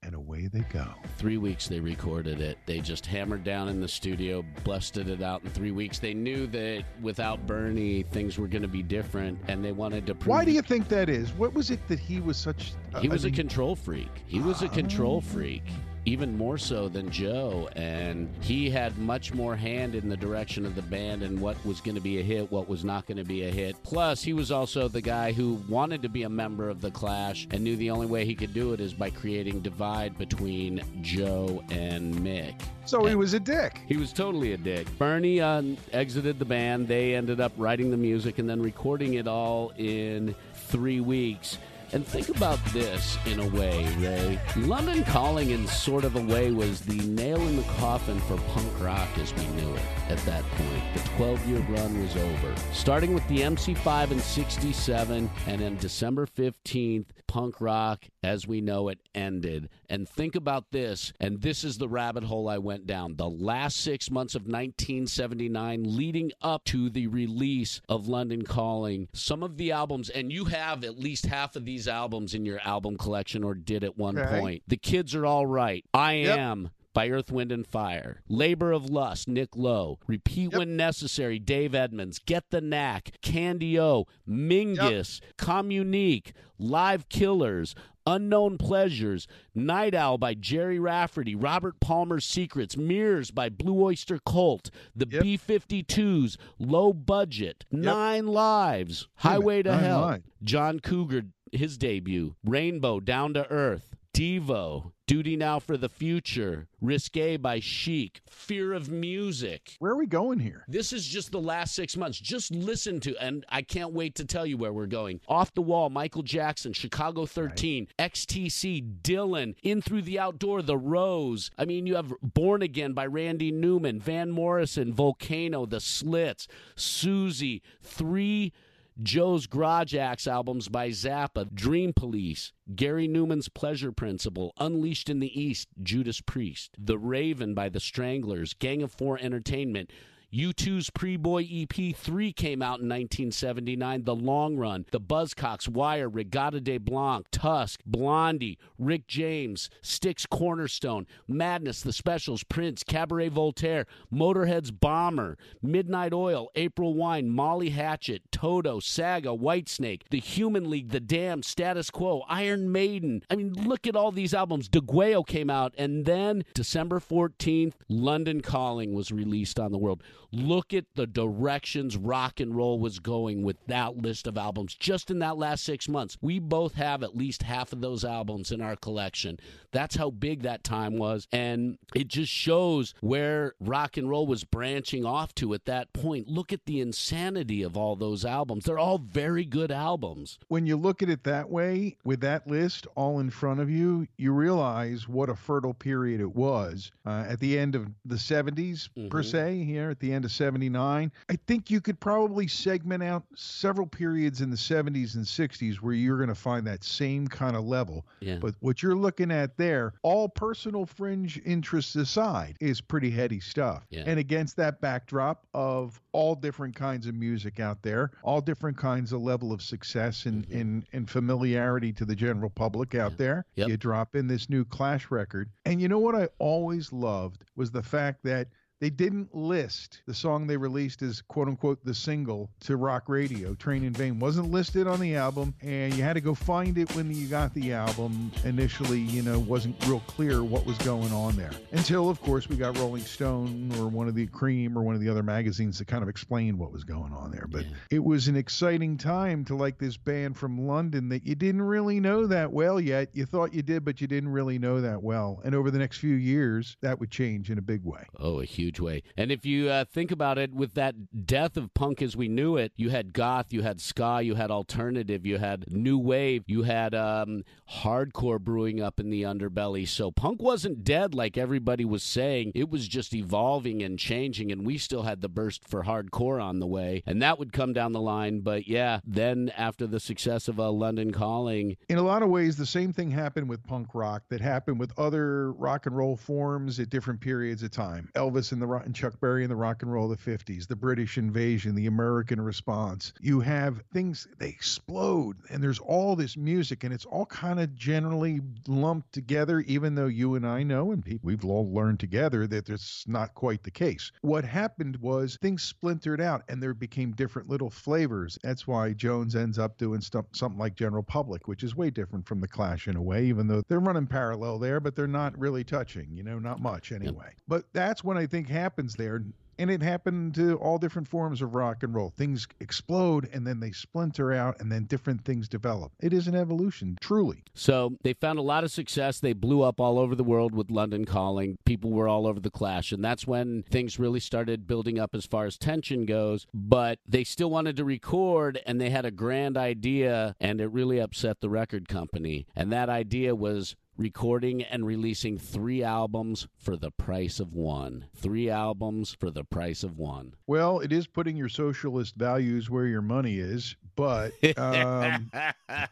and 0.03 0.15
away 0.15 0.47
they 0.47 0.65
go. 0.71 0.85
Three 1.17 1.37
weeks 1.37 1.67
they 1.67 1.79
recorded 1.79 2.41
it. 2.41 2.57
They 2.65 2.79
just 2.79 3.05
hammered 3.05 3.43
down 3.43 3.69
in 3.69 3.79
the 3.79 3.87
studio, 3.87 4.43
busted 4.63 5.09
it 5.09 5.21
out 5.21 5.43
in 5.43 5.49
three 5.51 5.71
weeks. 5.71 5.99
They 5.99 6.13
knew 6.13 6.47
that 6.47 6.83
without 7.01 7.45
Bernie, 7.47 8.03
things 8.03 8.37
were 8.37 8.47
going 8.47 8.61
to 8.61 8.67
be 8.67 8.83
different, 8.83 9.39
and 9.47 9.63
they 9.63 9.71
wanted 9.71 10.05
to 10.07 10.15
prove. 10.15 10.27
Why 10.27 10.45
do 10.45 10.51
you 10.51 10.61
think 10.61 10.87
that 10.89 11.09
is? 11.09 11.31
What 11.33 11.53
was 11.53 11.71
it 11.71 11.87
that 11.87 11.99
he 11.99 12.19
was 12.19 12.37
such? 12.37 12.73
He 12.99 13.07
was 13.07 13.25
I 13.25 13.27
a 13.27 13.31
mean, 13.31 13.35
control 13.35 13.75
freak. 13.75 14.11
He 14.27 14.39
was 14.39 14.61
a 14.61 14.65
oh. 14.65 14.69
control 14.69 15.21
freak, 15.21 15.63
even 16.05 16.37
more 16.37 16.57
so 16.57 16.89
than 16.89 17.09
Joe. 17.09 17.69
And 17.75 18.29
he 18.41 18.69
had 18.69 18.97
much 18.97 19.33
more 19.33 19.55
hand 19.55 19.95
in 19.95 20.09
the 20.09 20.17
direction 20.17 20.65
of 20.65 20.75
the 20.75 20.81
band 20.81 21.23
and 21.23 21.39
what 21.39 21.63
was 21.65 21.81
going 21.81 21.95
to 21.95 22.01
be 22.01 22.19
a 22.19 22.23
hit, 22.23 22.51
what 22.51 22.67
was 22.67 22.83
not 22.83 23.05
going 23.05 23.17
to 23.17 23.23
be 23.23 23.43
a 23.43 23.49
hit. 23.49 23.75
Plus, 23.83 24.21
he 24.21 24.33
was 24.33 24.51
also 24.51 24.87
the 24.87 25.01
guy 25.01 25.31
who 25.31 25.53
wanted 25.69 26.01
to 26.01 26.09
be 26.09 26.23
a 26.23 26.29
member 26.29 26.69
of 26.69 26.81
the 26.81 26.91
Clash 26.91 27.47
and 27.51 27.63
knew 27.63 27.75
the 27.75 27.89
only 27.89 28.07
way 28.07 28.25
he 28.25 28.35
could 28.35 28.53
do 28.53 28.73
it 28.73 28.81
is 28.81 28.93
by 28.93 29.09
creating 29.09 29.61
divide 29.61 30.17
between 30.17 30.81
Joe 31.01 31.63
and 31.69 32.13
Mick. 32.15 32.55
So 32.85 33.05
he 33.05 33.15
was 33.15 33.33
a 33.33 33.39
dick. 33.39 33.79
He 33.87 33.95
was 33.95 34.11
totally 34.11 34.53
a 34.53 34.57
dick. 34.57 34.87
Bernie 34.97 35.39
uh, 35.39 35.63
exited 35.93 36.37
the 36.37 36.45
band. 36.45 36.87
They 36.87 37.15
ended 37.15 37.39
up 37.39 37.53
writing 37.57 37.91
the 37.91 37.97
music 37.97 38.39
and 38.39 38.49
then 38.49 38.61
recording 38.61 39.13
it 39.13 39.27
all 39.27 39.71
in 39.77 40.35
three 40.53 40.99
weeks. 40.99 41.57
And 41.93 42.07
think 42.07 42.29
about 42.29 42.57
this 42.73 43.19
in 43.27 43.39
a 43.39 43.47
way, 43.49 43.85
Ray. 43.99 44.39
London 44.57 45.03
Calling, 45.03 45.51
in 45.51 45.67
sort 45.67 46.05
of 46.05 46.15
a 46.15 46.21
way, 46.21 46.49
was 46.49 46.81
the 46.81 46.97
nail 47.05 47.39
in 47.39 47.55
the 47.55 47.63
coffin 47.77 48.19
for 48.21 48.35
punk 48.53 48.81
rock 48.81 49.07
as 49.19 49.31
we 49.35 49.45
knew 49.49 49.75
it 49.75 49.83
at 50.09 50.17
that 50.25 50.43
point. 50.43 50.83
The 50.95 51.09
12 51.17 51.47
year 51.47 51.59
run 51.69 52.01
was 52.01 52.17
over. 52.17 52.55
Starting 52.71 53.13
with 53.13 53.27
the 53.27 53.41
MC5 53.41 54.09
in 54.09 54.19
67, 54.19 55.29
and 55.45 55.61
then 55.61 55.77
December 55.77 56.25
15th, 56.25 57.05
punk 57.27 57.61
rock 57.61 58.05
as 58.23 58.47
we 58.47 58.59
know 58.59 58.89
it 58.89 58.97
ended. 59.13 59.69
And 59.93 60.09
think 60.09 60.33
about 60.35 60.71
this, 60.71 61.13
and 61.19 61.39
this 61.39 61.63
is 61.63 61.77
the 61.77 61.87
rabbit 61.87 62.23
hole 62.23 62.49
I 62.49 62.57
went 62.57 62.87
down. 62.87 63.15
The 63.15 63.29
last 63.29 63.77
six 63.77 64.09
months 64.09 64.33
of 64.33 64.47
1979 64.47 65.83
leading 65.85 66.31
up 66.41 66.63
to 66.65 66.89
the 66.89 67.05
release 67.05 67.79
of 67.87 68.07
London 68.07 68.41
Calling, 68.43 69.07
some 69.13 69.43
of 69.43 69.57
the 69.57 69.71
albums, 69.71 70.09
and 70.09 70.31
you 70.31 70.45
have 70.45 70.83
at 70.83 70.97
least 70.97 71.27
half 71.27 71.55
of 71.55 71.65
these 71.65 71.87
albums 71.87 72.33
in 72.33 72.43
your 72.43 72.59
album 72.65 72.97
collection 72.97 73.43
or 73.43 73.53
did 73.53 73.83
at 73.83 73.95
one 73.95 74.17
Okay. 74.17 74.39
point. 74.39 74.63
The 74.67 74.77
Kids 74.77 75.13
Are 75.13 75.27
All 75.27 75.45
Right. 75.45 75.85
I 75.93 76.13
Yep. 76.13 76.39
Am. 76.39 76.69
By 76.95 77.09
Earth, 77.09 77.31
Wind, 77.31 77.51
and 77.51 77.65
Fire. 77.65 78.21
Labor 78.29 78.71
of 78.71 78.87
Lust, 78.89 79.27
Nick 79.27 79.55
Lowe. 79.55 79.97
Repeat 80.07 80.51
Yep. 80.53 80.59
When 80.59 80.75
Necessary, 80.75 81.37
Dave 81.39 81.73
Edmunds. 81.75 82.17
Get 82.19 82.49
the 82.51 82.61
Knack, 82.61 83.13
Candy 83.21 83.79
O, 83.79 84.05
Mingus, 84.27 85.19
Communique, 85.37 86.33
Live 86.59 87.09
Killers, 87.09 87.73
Unknown 88.05 88.57
Pleasures, 88.57 89.27
Night 89.55 89.93
Owl 89.95 90.17
by 90.17 90.33
Gerry 90.33 90.79
Rafferty, 90.79 91.35
Robert 91.35 91.79
Palmer's 91.79 92.25
Secrets, 92.25 92.75
Mirrors 92.75 93.31
by 93.31 93.49
Blue 93.49 93.81
Oyster 93.83 94.19
Cult, 94.25 94.69
The 94.95 95.07
Yep. 95.09 95.21
B 95.21 95.37
52s, 95.37 96.37
Low 96.59 96.91
Budget, 96.93 97.65
Nine 97.71 98.27
Lives, 98.27 99.07
Wait 99.23 99.29
a 99.29 99.29
minute, 99.29 99.41
Highway 99.41 99.63
to 99.63 99.69
Nine 99.71 99.83
Hell, 99.83 100.01
Lives. 100.01 100.23
John 100.43 100.79
Cougar, 100.79 101.23
his 101.51 101.77
debut, 101.77 102.35
Rainbow, 102.43 102.99
Down 102.99 103.33
to 103.35 103.49
Earth, 103.49 103.95
Devo, 104.13 104.91
Duty 105.07 105.35
Now 105.35 105.57
for 105.57 105.75
the 105.75 105.89
Future, 105.89 106.67
Risque 106.79 107.35
by 107.37 107.59
Chic, 107.59 108.21
Fear 108.29 108.73
of 108.73 108.87
Music. 108.87 109.75
Where 109.79 109.93
are 109.93 109.97
we 109.97 110.05
going 110.05 110.37
here? 110.37 110.65
This 110.67 110.93
is 110.93 111.07
just 111.07 111.31
the 111.31 111.41
last 111.41 111.73
six 111.73 111.97
months. 111.97 112.19
Just 112.19 112.51
listen 112.51 112.99
to, 112.99 113.17
and 113.17 113.43
I 113.49 113.63
can't 113.63 113.91
wait 113.91 114.13
to 114.15 114.25
tell 114.25 114.45
you 114.45 114.55
where 114.55 114.71
we're 114.71 114.85
going. 114.85 115.19
Off 115.27 115.55
the 115.55 115.63
Wall, 115.63 115.89
Michael 115.89 116.21
Jackson, 116.21 116.73
Chicago 116.73 117.25
13, 117.25 117.87
XTC, 117.97 119.01
Dylan, 119.01 119.55
In 119.63 119.81
Through 119.81 120.03
the 120.03 120.19
Outdoor, 120.19 120.61
The 120.61 120.77
Rose. 120.77 121.49
I 121.57 121.65
mean, 121.65 121.87
you 121.87 121.95
have 121.95 122.13
Born 122.21 122.61
Again 122.61 122.93
by 122.93 123.07
Randy 123.07 123.51
Newman, 123.51 123.99
Van 123.99 124.29
Morrison, 124.29 124.93
Volcano, 124.93 125.65
The 125.65 125.79
Slits, 125.79 126.47
Siouxsie, 126.77 127.61
three 127.81 128.53
Joe's 129.01 129.47
Garage 129.47 129.95
Acts 129.95 130.27
albums 130.27 130.69
by 130.69 130.89
Zappa, 130.89 131.51
Dream 131.53 131.93
Police, 131.93 132.53
Gary 132.75 133.07
Numan's 133.07 133.49
Pleasure 133.49 133.91
Principle, 133.91 134.53
Unleashed 134.59 135.09
in 135.09 135.19
the 135.19 135.39
East, 135.39 135.67
Judas 135.81 136.21
Priest, 136.21 136.75
The 136.77 136.99
Raven 136.99 137.55
by 137.55 137.69
The 137.69 137.79
Stranglers, 137.79 138.53
Gang 138.53 138.83
of 138.83 138.91
Four 138.91 139.17
Entertainment, 139.19 139.91
U2's 140.33 140.89
Pre-Boy 140.89 141.47
EP 141.47 141.95
3 141.95 142.33
came 142.33 142.63
out 142.63 142.79
in 142.79 142.89
1979, 142.89 144.03
The 144.03 144.15
Long 144.15 144.57
Run, 144.57 144.87
The 144.89 144.99
Buzzcocks, 144.99 145.69
Wire, 145.69 146.09
Regatta 146.09 146.59
de 146.59 146.79
Blanc, 146.79 147.27
Tusk, 147.29 147.81
Blondie, 147.85 148.57
Rick 148.79 149.05
James, 149.05 149.69
Styx 149.83 150.25
Cornerstone, 150.25 151.05
Madness, 151.27 151.81
The 151.83 151.93
Specials, 151.93 152.43
Prince, 152.43 152.83
Cabaret 152.83 153.29
Voltaire, 153.29 153.85
Motorhead's 154.11 154.71
Bomber, 154.71 155.37
Midnight 155.61 156.13
Oil, 156.13 156.49
April 156.55 156.95
Wine, 156.95 157.29
Molly 157.29 157.69
Hatchet, 157.69 158.23
Toto, 158.31 158.79
Saga, 158.79 159.29
Whitesnake, 159.29 160.01
The 160.09 160.19
Human 160.19 160.67
League, 160.67 160.89
The 160.89 160.99
Dam, 160.99 161.43
Status 161.43 161.91
Quo, 161.91 162.23
Iron 162.27 162.71
Maiden. 162.71 163.21
I 163.29 163.35
mean, 163.35 163.53
look 163.53 163.85
at 163.85 163.95
all 163.95 164.11
these 164.11 164.33
albums. 164.33 164.67
Degüello 164.67 165.27
came 165.27 165.51
out, 165.51 165.75
and 165.77 166.05
then 166.05 166.43
December 166.55 166.99
14th, 166.99 167.73
London 167.87 168.41
Calling 168.41 168.93
was 168.93 169.11
released 169.11 169.59
on 169.59 169.71
the 169.71 169.77
world. 169.77 170.01
Look 170.31 170.73
at 170.73 170.85
the 170.95 171.05
directions 171.07 171.97
rock 171.97 172.39
and 172.39 172.55
roll 172.55 172.79
was 172.79 172.99
going 172.99 173.43
with 173.43 173.57
that 173.67 173.97
list 173.97 174.27
of 174.27 174.37
albums 174.37 174.75
just 174.75 175.11
in 175.11 175.19
that 175.19 175.37
last 175.37 175.63
six 175.63 175.89
months. 175.89 176.17
We 176.21 176.39
both 176.39 176.75
have 176.75 177.03
at 177.03 177.15
least 177.17 177.43
half 177.43 177.73
of 177.73 177.81
those 177.81 178.03
albums 178.05 178.51
in 178.51 178.61
our 178.61 178.75
collection. 178.75 179.39
That's 179.71 179.95
how 179.95 180.09
big 180.11 180.43
that 180.43 180.63
time 180.63 180.97
was. 180.97 181.27
And 181.31 181.77
it 181.95 182.07
just 182.07 182.31
shows 182.31 182.93
where 183.01 183.53
rock 183.59 183.97
and 183.97 184.09
roll 184.09 184.27
was 184.27 184.43
branching 184.43 185.05
off 185.05 185.33
to 185.35 185.53
at 185.53 185.65
that 185.65 185.91
point. 185.93 186.27
Look 186.27 186.53
at 186.53 186.65
the 186.65 186.79
insanity 186.79 187.63
of 187.63 187.75
all 187.75 187.95
those 187.95 188.23
albums. 188.23 188.65
They're 188.65 188.79
all 188.79 188.97
very 188.99 189.45
good 189.45 189.71
albums. 189.71 190.39
When 190.47 190.65
you 190.65 190.77
look 190.77 191.01
at 191.03 191.09
it 191.09 191.23
that 191.23 191.49
way, 191.49 191.97
with 192.03 192.21
that 192.21 192.47
list 192.47 192.87
all 192.95 193.19
in 193.19 193.29
front 193.29 193.59
of 193.59 193.69
you, 193.69 194.07
you 194.17 194.31
realize 194.31 195.07
what 195.07 195.29
a 195.29 195.35
fertile 195.35 195.73
period 195.73 196.21
it 196.21 196.35
was 196.35 196.91
uh, 197.05 197.25
at 197.27 197.39
the 197.39 197.57
end 197.57 197.75
of 197.75 197.87
the 198.05 198.15
70s, 198.17 198.89
per 199.09 199.21
Mhm. 199.21 199.25
se, 199.25 199.63
here 199.63 199.89
at 199.89 199.99
the 199.99 200.12
end 200.13 200.25
of 200.25 200.31
79. 200.31 201.11
I 201.29 201.35
think 201.47 201.69
you 201.69 201.81
could 201.81 201.99
probably 201.99 202.47
segment 202.47 203.03
out 203.03 203.23
several 203.35 203.87
periods 203.87 204.41
in 204.41 204.49
the 204.49 204.55
70s 204.55 205.15
and 205.15 205.25
60s 205.25 205.77
where 205.77 205.93
you're 205.93 206.17
going 206.17 206.29
to 206.29 206.35
find 206.35 206.65
that 206.67 206.83
same 206.83 207.27
kind 207.27 207.55
of 207.55 207.63
level. 207.65 208.05
Yeah. 208.19 208.37
But 208.37 208.55
what 208.59 208.81
you're 208.83 208.95
looking 208.95 209.31
at 209.31 209.57
there, 209.57 209.93
all 210.03 210.29
personal 210.29 210.85
fringe 210.85 211.41
interests 211.45 211.95
aside, 211.95 212.57
is 212.59 212.81
pretty 212.81 213.09
heady 213.09 213.39
stuff. 213.39 213.85
Yeah. 213.89 214.03
And 214.05 214.19
against 214.19 214.55
that 214.57 214.81
backdrop 214.81 215.45
of 215.53 215.99
all 216.11 216.35
different 216.35 216.75
kinds 216.75 217.07
of 217.07 217.15
music 217.15 217.59
out 217.59 217.81
there, 217.81 218.11
all 218.23 218.41
different 218.41 218.77
kinds 218.77 219.11
of 219.11 219.21
level 219.21 219.51
of 219.51 219.61
success 219.61 220.25
and, 220.25 220.47
mm-hmm. 220.47 220.59
and, 220.59 220.85
and 220.93 221.09
familiarity 221.09 221.91
to 221.93 222.05
the 222.05 222.15
general 222.15 222.49
public 222.49 222.95
out 222.95 223.17
there, 223.17 223.45
Yep. 223.55 223.67
you 223.69 223.77
drop 223.77 224.15
in 224.15 224.27
this 224.27 224.49
new 224.49 224.65
Clash 224.65 225.11
record. 225.11 225.49
And 225.65 225.81
you 225.81 225.87
know 225.87 225.99
what 225.99 226.15
I 226.15 226.29
always 226.39 226.91
loved 226.91 227.43
was 227.55 227.71
the 227.71 227.83
fact 227.83 228.23
that 228.23 228.47
they 228.83 228.89
didn't 228.89 229.33
list 229.33 230.01
the 230.07 230.13
song 230.13 230.45
they 230.45 230.57
released 230.57 231.01
as 231.03 231.21
quote 231.21 231.47
unquote 231.47 231.79
the 231.85 231.93
single 231.93 232.49
to 232.59 232.75
rock 232.75 233.07
radio 233.07 233.53
train 233.55 233.81
in 233.85 233.93
vain. 233.93 234.19
Wasn't 234.19 234.51
listed 234.51 234.87
on 234.87 234.99
the 234.99 235.15
album 235.15 235.53
and 235.61 235.93
you 235.93 236.03
had 236.03 236.15
to 236.15 236.21
go 236.21 236.35
find 236.35 236.77
it 236.77 236.93
when 236.93 237.09
you 237.13 237.27
got 237.27 237.53
the 237.53 237.71
album. 237.71 238.29
Initially 238.43 238.99
you 238.99 239.21
know 239.21 239.39
wasn't 239.39 239.77
real 239.87 240.01
clear 240.01 240.43
what 240.43 240.65
was 240.65 240.77
going 240.79 241.13
on 241.13 241.37
there. 241.37 241.51
Until 241.71 242.09
of 242.09 242.19
course 242.21 242.49
we 242.49 242.57
got 242.57 242.77
rolling 242.77 243.03
stone 243.03 243.71
or 243.79 243.87
one 243.87 244.09
of 244.09 244.15
the 244.15 244.27
Creem 244.27 244.75
or 244.75 244.81
one 244.81 244.95
of 244.95 244.99
the 245.01 245.07
other 245.07 245.23
magazines 245.23 245.79
that 245.79 245.87
kind 245.87 246.03
of 246.03 246.09
explained 246.09 246.59
what 246.59 246.73
was 246.73 246.83
going 246.83 247.13
on 247.13 247.31
there. 247.31 247.47
But 247.49 247.63
Yeah. 247.63 247.71
it 247.91 248.03
was 248.03 248.27
an 248.27 248.35
exciting 248.35 248.97
time 248.97 249.45
to 249.45 249.55
like 249.55 249.77
this 249.77 249.95
band 249.95 250.35
from 250.35 250.67
london 250.67 251.07
that 251.07 251.25
you 251.25 251.35
didn't 251.35 251.61
really 251.61 252.01
know 252.01 252.27
that 252.27 252.51
well 252.51 252.81
yet. 252.81 253.11
You 253.13 253.25
thought 253.25 253.53
you 253.53 253.61
did 253.61 253.85
but 253.85 254.01
you 254.01 254.07
didn't 254.07 254.33
really 254.33 254.59
know 254.59 254.81
that 254.81 255.01
well. 255.01 255.39
And 255.45 255.55
over 255.55 255.71
the 255.71 255.79
next 255.79 255.99
few 255.99 256.15
years 256.15 256.75
that 256.81 256.99
would 256.99 257.11
change 257.11 257.49
in 257.49 257.57
a 257.57 257.61
big 257.61 257.85
way. 257.85 258.03
Oh, 258.19 258.41
a 258.41 258.45
huge 258.45 258.72
way. 258.79 259.03
And 259.17 259.31
if 259.31 259.45
you 259.45 259.69
uh, 259.69 259.85
think 259.85 260.11
about 260.11 260.37
it, 260.37 260.53
with 260.53 260.73
that 260.75 261.25
death 261.25 261.57
of 261.57 261.73
punk 261.73 262.01
as 262.01 262.15
we 262.15 262.27
knew 262.27 262.57
it, 262.57 262.71
you 262.75 262.89
had 262.89 263.13
goth, 263.13 263.51
you 263.51 263.61
had 263.61 263.81
ska, 263.81 264.21
you 264.23 264.35
had 264.35 264.51
alternative, 264.51 265.25
you 265.25 265.37
had 265.37 265.71
new 265.71 265.97
wave, 265.97 266.43
you 266.47 266.63
had 266.63 266.93
um, 266.95 267.43
hardcore 267.69 268.39
brewing 268.39 268.81
up 268.81 268.99
in 268.99 269.09
the 269.09 269.23
underbelly. 269.23 269.87
So 269.87 270.11
punk 270.11 270.41
wasn't 270.41 270.83
dead 270.83 271.13
like 271.13 271.37
everybody 271.37 271.85
was 271.85 272.03
saying. 272.03 272.51
It 272.55 272.69
was 272.69 272.87
just 272.87 273.13
evolving 273.13 273.81
and 273.81 273.99
changing, 273.99 274.51
and 274.51 274.65
we 274.65 274.77
still 274.77 275.03
had 275.03 275.21
the 275.21 275.29
burst 275.29 275.67
for 275.67 275.83
hardcore 275.83 276.41
on 276.41 276.59
the 276.59 276.67
way, 276.67 277.03
and 277.05 277.21
that 277.21 277.39
would 277.39 277.53
come 277.53 277.73
down 277.73 277.91
the 277.91 278.01
line. 278.01 278.41
But 278.41 278.67
yeah, 278.67 278.99
then 279.05 279.51
after 279.57 279.87
the 279.87 279.99
success 279.99 280.47
of 280.47 280.59
a 280.59 280.69
London 280.69 281.11
Calling, 281.11 281.75
in 281.89 281.97
a 281.97 282.03
lot 282.03 282.23
of 282.23 282.29
ways, 282.29 282.55
the 282.55 282.65
same 282.65 282.93
thing 282.93 283.11
happened 283.11 283.49
with 283.49 283.63
punk 283.63 283.89
rock 283.93 284.23
that 284.29 284.41
happened 284.41 284.79
with 284.79 284.97
other 284.97 285.51
rock 285.53 285.85
and 285.85 285.95
roll 285.97 286.15
forms 286.15 286.79
at 286.79 286.89
different 286.89 287.19
periods 287.19 287.63
of 287.63 287.71
time. 287.71 288.09
Elvis 288.15 288.52
and 288.53 288.61
the 288.61 288.67
rock 288.67 288.85
and 288.85 288.95
Chuck 288.95 289.19
Berry 289.19 289.43
and 289.43 289.51
the 289.51 289.55
rock 289.55 289.81
and 289.81 289.91
roll 289.91 290.11
of 290.11 290.23
the 290.23 290.31
50s, 290.31 290.67
the 290.67 290.75
British 290.75 291.17
invasion, 291.17 291.75
the 291.75 291.87
American 291.87 292.39
response. 292.39 293.13
You 293.19 293.41
have 293.41 293.83
things 293.91 294.27
they 294.37 294.49
explode, 294.49 295.37
and 295.49 295.61
there's 295.61 295.79
all 295.79 296.15
this 296.15 296.37
music, 296.37 296.83
and 296.83 296.93
it's 296.93 297.05
all 297.05 297.25
kind 297.25 297.59
of 297.59 297.75
generally 297.75 298.41
lumped 298.67 299.11
together. 299.11 299.59
Even 299.61 299.95
though 299.95 300.07
you 300.07 300.35
and 300.35 300.47
I 300.47 300.63
know, 300.63 300.91
and 300.91 301.03
people, 301.03 301.27
we've 301.27 301.45
all 301.45 301.69
learned 301.73 301.99
together 301.99 302.47
that 302.47 302.69
it's 302.69 303.05
not 303.07 303.33
quite 303.33 303.63
the 303.63 303.71
case. 303.71 304.11
What 304.21 304.45
happened 304.45 304.97
was 304.97 305.37
things 305.41 305.63
splintered 305.63 306.21
out, 306.21 306.43
and 306.47 306.61
there 306.61 306.73
became 306.73 307.11
different 307.11 307.49
little 307.49 307.69
flavors. 307.69 308.37
That's 308.43 308.67
why 308.67 308.93
Jones 308.93 309.35
ends 309.35 309.59
up 309.59 309.77
doing 309.77 310.01
stuff, 310.01 310.25
something 310.33 310.59
like 310.59 310.75
General 310.75 311.03
Public, 311.03 311.47
which 311.47 311.63
is 311.63 311.75
way 311.75 311.89
different 311.89 312.27
from 312.27 312.39
the 312.39 312.47
Clash 312.47 312.87
in 312.87 312.95
a 312.95 313.01
way, 313.01 313.25
even 313.25 313.47
though 313.47 313.63
they're 313.67 313.79
running 313.79 314.07
parallel 314.07 314.59
there, 314.59 314.79
but 314.79 314.95
they're 314.95 315.07
not 315.07 315.37
really 315.37 315.63
touching, 315.63 316.15
you 316.15 316.23
know, 316.23 316.39
not 316.39 316.61
much 316.61 316.91
anyway. 316.91 317.33
But 317.47 317.65
that's 317.73 318.03
when 318.03 318.17
I 318.17 318.25
think 318.25 318.42
happens 318.49 318.95
there. 318.95 319.23
And 319.59 319.69
it 319.69 319.83
happened 319.83 320.33
to 320.33 320.55
all 320.55 320.79
different 320.79 321.07
forms 321.07 321.43
of 321.43 321.53
rock 321.53 321.83
and 321.83 321.93
roll. 321.93 322.11
Things 322.17 322.47
explode 322.59 323.29
and 323.31 323.45
then 323.45 323.59
they 323.59 323.71
splinter 323.71 324.33
out 324.33 324.59
and 324.59 324.71
then 324.71 324.85
different 324.85 325.23
things 325.23 325.47
develop. 325.47 325.91
It 326.01 326.11
is 326.11 326.27
an 326.27 326.33
evolution, 326.33 326.97
truly. 326.99 327.43
So 327.53 327.95
they 328.01 328.13
found 328.13 328.39
a 328.39 328.43
lot 328.43 328.63
of 328.63 328.71
success. 328.71 329.19
They 329.19 329.33
blew 329.33 329.61
up 329.61 329.79
all 329.79 329.99
over 329.99 330.15
the 330.15 330.23
world 330.23 330.55
with 330.55 330.71
London 330.71 331.05
Calling. 331.05 331.59
People 331.65 331.91
were 331.91 332.07
all 332.07 332.25
over 332.25 332.39
the 332.39 332.49
Clash, 332.49 332.91
and 332.91 333.05
that's 333.05 333.27
when 333.27 333.63
things 333.69 333.99
really 333.99 334.19
started 334.19 334.65
building 334.65 334.99
up 334.99 335.13
as 335.13 335.27
far 335.27 335.45
as 335.45 335.55
tension 335.55 336.07
goes. 336.07 336.47
But 336.51 336.97
they 337.07 337.23
still 337.23 337.51
wanted 337.51 337.77
to 337.77 337.85
record, 337.85 338.59
and 338.65 338.81
they 338.81 338.89
had 338.89 339.05
a 339.05 339.11
grand 339.11 339.55
idea, 339.55 340.35
and 340.39 340.61
it 340.61 340.71
really 340.71 340.97
upset 340.97 341.41
the 341.41 341.49
record 341.49 341.87
company. 341.87 342.47
And 342.55 342.71
that 342.71 342.89
idea 342.89 343.35
was 343.35 343.75
recording 343.97 344.63
and 344.63 344.85
releasing 344.85 345.37
three 345.37 345.83
albums 345.83 346.47
for 346.57 346.75
the 346.75 346.91
price 346.91 347.39
of 347.39 347.53
one. 347.53 348.05
Three 348.15 348.49
albums 348.49 349.15
for 349.19 349.29
the 349.29 349.43
price 349.43 349.83
of 349.83 349.97
one. 349.97 350.33
Well, 350.47 350.79
it 350.79 350.91
is 350.91 351.07
putting 351.07 351.37
your 351.37 351.49
socialist 351.49 352.15
values 352.15 352.69
where 352.69 352.87
your 352.87 353.01
money 353.01 353.37
is, 353.37 353.75
but 353.95 354.31
um, 354.57 355.31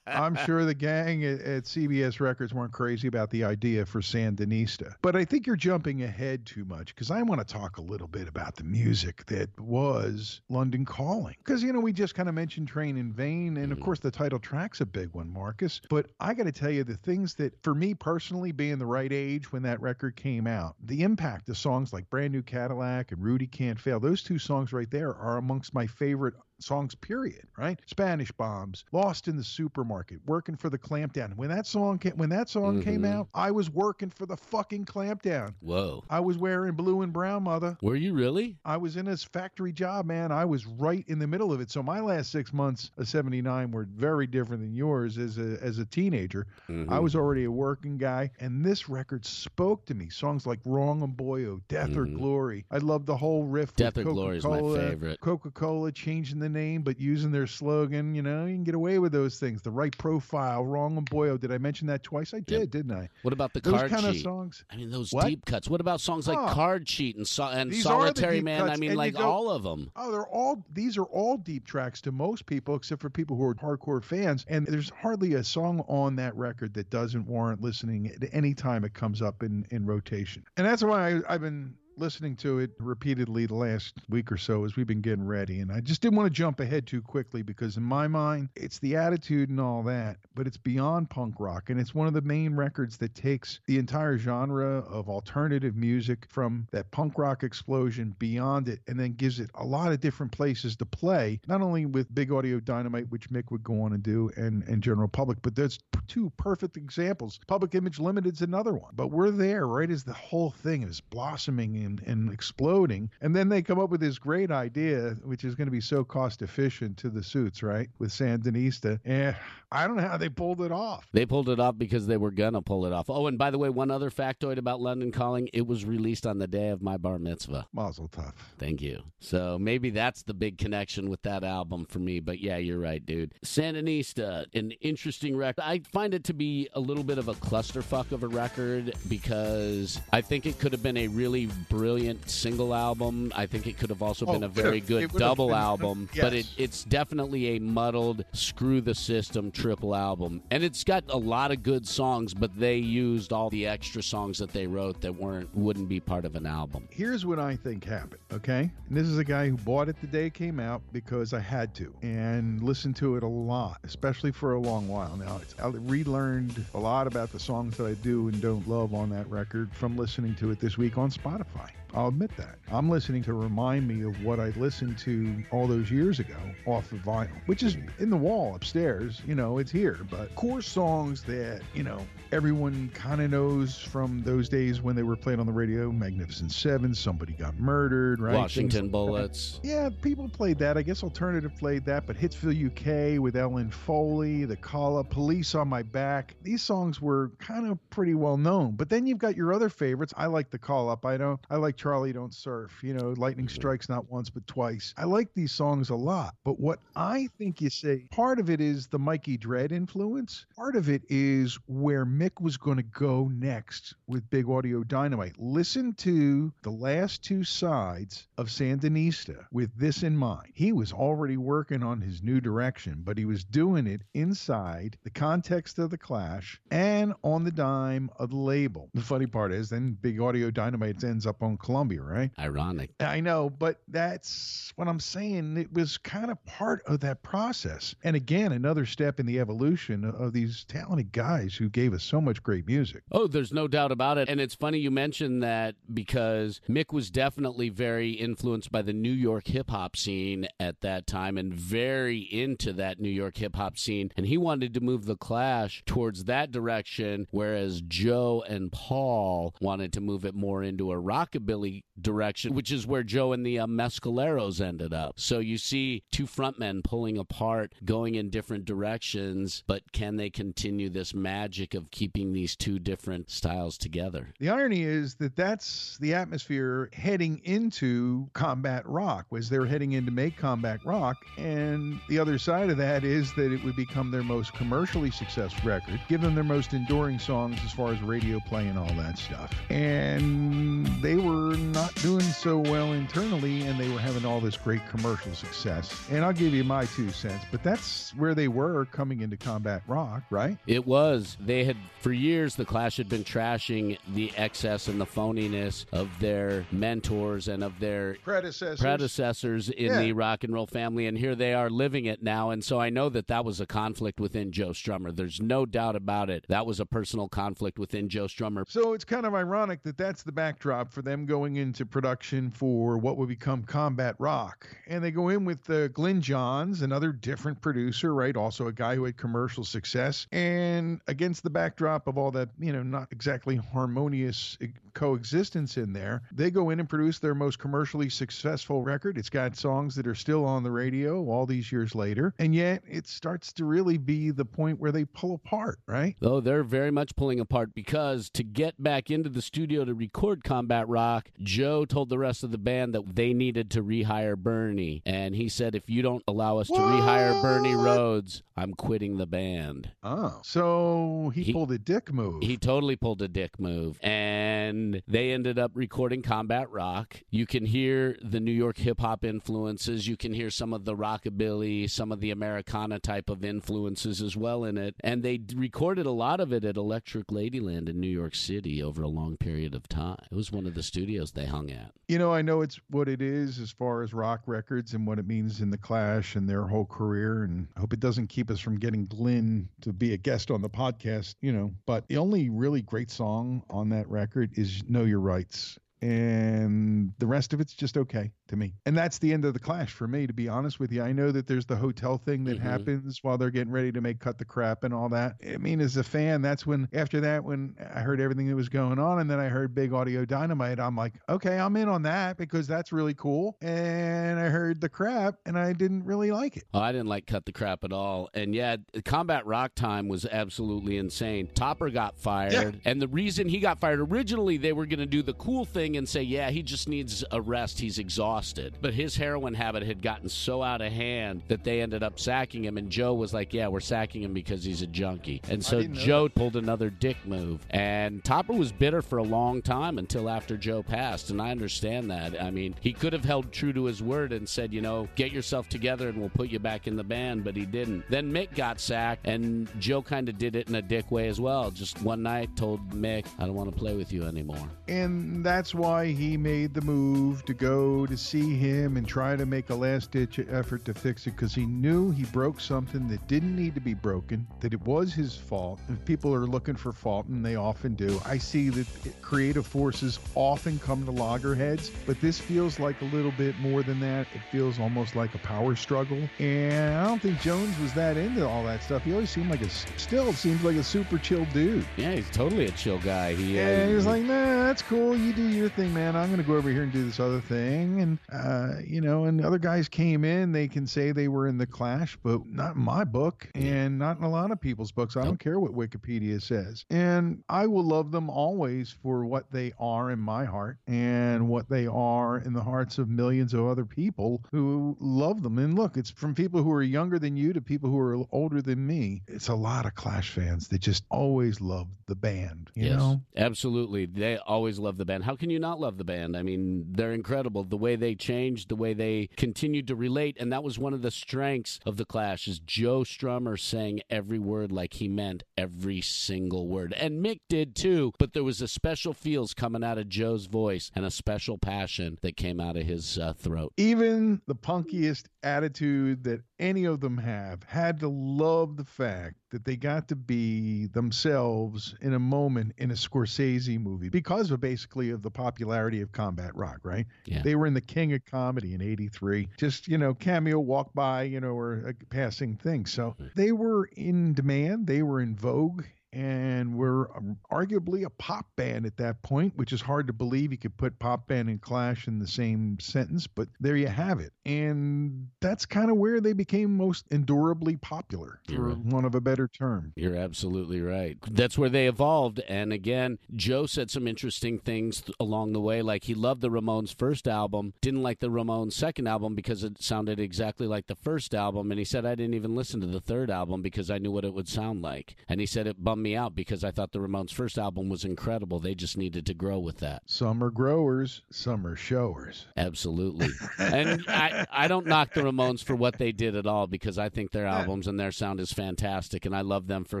I'm 0.06 0.36
sure 0.46 0.64
the 0.64 0.74
gang 0.74 1.24
at, 1.24 1.40
at 1.40 1.64
CBS 1.64 2.20
Records 2.20 2.54
weren't 2.54 2.72
crazy 2.72 3.08
about 3.08 3.30
the 3.30 3.44
idea 3.44 3.86
for 3.86 4.00
Sandinista. 4.00 4.94
But 5.02 5.16
I 5.16 5.24
think 5.24 5.46
you're 5.46 5.56
jumping 5.56 6.02
ahead 6.02 6.46
too 6.46 6.64
much 6.64 6.94
because 6.94 7.10
I 7.10 7.22
want 7.22 7.46
to 7.46 7.52
talk 7.52 7.78
a 7.78 7.82
little 7.82 8.08
bit 8.08 8.28
about 8.28 8.56
the 8.56 8.64
music 8.64 9.26
that 9.26 9.58
was 9.60 10.40
London 10.48 10.84
Calling. 10.84 11.36
Because, 11.38 11.62
you 11.62 11.72
know, 11.72 11.80
we 11.80 11.92
just 11.92 12.14
kind 12.14 12.28
of 12.28 12.34
mentioned 12.34 12.68
Train 12.68 12.96
in 12.96 13.12
Vain, 13.12 13.56
and 13.56 13.72
of 13.72 13.80
course, 13.80 14.00
the 14.00 14.10
title 14.10 14.38
track's 14.38 14.80
a 14.80 14.86
big 14.86 15.14
one, 15.14 15.32
Marcus. 15.32 15.80
But 15.88 16.06
I 16.20 16.34
got 16.34 16.44
to 16.44 16.52
tell 16.52 16.70
you, 16.70 16.84
the 16.84 16.96
things 16.96 17.34
that, 17.34 17.62
for 17.62 17.74
me 17.74 17.94
personally, 17.94 18.52
being 18.52 18.78
the 18.78 18.86
right 18.86 19.12
age 19.12 19.52
when 19.52 19.62
that 19.62 19.80
record 19.80 20.16
came 20.16 20.46
out, 20.46 20.76
the 20.82 21.02
impact 21.02 21.48
of 21.48 21.58
songs 21.58 21.92
like 21.92 22.08
Brand 22.10 22.32
New 22.32 22.42
Cadillac 22.42 23.12
and 23.12 23.22
Rudy 23.22 23.46
Can't 23.46 23.78
Fail, 23.78 24.00
those 24.00 24.22
two 24.22 24.38
songs 24.38 24.72
right 24.72 24.90
there 24.90 25.14
are 25.14 25.36
amongst 25.36 25.74
my 25.74 25.86
favorite 25.86 26.34
songs 26.60 26.94
period 26.94 27.42
right 27.56 27.80
spanish 27.86 28.32
bombs 28.32 28.84
lost 28.92 29.28
in 29.28 29.36
the 29.36 29.44
supermarket 29.44 30.18
working 30.26 30.56
for 30.56 30.68
the 30.70 30.78
clampdown 30.78 31.34
when 31.36 31.48
that 31.48 31.66
song 31.66 31.98
came 31.98 32.12
when 32.16 32.28
that 32.28 32.48
song 32.48 32.82
came 32.82 33.02
Mhm. 33.02 33.12
out 33.14 33.28
i 33.34 33.50
was 33.50 33.70
working 33.70 34.10
for 34.10 34.26
the 34.26 34.36
fucking 34.36 34.84
clampdown 34.84 35.54
Whoa. 35.60 36.02
i 36.10 36.18
was 36.20 36.36
wearing 36.36 36.74
blue 36.74 37.02
and 37.02 37.12
brown 37.12 37.44
mother 37.44 37.76
Were 37.82 37.96
you 37.96 38.12
really? 38.14 38.56
I 38.64 38.76
was 38.76 38.96
in 38.96 39.04
this 39.06 39.22
factory 39.24 39.72
job, 39.72 40.04
man. 40.06 40.32
I 40.32 40.44
was 40.44 40.66
right 40.66 41.04
in 41.08 41.18
the 41.18 41.26
middle 41.26 41.52
of 41.52 41.60
it. 41.60 41.70
So 41.70 41.82
my 41.82 42.00
last 42.00 42.30
six 42.30 42.52
months 42.52 42.90
of 42.98 43.08
'79 43.08 43.70
were 43.70 43.84
very 43.84 44.26
different 44.26 44.62
than 44.62 44.74
yours 44.74 45.16
as 45.18 45.38
a 45.38 45.62
as 45.62 45.78
a 45.78 45.84
teenager. 45.86 46.46
Mm-hmm. 46.68 46.92
I 46.92 46.98
was 46.98 47.14
already 47.14 47.44
a 47.44 47.50
working 47.50 47.96
guy, 47.96 48.30
and 48.40 48.64
this 48.64 48.88
record 48.88 49.24
spoke 49.24 49.86
to 49.86 49.94
me. 49.94 50.08
Songs 50.10 50.46
like 50.46 50.60
"Wrong 50.64 51.02
'Em 51.02 51.12
Boyo," 51.14 51.60
"Death 51.68 51.96
or 51.96 52.06
Mhm. 52.06 52.16
Glory." 52.18 52.64
I 52.70 52.78
love 52.78 53.06
the 53.06 53.16
whole 53.16 53.44
riff. 53.44 53.74
Death 53.76 53.96
or 53.98 54.04
Glory 54.04 54.38
is 54.38 54.44
my 54.44 54.60
favorite. 54.60 55.20
Coca-Cola 55.20 55.92
changing 55.92 56.38
the 56.40 56.47
the 56.52 56.58
name, 56.58 56.82
but 56.82 56.98
using 57.00 57.30
their 57.30 57.46
slogan, 57.46 58.14
you 58.14 58.22
know, 58.22 58.46
you 58.46 58.54
can 58.54 58.64
get 58.64 58.74
away 58.74 58.98
with 58.98 59.12
those 59.12 59.38
things. 59.38 59.62
The 59.62 59.70
right 59.70 59.96
profile, 59.98 60.64
wrong 60.64 60.96
'em 60.96 61.04
boyo. 61.04 61.28
Oh, 61.32 61.36
did 61.36 61.52
I 61.52 61.58
mention 61.58 61.86
that 61.88 62.02
twice? 62.02 62.32
I 62.32 62.40
did, 62.40 62.70
didn't 62.70 62.92
I? 62.92 63.08
What 63.22 63.32
about 63.32 63.52
the 63.52 63.60
Those 63.60 63.74
card 63.74 63.90
kind 63.90 64.06
of 64.06 64.16
songs. 64.16 64.64
I 64.70 64.76
mean, 64.76 64.90
those 64.90 65.12
What? 65.12 65.26
deep 65.26 65.44
cuts. 65.44 65.68
What 65.68 65.80
about 65.80 66.00
songs 66.00 66.26
like 66.26 66.38
Oh. 66.38 66.46
Card 66.48 66.86
Cheat 66.86 67.16
and, 67.16 67.26
so- 67.26 67.44
and 67.44 67.70
These 67.70 67.84
are 67.86 68.06
the 68.06 68.14
Solitary 68.14 68.40
Man? 68.40 68.68
I 68.68 68.76
mean, 68.76 68.90
and 68.90 68.98
like 68.98 69.18
all 69.18 69.50
of 69.50 69.62
them. 69.62 69.90
Oh, 69.96 70.10
they're 70.10 70.26
all 70.26 70.64
these 70.72 70.96
are 70.96 71.04
all 71.04 71.36
deep 71.36 71.66
tracks 71.66 72.00
to 72.02 72.12
most 72.12 72.46
people, 72.46 72.74
except 72.76 73.02
for 73.02 73.10
people 73.10 73.36
who 73.36 73.44
are 73.44 73.54
hardcore 73.54 74.02
fans. 74.02 74.44
And 74.48 74.66
there's 74.66 74.90
hardly 74.90 75.34
a 75.34 75.44
song 75.44 75.80
on 75.88 76.16
that 76.16 76.34
record 76.36 76.74
that 76.74 76.88
doesn't 76.90 77.26
warrant 77.26 77.60
listening 77.60 78.08
at 78.22 78.28
any 78.32 78.54
time 78.54 78.84
it 78.84 78.94
comes 78.94 79.20
up 79.22 79.42
in 79.42 79.66
in 79.70 79.84
rotation. 79.86 80.42
And 80.56 80.66
that's 80.66 80.82
why 80.82 81.16
I, 81.16 81.34
I've 81.34 81.40
been 81.40 81.74
listening 81.98 82.36
to 82.36 82.58
it 82.58 82.70
repeatedly 82.78 83.46
the 83.46 83.54
last 83.54 83.94
week 84.08 84.30
or 84.30 84.36
so 84.36 84.64
as 84.64 84.76
we've 84.76 84.86
been 84.86 85.00
getting 85.00 85.26
ready. 85.26 85.60
And 85.60 85.72
I 85.72 85.80
just 85.80 86.00
didn't 86.00 86.16
want 86.16 86.26
to 86.26 86.32
jump 86.32 86.60
ahead 86.60 86.86
too 86.86 87.02
quickly 87.02 87.42
because 87.42 87.76
in 87.76 87.82
my 87.82 88.06
mind, 88.06 88.48
it's 88.54 88.78
the 88.78 88.96
attitude 88.96 89.48
and 89.48 89.60
all 89.60 89.82
that, 89.84 90.18
but 90.34 90.46
it's 90.46 90.56
beyond 90.56 91.10
punk 91.10 91.36
rock. 91.38 91.70
And 91.70 91.80
it's 91.80 91.94
one 91.94 92.06
of 92.06 92.14
the 92.14 92.22
main 92.22 92.54
records 92.54 92.96
that 92.98 93.14
takes 93.14 93.60
the 93.66 93.78
entire 93.78 94.18
genre 94.18 94.78
of 94.80 95.08
alternative 95.08 95.76
music 95.76 96.26
from 96.28 96.66
that 96.70 96.90
punk 96.90 97.18
rock 97.18 97.42
explosion 97.42 98.14
beyond 98.18 98.68
it 98.68 98.80
and 98.86 98.98
then 98.98 99.12
gives 99.12 99.40
it 99.40 99.50
a 99.54 99.64
lot 99.64 99.92
of 99.92 100.00
different 100.00 100.32
places 100.32 100.76
to 100.76 100.86
play, 100.86 101.40
not 101.46 101.62
only 101.62 101.86
with 101.86 102.14
Big 102.14 102.32
Audio 102.32 102.60
Dynamite, 102.60 103.10
which 103.10 103.30
Mick 103.30 103.50
would 103.50 103.64
go 103.64 103.82
on 103.82 103.92
and 103.92 104.02
do, 104.02 104.30
and, 104.36 104.62
and 104.64 104.82
General 104.82 105.08
Public, 105.08 105.38
but 105.42 105.54
there's 105.54 105.78
two 106.06 106.30
perfect 106.36 106.76
examples. 106.76 107.38
Public 107.46 107.74
Image 107.74 107.98
Limited's 107.98 108.42
another 108.42 108.74
one. 108.74 108.92
But 108.94 109.08
we're 109.08 109.30
there 109.30 109.66
right 109.66 109.90
as 109.90 110.04
the 110.04 110.12
whole 110.12 110.50
thing 110.50 110.82
is 110.82 111.00
blossoming 111.00 111.76
and, 111.88 112.02
and 112.06 112.32
exploding. 112.32 113.10
And 113.20 113.34
then 113.34 113.48
they 113.48 113.62
come 113.62 113.78
up 113.78 113.90
with 113.90 114.00
this 114.00 114.18
great 114.18 114.50
idea, 114.50 115.16
which 115.24 115.44
is 115.44 115.54
going 115.54 115.66
to 115.66 115.72
be 115.72 115.80
so 115.80 116.04
cost 116.04 116.42
efficient 116.42 116.96
to 116.98 117.08
the 117.08 117.22
suits, 117.22 117.62
right? 117.62 117.88
With 117.98 118.10
Sandinista. 118.10 119.00
And 119.04 119.34
eh, 119.34 119.38
I 119.70 119.86
don't 119.86 119.96
know 119.96 120.08
how 120.08 120.16
they 120.16 120.28
pulled 120.28 120.60
it 120.62 120.72
off. 120.72 121.06
They 121.12 121.26
pulled 121.26 121.48
it 121.48 121.60
off 121.60 121.76
because 121.76 122.06
they 122.06 122.16
were 122.16 122.30
gonna 122.30 122.62
pull 122.62 122.86
it 122.86 122.92
off. 122.92 123.10
Oh, 123.10 123.26
and 123.26 123.36
by 123.36 123.50
the 123.50 123.58
way, 123.58 123.68
one 123.68 123.90
other 123.90 124.10
factoid 124.10 124.56
about 124.58 124.80
London 124.80 125.12
Calling: 125.12 125.48
it 125.52 125.66
was 125.66 125.84
released 125.84 126.26
on 126.26 126.38
the 126.38 126.46
day 126.46 126.68
of 126.68 126.80
my 126.82 126.96
bar 126.96 127.18
mitzvah. 127.18 127.66
Mazel 127.72 128.08
tov. 128.08 128.32
Thank 128.58 128.80
you. 128.80 129.02
So 129.20 129.58
maybe 129.58 129.90
that's 129.90 130.22
the 130.22 130.34
big 130.34 130.58
connection 130.58 131.10
with 131.10 131.22
that 131.22 131.44
album 131.44 131.84
for 131.84 131.98
me. 131.98 132.20
But 132.20 132.40
yeah, 132.40 132.56
you're 132.56 132.78
right, 132.78 133.04
dude. 133.04 133.34
Sandinista, 133.44 134.46
an 134.54 134.70
interesting 134.80 135.36
record. 135.36 135.62
I 135.64 135.80
find 135.92 136.14
it 136.14 136.24
to 136.24 136.34
be 136.34 136.68
a 136.74 136.80
little 136.80 137.04
bit 137.04 137.18
of 137.18 137.28
a 137.28 137.34
clusterfuck 137.34 138.12
of 138.12 138.22
a 138.22 138.28
record 138.28 138.94
because 139.08 140.00
I 140.12 140.20
think 140.20 140.46
it 140.46 140.58
could 140.58 140.72
have 140.72 140.82
been 140.82 140.96
a 140.96 141.08
really 141.08 141.46
brilliant 141.68 142.28
single 142.30 142.74
album. 142.74 143.32
I 143.34 143.46
think 143.46 143.66
it 143.66 143.78
could 143.78 143.90
have 143.90 144.02
also 144.02 144.26
Oh, 144.26 144.32
been 144.32 144.42
a 144.44 144.48
very 144.48 144.80
good 144.80 145.10
double 145.12 145.48
been- 145.48 145.56
album. 145.56 146.08
yes. 146.14 146.24
But 146.24 146.32
it, 146.34 146.46
it's 146.56 146.84
definitely 146.84 147.56
a 147.56 147.58
muddled, 147.60 148.24
screw 148.32 148.80
the 148.80 148.94
system 148.94 149.50
triple 149.58 149.94
album. 149.94 150.40
And 150.50 150.62
it's 150.62 150.84
got 150.84 151.04
a 151.08 151.16
lot 151.16 151.50
of 151.50 151.62
good 151.62 151.86
songs, 151.86 152.32
but 152.32 152.56
they 152.58 152.76
used 152.76 153.32
all 153.32 153.50
the 153.50 153.66
extra 153.66 154.02
songs 154.02 154.38
that 154.38 154.52
they 154.52 154.66
wrote 154.66 155.00
that 155.00 155.14
weren't 155.14 155.52
wouldn't 155.54 155.88
be 155.88 155.98
part 155.98 156.24
of 156.24 156.36
an 156.36 156.46
album. 156.46 156.86
Here's 156.90 157.26
what 157.26 157.38
I 157.38 157.56
think 157.56 157.84
happened, 157.84 158.20
okay? 158.32 158.70
And 158.88 158.96
this 158.96 159.06
is 159.06 159.18
a 159.18 159.24
guy 159.24 159.48
who 159.48 159.56
bought 159.56 159.88
it 159.88 160.00
the 160.00 160.06
day 160.06 160.26
it 160.26 160.34
came 160.34 160.60
out 160.60 160.82
because 160.92 161.32
I 161.32 161.40
had 161.40 161.74
to 161.76 161.92
and 162.02 162.62
listened 162.62 162.96
to 162.96 163.16
it 163.16 163.22
a 163.22 163.28
lot, 163.28 163.78
especially 163.82 164.30
for 164.30 164.54
a 164.54 164.60
long 164.60 164.86
while 164.86 165.16
now. 165.16 165.38
It's, 165.42 165.54
I 165.58 165.66
relearned 165.66 166.64
a 166.74 166.78
lot 166.78 167.06
about 167.06 167.32
the 167.32 167.40
songs 167.40 167.76
that 167.78 167.86
I 167.86 167.94
do 167.94 168.28
and 168.28 168.40
don't 168.40 168.66
love 168.68 168.94
on 168.94 169.10
that 169.10 169.28
record 169.28 169.72
from 169.72 169.96
listening 169.96 170.34
to 170.36 170.50
it 170.50 170.60
this 170.60 170.78
week 170.78 170.98
on 170.98 171.10
Spotify. 171.10 171.70
I'll 171.94 172.08
admit 172.08 172.36
that. 172.36 172.58
I'm 172.70 172.88
listening 172.90 173.22
to 173.24 173.32
remind 173.32 173.88
me 173.88 174.02
of 174.02 174.22
what 174.22 174.40
I 174.40 174.50
listened 174.50 174.98
to 175.00 175.42
all 175.50 175.66
those 175.66 175.90
years 175.90 176.20
ago 176.20 176.36
off 176.66 176.92
of 176.92 176.98
vinyl, 176.98 177.30
which 177.46 177.62
is 177.62 177.76
mm-hmm. 177.76 178.02
in 178.02 178.10
the 178.10 178.16
wall 178.16 178.54
upstairs. 178.54 179.22
You 179.26 179.34
know, 179.34 179.58
it's 179.58 179.70
here. 179.70 179.98
But 180.10 180.34
core 180.34 180.60
songs 180.60 181.22
that, 181.24 181.62
you 181.74 181.82
know, 181.82 182.06
everyone 182.30 182.90
kind 182.92 183.22
of 183.22 183.30
knows 183.30 183.78
from 183.78 184.22
those 184.22 184.48
days 184.48 184.82
when 184.82 184.94
they 184.94 185.02
were 185.02 185.16
played 185.16 185.40
on 185.40 185.46
the 185.46 185.52
radio 185.52 185.90
Magnificent 185.90 186.52
Seven, 186.52 186.94
Somebody 186.94 187.32
Got 187.32 187.58
Murdered, 187.58 188.20
right? 188.20 188.34
Washington 188.34 188.82
like 188.82 188.88
that. 188.88 188.92
Bullets. 188.92 189.60
Yeah, 189.62 189.88
people 190.02 190.28
played 190.28 190.58
that. 190.58 190.76
I 190.76 190.82
guess 190.82 191.02
Alternative 191.02 191.52
played 191.58 191.84
that, 191.86 192.06
but 192.06 192.16
Hitsville 192.16 192.66
UK 192.66 193.20
with 193.20 193.36
Ellen 193.36 193.70
Foley, 193.70 194.44
The 194.44 194.56
Call 194.56 194.98
Up, 194.98 195.08
Police 195.08 195.54
on 195.54 195.68
My 195.68 195.82
Back. 195.82 196.34
These 196.42 196.62
songs 196.62 197.00
were 197.00 197.30
kind 197.38 197.66
of 197.66 197.78
pretty 197.90 198.14
well 198.14 198.36
known. 198.36 198.72
But 198.72 198.90
then 198.90 199.06
you've 199.06 199.18
got 199.18 199.36
your 199.36 199.52
other 199.54 199.70
favorites. 199.70 200.12
I 200.16 200.26
like 200.26 200.50
The 200.50 200.58
Call 200.58 200.90
Up. 200.90 201.06
I 201.06 201.16
don't. 201.16 201.40
I 201.48 201.56
like 201.56 201.77
Charlie 201.78 202.12
Don't 202.12 202.34
Surf. 202.34 202.72
You 202.82 202.92
know, 202.92 203.14
Lightning 203.16 203.46
mm-hmm. 203.46 203.54
Strikes 203.54 203.88
not 203.88 204.10
once 204.10 204.28
but 204.28 204.46
twice. 204.46 204.92
I 204.98 205.04
like 205.04 205.32
these 205.34 205.52
songs 205.52 205.90
a 205.90 205.94
lot. 205.94 206.34
But 206.44 206.60
what 206.60 206.80
I 206.96 207.28
think 207.38 207.60
you 207.60 207.70
say, 207.70 208.06
part 208.10 208.38
of 208.38 208.50
it 208.50 208.60
is 208.60 208.88
the 208.88 208.98
Mikey 208.98 209.36
Dread 209.38 209.72
influence. 209.72 210.44
Part 210.56 210.76
of 210.76 210.88
it 210.88 211.02
is 211.08 211.58
where 211.66 212.04
Mick 212.04 212.40
was 212.40 212.56
going 212.56 212.76
to 212.78 212.82
go 212.82 213.30
next 213.32 213.94
with 214.06 214.28
Big 214.28 214.48
Audio 214.48 214.82
Dynamite. 214.82 215.38
Listen 215.38 215.94
to 215.94 216.52
the 216.62 216.70
last 216.70 217.22
two 217.22 217.44
sides 217.44 218.26
of 218.36 218.48
Sandinista 218.48 219.46
with 219.52 219.70
this 219.78 220.02
in 220.02 220.16
mind. 220.16 220.52
He 220.54 220.72
was 220.72 220.92
already 220.92 221.36
working 221.36 221.82
on 221.82 222.00
his 222.00 222.22
new 222.22 222.40
direction, 222.40 223.02
but 223.04 223.16
he 223.16 223.24
was 223.24 223.44
doing 223.44 223.86
it 223.86 224.02
inside 224.14 224.98
the 225.04 225.10
context 225.10 225.78
of 225.78 225.90
the 225.90 225.98
Clash 225.98 226.60
and 226.70 227.14
on 227.22 227.44
the 227.44 227.52
dime 227.52 228.10
of 228.18 228.30
the 228.30 228.36
label. 228.36 228.90
The 228.94 229.00
funny 229.00 229.26
part 229.26 229.52
is, 229.52 229.68
then 229.68 229.96
Big 230.00 230.20
Audio 230.20 230.50
Dynamite 230.50 231.04
ends 231.04 231.26
up 231.26 231.42
on 231.42 231.56
Columbia, 231.68 232.00
right? 232.00 232.30
Ironic. 232.38 232.92
I 232.98 233.20
know, 233.20 233.50
but 233.50 233.82
that's 233.88 234.72
what 234.76 234.88
I'm 234.88 235.00
saying. 235.00 235.58
It 235.58 235.70
was 235.70 235.98
kind 235.98 236.30
of 236.30 236.42
part 236.46 236.82
of 236.86 237.00
that 237.00 237.22
process. 237.22 237.94
And 238.02 238.16
again, 238.16 238.52
another 238.52 238.86
step 238.86 239.20
in 239.20 239.26
the 239.26 239.38
evolution 239.38 240.02
of 240.02 240.32
these 240.32 240.64
talented 240.64 241.12
guys 241.12 241.54
who 241.54 241.68
gave 241.68 241.92
us 241.92 242.02
so 242.02 242.22
much 242.22 242.42
great 242.42 242.66
music. 242.66 243.02
Oh, 243.12 243.26
there's 243.26 243.52
no 243.52 243.68
doubt 243.68 243.92
about 243.92 244.16
it. 244.16 244.30
And 244.30 244.40
it's 244.40 244.54
funny 244.54 244.78
you 244.78 244.90
mentioned 244.90 245.42
that 245.42 245.74
because 245.92 246.62
Mick 246.70 246.90
was 246.90 247.10
definitely 247.10 247.68
very 247.68 248.12
influenced 248.12 248.72
by 248.72 248.80
the 248.80 248.94
New 248.94 249.12
York 249.12 249.48
hip 249.48 249.68
hop 249.68 249.94
scene 249.94 250.48
at 250.58 250.80
that 250.80 251.06
time 251.06 251.36
and 251.36 251.52
very 251.52 252.20
into 252.20 252.72
that 252.72 252.98
New 252.98 253.10
York 253.10 253.36
hip 253.36 253.56
hop 253.56 253.76
scene. 253.76 254.10
And 254.16 254.24
he 254.24 254.38
wanted 254.38 254.72
to 254.72 254.80
move 254.80 255.04
the 255.04 255.16
Clash 255.16 255.82
towards 255.84 256.24
that 256.24 256.50
direction, 256.50 257.26
whereas 257.30 257.82
Joe 257.82 258.42
and 258.48 258.72
Paul 258.72 259.54
wanted 259.60 259.92
to 259.92 260.00
move 260.00 260.24
it 260.24 260.34
more 260.34 260.62
into 260.62 260.90
a 260.92 260.96
rockabilly 260.96 261.57
direction, 262.00 262.54
which 262.54 262.72
is 262.72 262.86
where 262.86 263.02
Joe 263.02 263.32
and 263.32 263.44
the 263.44 263.58
uh, 263.58 263.66
Mescaleros 263.66 264.60
ended 264.60 264.92
up. 264.92 265.18
So 265.18 265.38
you 265.38 265.58
see 265.58 266.02
two 266.12 266.26
frontmen 266.26 266.82
pulling 266.84 267.18
apart, 267.18 267.72
going 267.84 268.14
in 268.14 268.30
different 268.30 268.64
directions, 268.64 269.64
but 269.66 269.82
can 269.92 270.16
they 270.16 270.30
continue 270.30 270.88
this 270.88 271.14
magic 271.14 271.74
of 271.74 271.90
keeping 271.90 272.32
these 272.32 272.56
two 272.56 272.78
different 272.78 273.30
styles 273.30 273.78
together? 273.78 274.28
The 274.38 274.50
irony 274.50 274.82
is 274.82 275.14
that 275.16 275.36
that's 275.36 275.98
the 275.98 276.14
atmosphere 276.14 276.90
heading 276.92 277.40
into 277.44 278.28
combat 278.32 278.88
rock, 278.88 279.26
was 279.30 279.48
they're 279.48 279.66
heading 279.66 279.92
in 279.92 280.04
to 280.04 280.10
make 280.10 280.36
combat 280.36 280.80
rock. 280.84 281.16
And 281.36 282.00
the 282.08 282.18
other 282.18 282.38
side 282.38 282.70
of 282.70 282.76
that 282.78 283.04
is 283.04 283.32
that 283.34 283.52
it 283.52 283.62
would 283.64 283.76
become 283.76 284.10
their 284.10 284.22
most 284.22 284.52
commercially 284.54 285.10
successful 285.10 285.68
record, 285.68 286.00
give 286.08 286.20
them 286.20 286.34
their 286.34 286.44
most 286.44 286.72
enduring 286.72 287.18
songs 287.18 287.58
as 287.64 287.72
far 287.72 287.92
as 287.92 288.00
radio 288.02 288.40
play 288.40 288.66
and 288.66 288.78
all 288.78 288.92
that 288.94 289.18
stuff. 289.18 289.52
And 289.70 290.86
they 291.02 291.16
were 291.16 291.47
not 291.56 291.94
doing 291.96 292.20
so 292.20 292.58
well 292.58 292.92
internally, 292.92 293.62
and 293.62 293.78
they 293.78 293.88
were 293.88 293.98
having 293.98 294.24
all 294.24 294.40
this 294.40 294.56
great 294.56 294.86
commercial 294.88 295.32
success. 295.34 295.92
And 296.10 296.24
I'll 296.24 296.32
give 296.32 296.52
you 296.54 296.64
my 296.64 296.84
two 296.86 297.10
cents, 297.10 297.44
but 297.50 297.62
that's 297.62 298.14
where 298.16 298.34
they 298.34 298.48
were 298.48 298.84
coming 298.86 299.20
into 299.20 299.36
combat 299.36 299.82
rock, 299.86 300.22
right? 300.30 300.56
It 300.66 300.86
was. 300.86 301.36
They 301.40 301.64
had, 301.64 301.76
for 302.00 302.12
years, 302.12 302.56
the 302.56 302.64
Clash 302.64 302.96
had 302.96 303.08
been 303.08 303.24
trashing 303.24 303.98
the 304.14 304.32
excess 304.36 304.88
and 304.88 305.00
the 305.00 305.06
phoniness 305.06 305.86
of 305.92 306.08
their 306.20 306.66
mentors 306.72 307.48
and 307.48 307.62
of 307.64 307.78
their 307.80 308.16
Predecessors. 308.24 308.80
predecessors 308.80 309.68
in 309.70 309.86
Yeah. 309.86 310.00
the 310.00 310.12
rock 310.12 310.44
and 310.44 310.52
roll 310.52 310.66
family, 310.66 311.06
and 311.06 311.16
here 311.18 311.34
they 311.34 311.54
are 311.54 311.70
living 311.70 312.04
it 312.06 312.22
now. 312.22 312.50
And 312.50 312.62
so 312.62 312.80
I 312.80 312.90
know 312.90 313.08
that 313.10 313.26
that 313.28 313.44
was 313.44 313.60
a 313.60 313.66
conflict 313.66 314.20
within 314.20 314.52
Joe 314.52 314.70
Strummer. 314.70 315.14
There's 315.14 315.40
no 315.40 315.66
doubt 315.66 315.96
about 315.96 316.30
it. 316.30 316.44
That 316.48 316.66
was 316.66 316.80
a 316.80 316.86
personal 316.86 317.28
conflict 317.28 317.78
within 317.78 318.08
Joe 318.08 318.24
Strummer. 318.26 318.64
So 318.68 318.92
it's 318.92 319.04
kind 319.04 319.26
of 319.26 319.34
ironic 319.34 319.82
that 319.84 319.96
that's 319.96 320.22
the 320.22 320.32
backdrop 320.32 320.92
for 320.92 321.02
them 321.02 321.26
going 321.26 321.37
into 321.44 321.86
production 321.86 322.50
for 322.50 322.98
what 322.98 323.16
would 323.16 323.28
become 323.28 323.62
combat 323.62 324.14
rock. 324.18 324.66
And 324.86 325.02
they 325.02 325.10
go 325.10 325.28
in 325.28 325.44
with 325.44 325.68
uh, 325.70 325.88
Glyn 325.88 326.20
Johns, 326.20 326.82
another 326.82 327.12
different 327.12 327.60
producer, 327.60 328.14
right? 328.14 328.36
Also 328.36 328.68
a 328.68 328.72
guy 328.72 328.94
who 328.94 329.04
had 329.04 329.16
commercial 329.16 329.64
success. 329.64 330.26
And 330.32 331.00
against 331.06 331.42
the 331.42 331.50
backdrop 331.50 332.06
of 332.06 332.18
all 332.18 332.30
that, 332.32 332.48
you 332.58 332.72
know, 332.72 332.82
not 332.82 333.08
exactly 333.10 333.56
harmonious 333.56 334.56
coexistence 334.98 335.76
in 335.76 335.92
there. 335.92 336.22
They 336.32 336.50
go 336.50 336.70
in 336.70 336.80
and 336.80 336.88
produce 336.88 337.20
their 337.20 337.34
most 337.34 337.60
commercially 337.60 338.08
successful 338.08 338.82
record. 338.82 339.16
It's 339.16 339.30
got 339.30 339.56
songs 339.56 339.94
that 339.94 340.08
are 340.08 340.14
still 340.14 340.44
on 340.44 340.64
the 340.64 340.72
radio 340.72 341.24
all 341.24 341.46
these 341.46 341.70
years 341.70 341.94
later, 341.94 342.34
and 342.38 342.52
yet 342.52 342.82
it 342.90 343.06
starts 343.06 343.52
to 343.54 343.64
really 343.64 343.96
be 343.96 344.30
the 344.30 344.44
point 344.44 344.80
where 344.80 344.90
they 344.90 345.04
pull 345.04 345.34
apart, 345.34 345.78
right? 345.86 346.16
Though 346.18 346.40
they're 346.40 346.64
very 346.64 346.90
much 346.90 347.14
pulling 347.14 347.38
apart 347.38 347.74
because 347.74 348.28
to 348.30 348.42
get 348.42 348.82
back 348.82 349.10
into 349.10 349.28
the 349.28 349.40
studio 349.40 349.84
to 349.84 349.94
record 349.94 350.42
Combat 350.42 350.88
Rock, 350.88 351.27
Joe 351.42 351.84
told 351.84 352.08
the 352.08 352.18
rest 352.18 352.42
of 352.44 352.50
the 352.50 352.58
band 352.58 352.94
that 352.94 353.14
they 353.16 353.32
needed 353.32 353.70
to 353.72 353.82
rehire 353.82 354.36
Bernie. 354.36 355.02
And 355.06 355.34
he 355.34 355.48
said, 355.48 355.74
if 355.74 355.88
you 355.88 356.02
don't 356.02 356.22
allow 356.28 356.58
us 356.58 356.68
to 356.68 356.74
rehire 356.74 357.40
Bernie 357.42 357.74
Rhodes, 357.74 358.42
I'm 358.56 358.74
quitting 358.74 359.16
the 359.18 359.26
band. 359.26 359.90
Oh, 360.02 360.40
so 360.42 361.30
he, 361.34 361.44
He- 361.44 361.52
pulled 361.52 361.72
a 361.72 361.78
dick 361.78 362.12
move. 362.12 362.42
He 362.42 362.56
totally 362.56 362.96
pulled 362.96 363.22
a 363.22 363.28
dick 363.28 363.58
move. 363.60 363.98
And 364.02 365.02
they 365.06 365.30
ended 365.32 365.58
up 365.58 365.72
recording 365.74 366.22
Combat 366.22 366.70
Rock. 366.70 367.22
You 367.30 367.46
can 367.46 367.66
hear 367.66 368.16
the 368.22 368.40
New 368.40 368.52
York 368.52 368.78
hip 368.78 369.00
hop 369.00 369.24
influences. 369.24 370.06
You 370.08 370.16
can 370.16 370.32
hear 370.32 370.50
some 370.50 370.72
of 370.72 370.84
the 370.84 370.96
rockabilly, 370.96 371.88
some 371.90 372.10
of 372.12 372.20
the 372.20 372.30
Americana 372.30 372.98
type 372.98 373.30
of 373.30 373.44
influences 373.44 374.20
as 374.22 374.36
well 374.36 374.64
in 374.64 374.76
it. 374.78 374.94
And 375.00 375.22
they 375.22 375.40
recorded 375.54 376.06
a 376.06 376.10
lot 376.10 376.40
of 376.40 376.52
it 376.52 376.64
at 376.64 376.76
Electric 376.76 377.28
Ladyland 377.28 377.88
in 377.88 378.00
New 378.00 378.08
York 378.08 378.34
City 378.34 378.82
over 378.82 379.02
a 379.02 379.08
long 379.08 379.36
period 379.36 379.74
of 379.74 379.88
time. 379.88 380.18
It 380.30 380.34
was 380.34 380.50
one 380.52 380.66
of 380.66 380.74
the 380.74 380.82
studios 380.82 381.17
they 381.34 381.44
hung 381.44 381.70
at. 381.70 381.92
You 382.06 382.18
know, 382.18 382.32
I 382.32 382.42
know 382.42 382.62
it's 382.62 382.80
what 382.90 383.08
it 383.08 383.20
is 383.20 383.58
as 383.58 383.70
far 383.70 384.02
as 384.02 384.14
rock 384.14 384.42
records 384.46 384.94
and 384.94 385.06
what 385.06 385.18
it 385.18 385.26
means 385.26 385.60
in 385.60 385.70
the 385.70 385.76
Clash 385.76 386.36
and 386.36 386.48
their 386.48 386.62
whole 386.62 386.86
career. 386.86 387.42
And 387.42 387.68
I 387.76 387.80
hope 387.80 387.92
it 387.92 388.00
doesn't 388.00 388.28
keep 388.28 388.50
us 388.50 388.60
from 388.60 388.78
getting 388.78 389.06
Glyn 389.06 389.68
to 389.82 389.92
be 389.92 390.14
a 390.14 390.16
guest 390.16 390.50
on 390.50 390.62
the 390.62 390.70
podcast, 390.70 391.34
you 391.40 391.52
know. 391.52 391.74
But 391.86 392.06
the 392.08 392.16
only 392.16 392.48
really 392.48 392.82
great 392.82 393.10
song 393.10 393.62
on 393.68 393.88
that 393.90 394.08
record 394.08 394.56
is 394.56 394.82
Know 394.88 395.04
Your 395.04 395.20
Rights. 395.20 395.78
And 396.00 397.12
the 397.18 397.26
rest 397.26 397.52
of 397.52 397.60
it's 397.60 397.74
just 397.74 397.96
okay 397.96 398.30
to 398.48 398.56
me. 398.56 398.74
And 398.86 398.96
that's 398.96 399.18
the 399.18 399.32
end 399.32 399.44
of 399.44 399.52
the 399.52 399.58
Clash 399.60 399.92
for 399.92 400.06
me, 400.08 400.26
to 400.26 400.32
be 400.32 400.48
honest 400.48 400.80
with 400.80 400.92
you. 400.92 401.02
I 401.02 401.12
know 401.12 401.30
that 401.32 401.46
there's 401.46 401.66
the 401.66 401.76
hotel 401.76 402.16
thing 402.18 402.44
that 402.44 402.58
Mhm. 402.58 402.62
happens 402.62 403.18
while 403.22 403.36
they're 403.36 403.50
getting 403.50 403.72
ready 403.72 403.92
to 403.92 404.00
make 404.00 404.20
Cut 404.20 404.38
the 404.38 404.44
Crap 404.44 404.84
and 404.84 404.94
all 404.94 405.08
that. 405.10 405.36
I 405.46 405.56
mean, 405.58 405.80
as 405.80 405.96
a 405.96 406.04
fan, 406.04 406.42
that's 406.42 406.66
when, 406.66 406.88
after 406.92 407.20
that, 407.20 407.44
when 407.44 407.74
I 407.94 408.00
heard 408.00 408.20
everything 408.20 408.48
that 408.48 408.54
was 408.56 408.68
going 408.68 408.98
on 408.98 409.18
and 409.18 409.28
then 409.30 409.38
I 409.40 409.48
heard 409.48 409.74
Big 409.74 409.92
Audio 409.92 410.24
Dynamite, 410.24 410.80
I'm 410.80 410.96
like, 410.96 411.14
okay, 411.28 411.58
I'm 411.58 411.76
in 411.76 411.88
on 411.88 412.02
that 412.02 412.36
because 412.36 412.66
that's 412.66 412.92
really 412.92 413.14
cool. 413.14 413.56
And 413.60 414.38
I 414.38 414.48
heard 414.48 414.80
the 414.80 414.88
crap 414.88 415.36
and 415.46 415.58
I 415.58 415.72
didn't 415.72 416.04
really 416.04 416.30
like 416.30 416.56
it. 416.56 416.64
Oh, 416.72 416.80
I 416.80 416.92
didn't 416.92 417.08
like 417.08 417.26
Cut 417.26 417.44
the 417.44 417.52
Crap 417.52 417.84
at 417.84 417.92
all. 417.92 418.28
And 418.34 418.54
yeah, 418.54 418.76
Combat 419.04 419.44
Rock 419.46 419.74
Time 419.74 420.08
was 420.08 420.24
absolutely 420.26 420.96
insane. 420.96 421.48
Topper 421.54 421.90
got 421.90 422.16
fired. 422.18 422.80
And 422.84 423.00
the 423.02 423.08
reason 423.08 423.48
he 423.48 423.58
got 423.58 423.78
fired, 423.80 424.00
originally 424.00 424.56
they 424.56 424.72
were 424.72 424.86
going 424.86 424.98
to 425.00 425.06
do 425.06 425.22
the 425.22 425.34
cool 425.34 425.64
thing 425.64 425.87
and 425.96 426.08
say, 426.08 426.22
yeah, 426.22 426.50
he 426.50 426.62
just 426.62 426.88
needs 426.88 427.24
a 427.30 427.40
rest. 427.40 427.80
He's 427.80 427.98
exhausted. 427.98 428.76
But 428.80 428.94
his 428.94 429.16
heroin 429.16 429.54
habit 429.54 429.82
had 429.82 430.02
gotten 430.02 430.28
so 430.28 430.62
out 430.62 430.80
of 430.80 430.92
hand 430.92 431.42
that 431.48 431.64
they 431.64 431.80
ended 431.80 432.02
up 432.02 432.20
sacking 432.20 432.64
him. 432.64 432.76
And 432.76 432.90
Joe 432.90 433.14
was 433.14 433.32
like, 433.32 433.52
yeah, 433.54 433.68
we're 433.68 433.80
sacking 433.80 434.22
him 434.22 434.34
because 434.34 434.64
he's 434.64 434.82
a 434.82 434.86
junkie. 434.86 435.40
And 435.48 435.64
so 435.64 435.82
Joe 435.82 436.28
pulled 436.28 436.56
another 436.56 436.90
dick 436.90 437.16
move. 437.24 437.66
And 437.70 438.22
Topper 438.24 438.52
was 438.52 438.72
bitter 438.72 439.02
for 439.02 439.18
a 439.18 439.22
long 439.22 439.62
time 439.62 439.98
until 439.98 440.28
after 440.28 440.56
Joe 440.56 440.82
passed. 440.82 441.30
And 441.30 441.40
I 441.40 441.50
understand 441.50 442.10
that. 442.10 442.40
I 442.40 442.50
mean, 442.50 442.74
he 442.80 442.92
could 442.92 443.12
have 443.12 443.24
held 443.24 443.52
true 443.52 443.72
to 443.72 443.84
his 443.84 444.02
word 444.02 444.32
and 444.32 444.48
said, 444.48 444.72
you 444.72 444.80
know, 444.80 445.08
get 445.14 445.32
yourself 445.32 445.68
together 445.68 446.08
and 446.08 446.18
we'll 446.18 446.28
put 446.28 446.48
you 446.48 446.58
back 446.58 446.86
in 446.86 446.96
the 446.96 447.04
band, 447.04 447.44
but 447.44 447.56
he 447.56 447.64
didn't. 447.64 448.04
Then 448.08 448.32
Mick 448.32 448.54
got 448.54 448.80
sacked, 448.80 449.26
and 449.26 449.68
Joe 449.78 450.02
kind 450.02 450.28
of 450.28 450.38
did 450.38 450.56
it 450.56 450.68
in 450.68 450.74
a 450.74 450.82
dick 450.82 451.10
way 451.10 451.28
as 451.28 451.40
well. 451.40 451.70
Just 451.70 452.02
one 452.02 452.22
night 452.22 452.56
told 452.56 452.90
Mick, 452.90 453.26
I 453.38 453.46
don't 453.46 453.54
want 453.54 453.70
to 453.70 453.76
play 453.76 453.94
with 453.94 454.12
you 454.12 454.24
anymore. 454.24 454.68
And 454.88 455.44
that's 455.44 455.74
why 455.78 456.06
he 456.06 456.36
made 456.36 456.74
the 456.74 456.80
move 456.80 457.44
to 457.46 457.54
go 457.54 458.04
to 458.06 458.16
see 458.16 458.56
him 458.56 458.96
and 458.96 459.06
try 459.06 459.36
to 459.36 459.46
make 459.46 459.70
a 459.70 459.74
last 459.74 460.10
ditch 460.10 460.40
effort 460.50 460.84
to 460.84 460.92
fix 460.92 461.26
it 461.26 461.30
because 461.30 461.54
he 461.54 461.64
knew 461.64 462.10
he 462.10 462.24
broke 462.24 462.60
something 462.60 463.08
that 463.08 463.26
didn't 463.28 463.54
need 463.56 463.74
to 463.74 463.80
be 463.80 463.94
broken, 463.94 464.46
that 464.60 464.72
it 464.74 464.80
was 464.82 465.12
his 465.14 465.36
fault. 465.36 465.80
If 465.88 466.04
people 466.04 466.34
are 466.34 466.46
looking 466.46 466.76
for 466.76 466.92
fault, 466.92 467.26
and 467.26 467.44
they 467.44 467.56
often 467.56 467.94
do, 467.94 468.20
I 468.26 468.38
see 468.38 468.68
that 468.70 468.86
creative 469.22 469.66
forces 469.66 470.18
often 470.34 470.78
come 470.80 471.04
to 471.04 471.10
loggerheads, 471.12 471.90
but 472.06 472.20
this 472.20 472.38
feels 472.38 472.78
like 472.78 473.00
a 473.00 473.06
little 473.06 473.32
bit 473.32 473.58
more 473.60 473.82
than 473.82 474.00
that. 474.00 474.26
It 474.34 474.40
feels 474.50 474.78
almost 474.78 475.14
like 475.16 475.34
a 475.34 475.38
power 475.38 475.76
struggle. 475.76 476.20
And 476.38 476.94
I 476.96 477.04
don't 477.04 477.22
think 477.22 477.40
Jones 477.40 477.78
was 477.78 477.92
that 477.94 478.16
into 478.16 478.46
all 478.46 478.64
that 478.64 478.82
stuff. 478.82 479.04
He 479.04 479.12
always 479.12 479.30
seemed 479.30 479.50
like 479.50 479.62
a, 479.62 479.68
still 479.68 480.32
seems 480.32 480.62
like 480.64 480.76
a 480.76 480.82
super 480.82 481.18
chill 481.18 481.44
dude. 481.52 481.84
Yeah, 481.96 482.12
he's 482.12 482.30
totally 482.30 482.66
a 482.66 482.72
chill 482.72 482.98
guy. 482.98 483.34
He, 483.34 483.58
uh, 483.58 483.62
And 483.62 483.90
he 483.90 483.94
was 483.94 484.06
like, 484.06 484.22
nah, 484.22 484.64
that's 484.66 484.82
cool. 484.82 485.16
You 485.16 485.32
do 485.32 485.48
your 485.48 485.67
thing, 485.72 485.92
man. 485.92 486.16
I'm 486.16 486.28
going 486.28 486.38
to 486.38 486.46
go 486.46 486.56
over 486.56 486.70
here 486.70 486.82
and 486.82 486.92
do 486.92 487.04
this 487.04 487.20
other 487.20 487.40
thing. 487.40 488.00
And, 488.00 488.18
uh, 488.32 488.80
you 488.86 489.00
know, 489.00 489.24
and 489.24 489.44
other 489.44 489.58
guys 489.58 489.88
came 489.88 490.24
in. 490.24 490.52
They 490.52 490.68
can 490.68 490.86
say 490.86 491.12
they 491.12 491.28
were 491.28 491.46
in 491.46 491.58
the 491.58 491.66
clash, 491.66 492.18
but 492.22 492.46
not 492.46 492.76
in 492.76 492.82
my 492.82 493.04
book 493.04 493.48
and 493.54 493.98
not 493.98 494.18
in 494.18 494.24
a 494.24 494.28
lot 494.28 494.50
of 494.50 494.60
people's 494.60 494.92
books. 494.92 495.16
I 495.16 495.24
don't 495.24 495.38
care 495.38 495.58
what 495.60 495.72
Wikipedia 495.72 496.40
says. 496.42 496.84
And 496.90 497.42
I 497.48 497.66
will 497.66 497.84
love 497.84 498.10
them 498.10 498.30
always 498.30 498.90
for 498.90 499.24
what 499.24 499.50
they 499.52 499.72
are 499.78 500.10
in 500.10 500.18
my 500.18 500.44
heart 500.44 500.78
and 500.86 501.48
what 501.48 501.68
they 501.68 501.86
are 501.86 502.38
in 502.38 502.52
the 502.52 502.62
hearts 502.62 502.98
of 502.98 503.08
millions 503.08 503.54
of 503.54 503.66
other 503.66 503.84
people 503.84 504.44
who 504.50 504.96
love 505.00 505.42
them. 505.42 505.58
And 505.58 505.76
look, 505.76 505.96
it's 505.96 506.10
from 506.10 506.34
people 506.34 506.62
who 506.62 506.72
are 506.72 506.82
younger 506.82 507.18
than 507.18 507.36
you 507.36 507.52
to 507.52 507.60
people 507.60 507.90
who 507.90 507.98
are 507.98 508.24
older 508.32 508.62
than 508.62 508.86
me. 508.86 509.22
It's 509.26 509.48
a 509.48 509.54
lot 509.54 509.86
of 509.86 509.94
Clash 509.94 510.30
fans 510.30 510.68
that 510.68 510.80
just 510.80 511.04
always 511.10 511.60
love 511.60 511.88
the 512.06 512.14
band, 512.14 512.70
you 512.74 512.86
yes, 512.86 512.98
know? 512.98 513.20
absolutely. 513.36 514.06
They 514.06 514.38
always 514.38 514.78
love 514.78 514.96
the 514.96 515.04
band. 515.04 515.24
How 515.24 515.36
can 515.36 515.50
you 515.50 515.57
not 515.58 515.80
love 515.80 515.98
the 515.98 516.04
band? 516.04 516.36
I 516.36 516.42
mean, 516.42 516.86
they're 516.90 517.12
incredible. 517.12 517.64
The 517.64 517.76
way 517.76 517.96
they 517.96 518.14
changed, 518.14 518.68
the 518.68 518.76
way 518.76 518.94
they 518.94 519.28
continued 519.36 519.86
to 519.88 519.96
relate, 519.96 520.36
and 520.40 520.52
that 520.52 520.62
was 520.64 520.78
one 520.78 520.94
of 520.94 521.02
the 521.02 521.10
strengths 521.10 521.78
of 521.86 521.96
the 521.96 522.04
Clash. 522.04 522.48
Is 522.48 522.60
Joe 522.60 523.00
Strummer 523.00 523.58
saying 523.58 524.00
every 524.10 524.38
word 524.38 524.72
like 524.72 524.94
he 524.94 525.08
meant 525.08 525.44
every 525.56 526.00
single 526.00 526.66
word, 526.68 526.92
and 526.94 527.24
Mick 527.24 527.40
did 527.48 527.74
too. 527.74 528.12
But 528.18 528.32
there 528.32 528.44
was 528.44 528.60
a 528.60 528.68
special 528.68 529.12
feels 529.12 529.54
coming 529.54 529.84
out 529.84 529.98
of 529.98 530.08
Joe's 530.08 530.46
voice 530.46 530.90
and 530.94 531.04
a 531.04 531.10
special 531.10 531.58
passion 531.58 532.18
that 532.22 532.36
came 532.36 532.60
out 532.60 532.76
of 532.76 532.84
his 532.84 533.18
uh, 533.18 533.32
throat. 533.32 533.72
even 533.76 534.40
the 534.46 534.54
punkiest 534.54 535.24
attitude 535.42 536.24
that 536.24 536.40
any 536.58 536.84
of 536.84 537.00
them 537.00 537.18
have 537.18 537.62
had 537.64 538.00
to 538.00 538.08
love 538.08 538.76
the 538.76 538.84
fact 538.84 539.36
that 539.50 539.64
they 539.64 539.76
got 539.76 540.08
to 540.08 540.16
be 540.16 540.86
themselves 540.88 541.94
in 542.00 542.14
a 542.14 542.18
moment 542.18 542.72
in 542.78 542.90
a 542.90 542.94
Scorsese 542.94 543.80
movie 543.80 544.08
because 544.08 544.50
of 544.50 544.60
basically 544.60 545.10
of 545.10 545.22
the 545.22 545.30
popularity 545.30 546.00
of 546.00 546.12
combat 546.12 546.54
rock, 546.54 546.78
right? 546.82 547.06
Yeah. 547.24 547.42
They 547.42 547.54
were 547.54 547.66
in 547.66 547.74
the 547.74 547.80
King 547.80 548.12
of 548.12 548.24
Comedy 548.24 548.74
in 548.74 548.82
83. 548.82 549.48
Just, 549.56 549.88
you 549.88 549.98
know, 549.98 550.14
cameo 550.14 550.58
walk 550.58 550.92
by, 550.94 551.22
you 551.22 551.40
know, 551.40 551.56
or 551.56 551.74
a 551.88 551.94
passing 552.10 552.56
thing. 552.56 552.86
So 552.86 553.16
they 553.34 553.52
were 553.52 553.88
in 553.96 554.34
demand, 554.34 554.86
they 554.86 555.02
were 555.02 555.20
in 555.20 555.36
vogue 555.36 555.84
and 556.12 556.76
were 556.76 557.10
um, 557.16 557.36
arguably 557.52 558.04
a 558.04 558.10
pop 558.10 558.46
band 558.56 558.86
at 558.86 558.96
that 558.96 559.22
point, 559.22 559.56
which 559.56 559.72
is 559.72 559.80
hard 559.80 560.06
to 560.06 560.12
believe 560.12 560.52
you 560.52 560.58
could 560.58 560.76
put 560.76 560.98
pop 560.98 561.26
band 561.26 561.48
and 561.48 561.60
Clash 561.60 562.08
in 562.08 562.18
the 562.18 562.26
same 562.26 562.78
sentence, 562.80 563.26
but 563.26 563.48
there 563.60 563.76
you 563.76 563.88
have 563.88 564.20
it. 564.20 564.32
And 564.46 565.28
that's 565.40 565.66
kind 565.66 565.90
of 565.90 565.96
where 565.96 566.20
they 566.20 566.32
became 566.32 566.76
most 566.76 567.08
endurably 567.10 567.80
popular, 567.80 568.40
You're 568.48 568.58
for 568.58 568.68
right. 568.70 568.78
want 568.78 569.06
of 569.06 569.14
a 569.14 569.20
better 569.20 569.48
term. 569.48 569.92
You're 569.96 570.16
absolutely 570.16 570.80
right. 570.80 571.18
That's 571.30 571.58
where 571.58 571.68
they 571.68 571.86
evolved. 571.86 572.40
And 572.48 572.72
again, 572.72 573.18
Joe 573.34 573.66
said 573.66 573.90
some 573.90 574.06
interesting 574.08 574.58
things 574.58 575.02
th- 575.02 575.16
along 575.20 575.52
the 575.52 575.60
way. 575.60 575.82
Like 575.82 576.04
he 576.04 576.14
loved 576.14 576.40
the 576.40 576.50
Ramones' 576.50 576.94
first 576.96 577.28
album, 577.28 577.74
didn't 577.80 578.02
like 578.02 578.20
the 578.20 578.30
Ramones' 578.30 578.72
second 578.72 579.06
album 579.06 579.34
because 579.34 579.62
it 579.64 579.82
sounded 579.82 580.18
exactly 580.18 580.66
like 580.66 580.86
the 580.86 580.94
first 580.96 581.34
album. 581.34 581.70
And 581.70 581.78
he 581.78 581.84
said, 581.84 582.06
I 582.06 582.14
didn't 582.14 582.34
even 582.34 582.54
listen 582.54 582.80
to 582.80 582.86
the 582.86 583.00
third 583.00 583.30
album 583.30 583.62
because 583.62 583.90
I 583.90 583.98
knew 583.98 584.10
what 584.10 584.24
it 584.24 584.34
would 584.34 584.48
sound 584.48 584.82
like. 584.82 585.16
And 585.28 585.40
he 585.40 585.46
said 585.46 585.66
it 585.66 585.84
bummed 585.98 586.04
me 586.04 586.16
out 586.16 586.34
because 586.34 586.62
I 586.62 586.70
thought 586.70 586.92
the 586.92 587.00
Ramones' 587.00 587.32
first 587.32 587.58
album 587.58 587.88
was 587.88 588.04
incredible. 588.04 588.60
They 588.60 588.74
just 588.74 588.96
needed 588.96 589.26
to 589.26 589.34
grow 589.34 589.58
with 589.58 589.78
that. 589.78 590.02
Some 590.06 590.44
are 590.44 590.50
growers, 590.50 591.22
some 591.30 591.66
are 591.66 591.74
showers. 591.74 592.46
Absolutely. 592.56 593.28
and 593.58 594.04
I, 594.06 594.46
I 594.50 594.68
don't 594.68 594.86
knock 594.86 595.12
the 595.12 595.22
Ramones 595.22 595.64
for 595.64 595.74
what 595.74 595.98
they 595.98 596.12
did 596.12 596.36
at 596.36 596.46
all 596.46 596.68
because 596.68 596.98
I 596.98 597.08
think 597.08 597.32
their 597.32 597.46
albums 597.46 597.88
and 597.88 597.98
their 597.98 598.12
sound 598.12 598.38
is 598.38 598.52
fantastic 598.52 599.26
and 599.26 599.34
I 599.34 599.40
love 599.40 599.66
them 599.66 599.84
for 599.84 600.00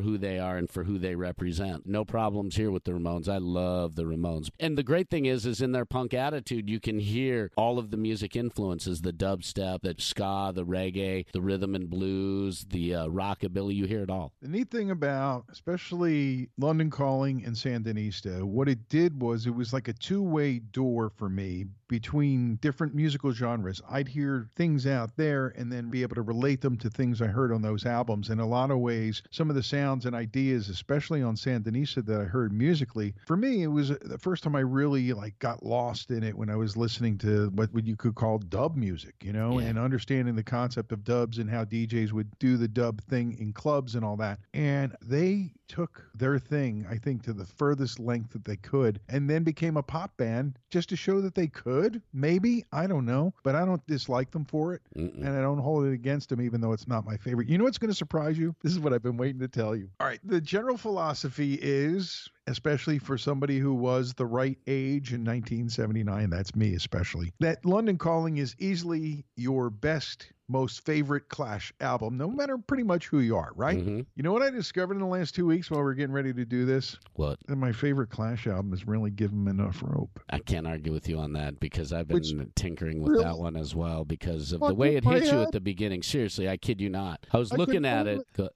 who 0.02 0.18
they 0.18 0.38
are 0.38 0.56
and 0.56 0.70
for 0.70 0.84
who 0.84 0.98
they 0.98 1.16
represent. 1.16 1.86
No 1.86 2.04
problems 2.04 2.54
here 2.54 2.70
with 2.70 2.84
the 2.84 2.92
Ramones. 2.92 3.28
I 3.28 3.38
love 3.38 3.96
the 3.96 4.04
Ramones. 4.04 4.50
And 4.60 4.78
the 4.78 4.84
great 4.84 5.10
thing 5.10 5.26
is 5.26 5.46
is 5.46 5.60
in 5.60 5.72
their 5.72 5.84
punk 5.84 6.14
attitude 6.14 6.70
you 6.70 6.78
can 6.78 7.00
hear 7.00 7.50
all 7.56 7.78
of 7.78 7.90
the 7.90 7.96
music 7.96 8.36
influences, 8.36 9.00
the 9.00 9.12
dubstep, 9.12 9.82
the 9.82 9.96
ska, 9.98 10.52
the 10.54 10.64
reggae, 10.64 11.26
the 11.32 11.40
rhythm 11.40 11.74
and 11.74 11.90
blues, 11.90 12.66
the 12.70 12.94
uh, 12.94 13.06
rockabilly, 13.08 13.74
you 13.74 13.86
hear 13.86 14.02
it 14.02 14.10
all. 14.10 14.32
The 14.40 14.48
neat 14.48 14.70
thing 14.70 14.90
about, 14.90 15.46
especially 15.50 15.87
London 15.92 16.90
Calling 16.90 17.44
and 17.44 17.54
Sandinista, 17.56 18.42
what 18.44 18.68
it 18.68 18.88
did 18.88 19.20
was 19.22 19.46
it 19.46 19.54
was 19.54 19.72
like 19.72 19.88
a 19.88 19.92
two 19.92 20.22
way 20.22 20.58
door 20.58 21.10
for 21.10 21.28
me 21.28 21.66
between 21.88 22.56
different 22.56 22.94
musical 22.94 23.32
genres. 23.32 23.80
I'd 23.90 24.08
hear 24.08 24.48
things 24.56 24.86
out 24.86 25.16
there 25.16 25.48
and 25.56 25.72
then 25.72 25.90
be 25.90 26.02
able 26.02 26.14
to 26.16 26.22
relate 26.22 26.60
them 26.60 26.76
to 26.78 26.90
things 26.90 27.20
I 27.20 27.26
heard 27.26 27.52
on 27.52 27.62
those 27.62 27.86
albums. 27.86 28.30
In 28.30 28.40
a 28.40 28.46
lot 28.46 28.70
of 28.70 28.78
ways, 28.78 29.22
some 29.30 29.50
of 29.50 29.56
the 29.56 29.62
sounds 29.62 30.06
and 30.06 30.14
ideas, 30.14 30.68
especially 30.68 31.22
on 31.22 31.34
Sandinista 31.34 32.04
that 32.06 32.20
I 32.20 32.24
heard 32.24 32.52
musically, 32.52 33.14
for 33.26 33.36
me, 33.36 33.62
it 33.62 33.68
was 33.68 33.88
the 33.88 34.18
first 34.18 34.42
time 34.44 34.54
I 34.54 34.60
really 34.60 35.12
like 35.12 35.38
got 35.38 35.64
lost 35.64 36.10
in 36.10 36.22
it 36.22 36.36
when 36.36 36.50
I 36.50 36.56
was 36.56 36.76
listening 36.76 37.18
to 37.18 37.50
what 37.54 37.70
you 37.86 37.96
could 37.96 38.14
call 38.14 38.38
dub 38.38 38.76
music, 38.76 39.14
you 39.22 39.32
know, 39.32 39.58
Yeah. 39.58 39.66
and 39.68 39.78
understanding 39.78 40.36
the 40.36 40.42
concept 40.42 40.92
of 40.92 41.04
dubs 41.04 41.38
and 41.38 41.48
how 41.48 41.64
DJs 41.64 42.12
would 42.12 42.38
do 42.38 42.56
the 42.56 42.68
dub 42.68 43.00
thing 43.02 43.36
in 43.38 43.52
clubs 43.52 43.94
and 43.94 44.04
all 44.04 44.16
that. 44.18 44.38
And 44.52 44.94
they 45.02 45.52
took 45.68 46.08
their 46.14 46.38
thing, 46.38 46.86
I 46.90 46.96
think, 46.96 47.22
to 47.24 47.32
the 47.32 47.44
furthest 47.44 47.98
length 47.98 48.30
that 48.30 48.44
they 48.44 48.56
could, 48.56 49.00
and 49.08 49.28
then 49.28 49.42
became 49.42 49.76
a 49.76 49.82
pop 49.82 50.16
band 50.16 50.58
just 50.70 50.88
to 50.90 50.96
show 50.96 51.20
that 51.20 51.34
they 51.34 51.46
could. 51.46 51.77
Maybe 52.12 52.64
I 52.72 52.86
don't 52.86 53.06
know, 53.06 53.32
but 53.42 53.54
I 53.54 53.64
don't 53.64 53.84
dislike 53.86 54.30
them 54.30 54.44
for 54.44 54.74
it, 54.74 54.82
Mm-mm. 54.96 55.16
and 55.16 55.28
I 55.28 55.40
don't 55.40 55.58
hold 55.58 55.86
it 55.86 55.92
against 55.92 56.28
them, 56.28 56.40
even 56.40 56.60
though 56.60 56.72
it's 56.72 56.88
not 56.88 57.04
my 57.04 57.16
favorite. 57.16 57.48
You 57.48 57.58
know 57.58 57.64
what's 57.64 57.78
going 57.78 57.90
to 57.90 57.96
surprise 57.96 58.38
you? 58.38 58.54
This 58.62 58.72
is 58.72 58.80
what 58.80 58.92
I've 58.92 59.02
been 59.02 59.16
waiting 59.16 59.40
to 59.40 59.48
tell 59.48 59.74
you. 59.76 59.88
All 60.00 60.06
right, 60.06 60.20
the 60.24 60.40
general 60.40 60.76
philosophy 60.76 61.58
is. 61.60 62.28
Especially 62.48 62.98
for 62.98 63.18
somebody 63.18 63.58
who 63.58 63.74
was 63.74 64.14
the 64.14 64.26
right 64.26 64.58
age 64.66 65.12
in 65.12 65.20
1979, 65.24 66.30
that's 66.30 66.54
me 66.56 66.74
especially, 66.74 67.32
that 67.40 67.64
London 67.64 67.98
Calling 67.98 68.38
is 68.38 68.56
easily 68.58 69.24
your 69.36 69.68
best, 69.70 70.32
most 70.48 70.84
favorite 70.86 71.28
Clash 71.28 71.72
album, 71.80 72.16
no 72.16 72.26
matter 72.30 72.56
pretty 72.56 72.82
much 72.82 73.06
who 73.06 73.18
you 73.20 73.36
are, 73.36 73.52
right? 73.54 73.84
Mhm. 73.84 74.06
You 74.16 74.22
know 74.22 74.32
what 74.32 74.40
I 74.42 74.48
discovered 74.48 74.94
in 74.94 75.00
the 75.00 75.06
last 75.06 75.34
two 75.34 75.44
weeks 75.44 75.70
while 75.70 75.82
we 75.84 75.90
are 75.90 75.94
getting 75.94 76.14
ready 76.14 76.32
to 76.32 76.44
do 76.46 76.64
this? 76.64 76.96
What? 77.14 77.38
That 77.48 77.56
my 77.56 77.70
favorite 77.70 78.08
Clash 78.08 78.46
album 78.46 78.72
is 78.72 78.86
really 78.86 79.10
Give 79.10 79.30
'Em 79.30 79.46
Enough 79.46 79.82
Rope. 79.82 80.18
I 80.30 80.38
can't 80.38 80.66
argue 80.66 80.92
with 80.92 81.06
you 81.06 81.18
on 81.18 81.34
that 81.34 81.60
because 81.60 81.92
I've 81.92 82.08
been 82.08 82.16
Which- 82.16 82.32
tinkering 82.56 83.00
with 83.02 83.12
Really? 83.12 83.24
that 83.24 83.36
one 83.38 83.56
as 83.56 83.74
well 83.74 84.06
because 84.06 84.52
of 84.52 84.60
the 84.60 84.74
way 84.74 84.96
it 84.96 85.04
my 85.04 85.14
hit 85.18 85.24
you 85.32 85.38
at 85.42 85.52
the 85.52 85.60
beginning. 85.60 86.02
Seriously, 86.02 86.48
I 86.48 86.56
kid 86.56 86.80
you 86.80 86.88
not. 86.88 87.26
I 87.30 87.36
was 87.38 87.52
I 87.52 87.56
looking 87.56 87.84
at 87.84 88.04
believe 88.04 88.22
it. 88.38 88.50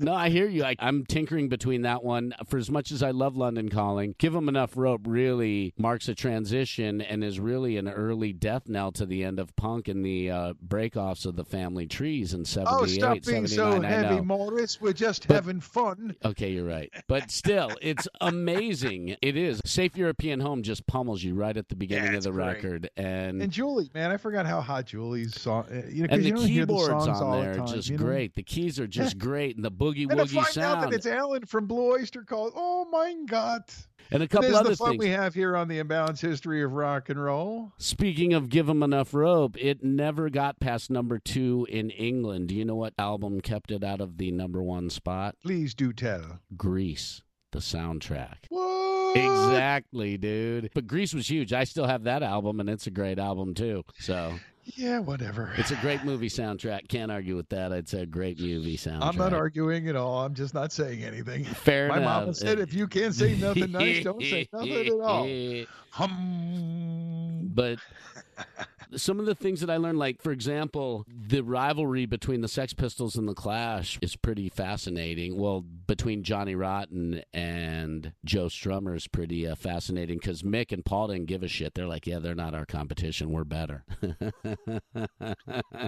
no, 0.00 0.12
I 0.12 0.30
hear 0.30 0.48
you. 0.48 0.64
I, 0.64 0.74
I'm 0.80 1.04
tinkering 1.06 1.48
between 1.48 1.82
that 1.82 2.02
one. 2.02 2.34
For 2.48 2.56
as 2.58 2.70
much 2.72 2.90
as 2.90 3.04
I 3.04 3.12
love 3.20 3.36
London 3.36 3.68
Calling, 3.68 4.14
Give 4.18 4.34
'em 4.34 4.48
Enough 4.48 4.76
Rope 4.76 5.02
really 5.06 5.74
marks 5.76 6.08
a 6.08 6.14
transition 6.14 7.00
and 7.02 7.22
is 7.22 7.38
really 7.38 7.76
an 7.76 7.86
early 7.86 8.32
death 8.32 8.62
knell 8.66 8.90
to 8.92 9.04
the 9.04 9.22
end 9.24 9.38
of 9.38 9.54
punk 9.56 9.88
and 9.88 10.02
the 10.04 10.30
uh, 10.30 10.54
breakoffs 10.66 11.26
of 11.26 11.36
the 11.36 11.44
family 11.44 11.86
trees 11.86 12.32
in 12.32 12.44
78, 12.46 12.72
Oh, 12.72 12.86
stop 12.86 13.12
being 13.26 13.46
79. 13.46 13.82
so 13.82 13.82
heavy. 13.86 14.20
Morris. 14.22 14.80
We're 14.80 14.94
just 14.94 15.28
But- 15.28 15.34
having 15.34 15.60
fun. 15.60 16.16
Okay, 16.24 16.50
you're 16.52 16.64
right. 16.66 16.90
But 17.08 17.30
still, 17.30 17.70
it's 17.82 18.08
amazing. 18.20 19.16
It 19.20 19.36
is. 19.36 19.60
Safe 19.66 19.96
European 19.96 20.40
Home 20.40 20.62
just 20.62 20.86
pummels 20.86 21.22
you 21.22 21.34
right 21.34 21.56
at 21.56 21.68
the 21.68 21.76
beginning 21.76 22.12
Yeah, 22.12 22.18
of 22.18 22.22
the 22.24 22.30
great. 22.32 22.46
record. 22.46 22.90
And 22.96 23.42
And 23.42 23.52
Julie, 23.52 23.90
man, 23.94 24.10
I 24.10 24.16
forgot 24.16 24.46
how 24.46 24.60
hot 24.62 24.86
Julie's 24.86 25.38
song. 25.40 25.66
uh, 25.70 25.82
You 25.90 26.02
know, 26.04 26.08
and 26.10 26.24
the 26.24 26.30
don't 26.30 26.42
the 26.42 26.48
keyboards 26.48 27.06
on 27.08 27.40
there 27.42 27.54
the 27.54 27.62
are 27.62 27.66
just 27.66 27.88
you 27.90 27.98
know? 27.98 28.04
great. 28.04 28.34
The 28.34 28.42
keys 28.42 28.80
are 28.80 28.86
just 28.86 29.18
great, 29.28 29.56
and 29.56 29.64
the 29.64 29.70
boogie 29.70 30.02
And 30.10 30.10
to 30.12 30.16
woogie 30.16 30.42
find 30.44 30.58
out 30.58 30.80
that 30.82 30.92
it's 30.94 31.06
Allen 31.06 31.44
from 31.46 31.66
Blue 31.66 31.92
Oyster 31.92 32.22
Cult. 32.22 32.52
Oh 32.56 32.86
my 32.90 33.09
God! 33.28 33.62
and 34.12 34.22
a 34.22 34.28
couple 34.28 34.48
is 34.48 34.54
other 34.56 34.70
the 34.70 34.76
fun 34.76 34.90
things. 34.92 35.00
we 35.00 35.10
have 35.10 35.34
here 35.34 35.56
on 35.56 35.68
the 35.68 35.82
Imbalanced 35.82 36.20
History 36.20 36.62
of 36.62 36.72
Rock 36.72 37.08
and 37.10 37.22
Roll. 37.22 37.72
Speaking 37.78 38.32
of 38.32 38.48
Give 38.48 38.68
'em 38.68 38.82
Enough 38.82 39.14
Rope, 39.14 39.56
it 39.56 39.84
never 39.84 40.28
got 40.30 40.58
past 40.60 40.90
number 40.90 41.18
two 41.18 41.66
in 41.70 41.90
England. 41.90 42.48
Do 42.48 42.56
you 42.56 42.64
know 42.64 42.74
what 42.74 42.94
album 42.98 43.40
kept 43.40 43.70
it 43.70 43.84
out 43.84 44.00
of 44.00 44.18
the 44.18 44.30
number 44.32 44.62
one 44.62 44.90
spot? 44.90 45.36
Please 45.42 45.74
do 45.74 45.92
tell. 45.92 46.40
Grease, 46.56 47.22
the 47.52 47.60
soundtrack. 47.60 48.46
What? 48.48 49.16
Exactly, 49.16 50.16
dude. 50.16 50.70
But 50.74 50.86
Grease 50.86 51.14
was 51.14 51.28
huge. 51.28 51.52
I 51.52 51.64
still 51.64 51.86
have 51.86 52.04
that 52.04 52.22
album, 52.22 52.60
and 52.60 52.70
it's 52.70 52.86
a 52.86 52.90
great 52.92 53.18
album 53.18 53.54
too. 53.54 53.84
So 53.98 54.34
Yeah, 54.76 54.98
whatever. 55.00 55.52
it's 55.56 55.70
a 55.70 55.76
great 55.76 56.04
movie 56.04 56.28
soundtrack. 56.28 56.88
Can't 56.88 57.10
argue 57.10 57.36
with 57.36 57.48
that. 57.50 57.72
It's 57.72 57.94
a 57.94 58.06
great 58.06 58.40
movie 58.40 58.76
soundtrack. 58.76 59.02
I'm 59.02 59.16
not 59.16 59.32
arguing 59.32 59.88
at 59.88 59.96
all. 59.96 60.24
I'm 60.24 60.34
just 60.34 60.54
not 60.54 60.72
saying 60.72 61.02
anything. 61.04 61.44
Fair 61.44 61.88
My 61.88 61.98
enough. 61.98 62.06
My 62.06 62.20
mama 62.20 62.34
said, 62.34 62.58
if 62.58 62.72
you 62.74 62.86
can't 62.86 63.14
say 63.14 63.36
nothing 63.36 63.72
nice, 63.72 64.04
don't 64.04 64.22
say 64.22 64.48
nothing 64.52 64.86
at 64.86 64.92
all. 64.92 65.64
Hum. 65.92 67.50
But 67.52 67.80
some 68.96 69.20
of 69.20 69.26
the 69.26 69.34
things 69.34 69.60
that 69.60 69.70
I 69.70 69.76
learned, 69.76 69.98
like 69.98 70.22
for 70.22 70.32
example, 70.32 71.04
the 71.08 71.42
rivalry 71.42 72.06
between 72.06 72.40
the 72.40 72.48
Sex 72.48 72.72
Pistols 72.72 73.16
and 73.16 73.28
the 73.28 73.34
Clash 73.34 73.98
is 74.02 74.16
pretty 74.16 74.48
fascinating. 74.48 75.38
Well, 75.38 75.60
between 75.60 76.22
Johnny 76.22 76.54
Rotten 76.54 77.22
and 77.32 78.12
Joe 78.24 78.46
Strummer 78.46 78.96
is 78.96 79.06
pretty 79.06 79.46
uh, 79.46 79.54
fascinating 79.54 80.18
because 80.18 80.42
Mick 80.42 80.72
and 80.72 80.84
Paul 80.84 81.08
didn't 81.08 81.26
give 81.26 81.42
a 81.42 81.48
shit. 81.48 81.74
They're 81.74 81.86
like, 81.86 82.06
yeah, 82.06 82.18
they're 82.18 82.34
not 82.34 82.54
our 82.54 82.66
competition. 82.66 83.30
We're 83.30 83.44
better. 83.44 83.84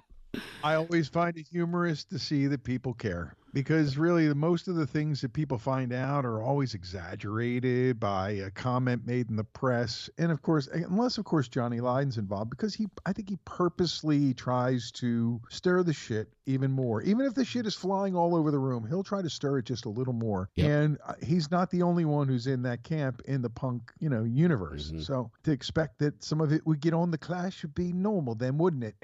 I 0.64 0.74
always 0.74 1.09
find 1.09 1.36
it 1.36 1.46
humorous 1.50 2.05
to 2.05 2.18
see 2.18 2.46
that 2.46 2.64
people 2.64 2.94
care 2.94 3.34
because 3.53 3.98
really 3.98 4.32
most 4.34 4.68
of 4.68 4.74
the 4.74 4.86
things 4.86 5.20
that 5.20 5.32
people 5.32 5.59
find 5.59 5.92
out 5.92 6.24
are 6.24 6.42
always 6.42 6.74
exaggerated 6.74 8.00
by 8.00 8.30
a 8.30 8.50
comment 8.50 9.07
made 9.07 9.28
in 9.30 9.36
the 9.36 9.44
press. 9.44 10.09
And 10.18 10.32
of 10.32 10.42
course 10.42 10.68
unless 10.72 11.18
of 11.18 11.24
course 11.24 11.48
Johnny 11.48 11.80
Lydon's 11.80 12.18
involved 12.18 12.50
because 12.50 12.74
he 12.74 12.86
I 13.07 13.12
think 13.12 13.28
he 13.28 13.38
purposely 13.44 14.34
tries 14.34 14.90
to 14.92 15.40
stir 15.50 15.82
the 15.82 15.92
shit 15.92 16.32
even 16.47 16.70
more 16.70 17.03
even 17.03 17.24
if 17.26 17.34
the 17.34 17.45
shit 17.45 17.66
is 17.66 17.74
flying 17.74 18.14
all 18.16 18.34
over 18.34 18.51
the 18.51 18.59
room 18.59 18.84
he'll 18.88 19.03
try 19.03 19.22
to 19.22 19.30
stir 19.30 19.59
it 19.59 19.64
just 19.64 19.84
a 19.84 19.88
little 19.88 20.12
more 20.12 20.49
Yep. 20.57 20.66
and 20.70 20.99
uh, 21.07 21.14
he's 21.22 21.51
not 21.51 21.70
the 21.70 21.82
only 21.82 22.05
one 22.05 22.26
who's 22.28 22.47
in 22.47 22.62
that 22.62 22.82
camp 22.82 23.22
in 23.26 23.43
the 23.43 23.51
punk 23.51 23.93
you 24.01 24.09
know 24.09 24.24
universe 24.24 24.90
Mhm. 24.93 25.05
so 25.05 25.30
to 25.45 25.53
expect 25.53 25.99
that 26.01 26.22
some 26.22 26.40
of 26.40 26.53
it 26.53 26.66
would 26.66 26.80
get 26.80 26.95
on 26.95 27.11
the 27.11 27.18
clash 27.18 27.62
would 27.62 27.74
be 27.74 27.93
normal 27.93 28.34
then 28.34 28.59
wouldn't 28.59 28.84
it 28.84 28.95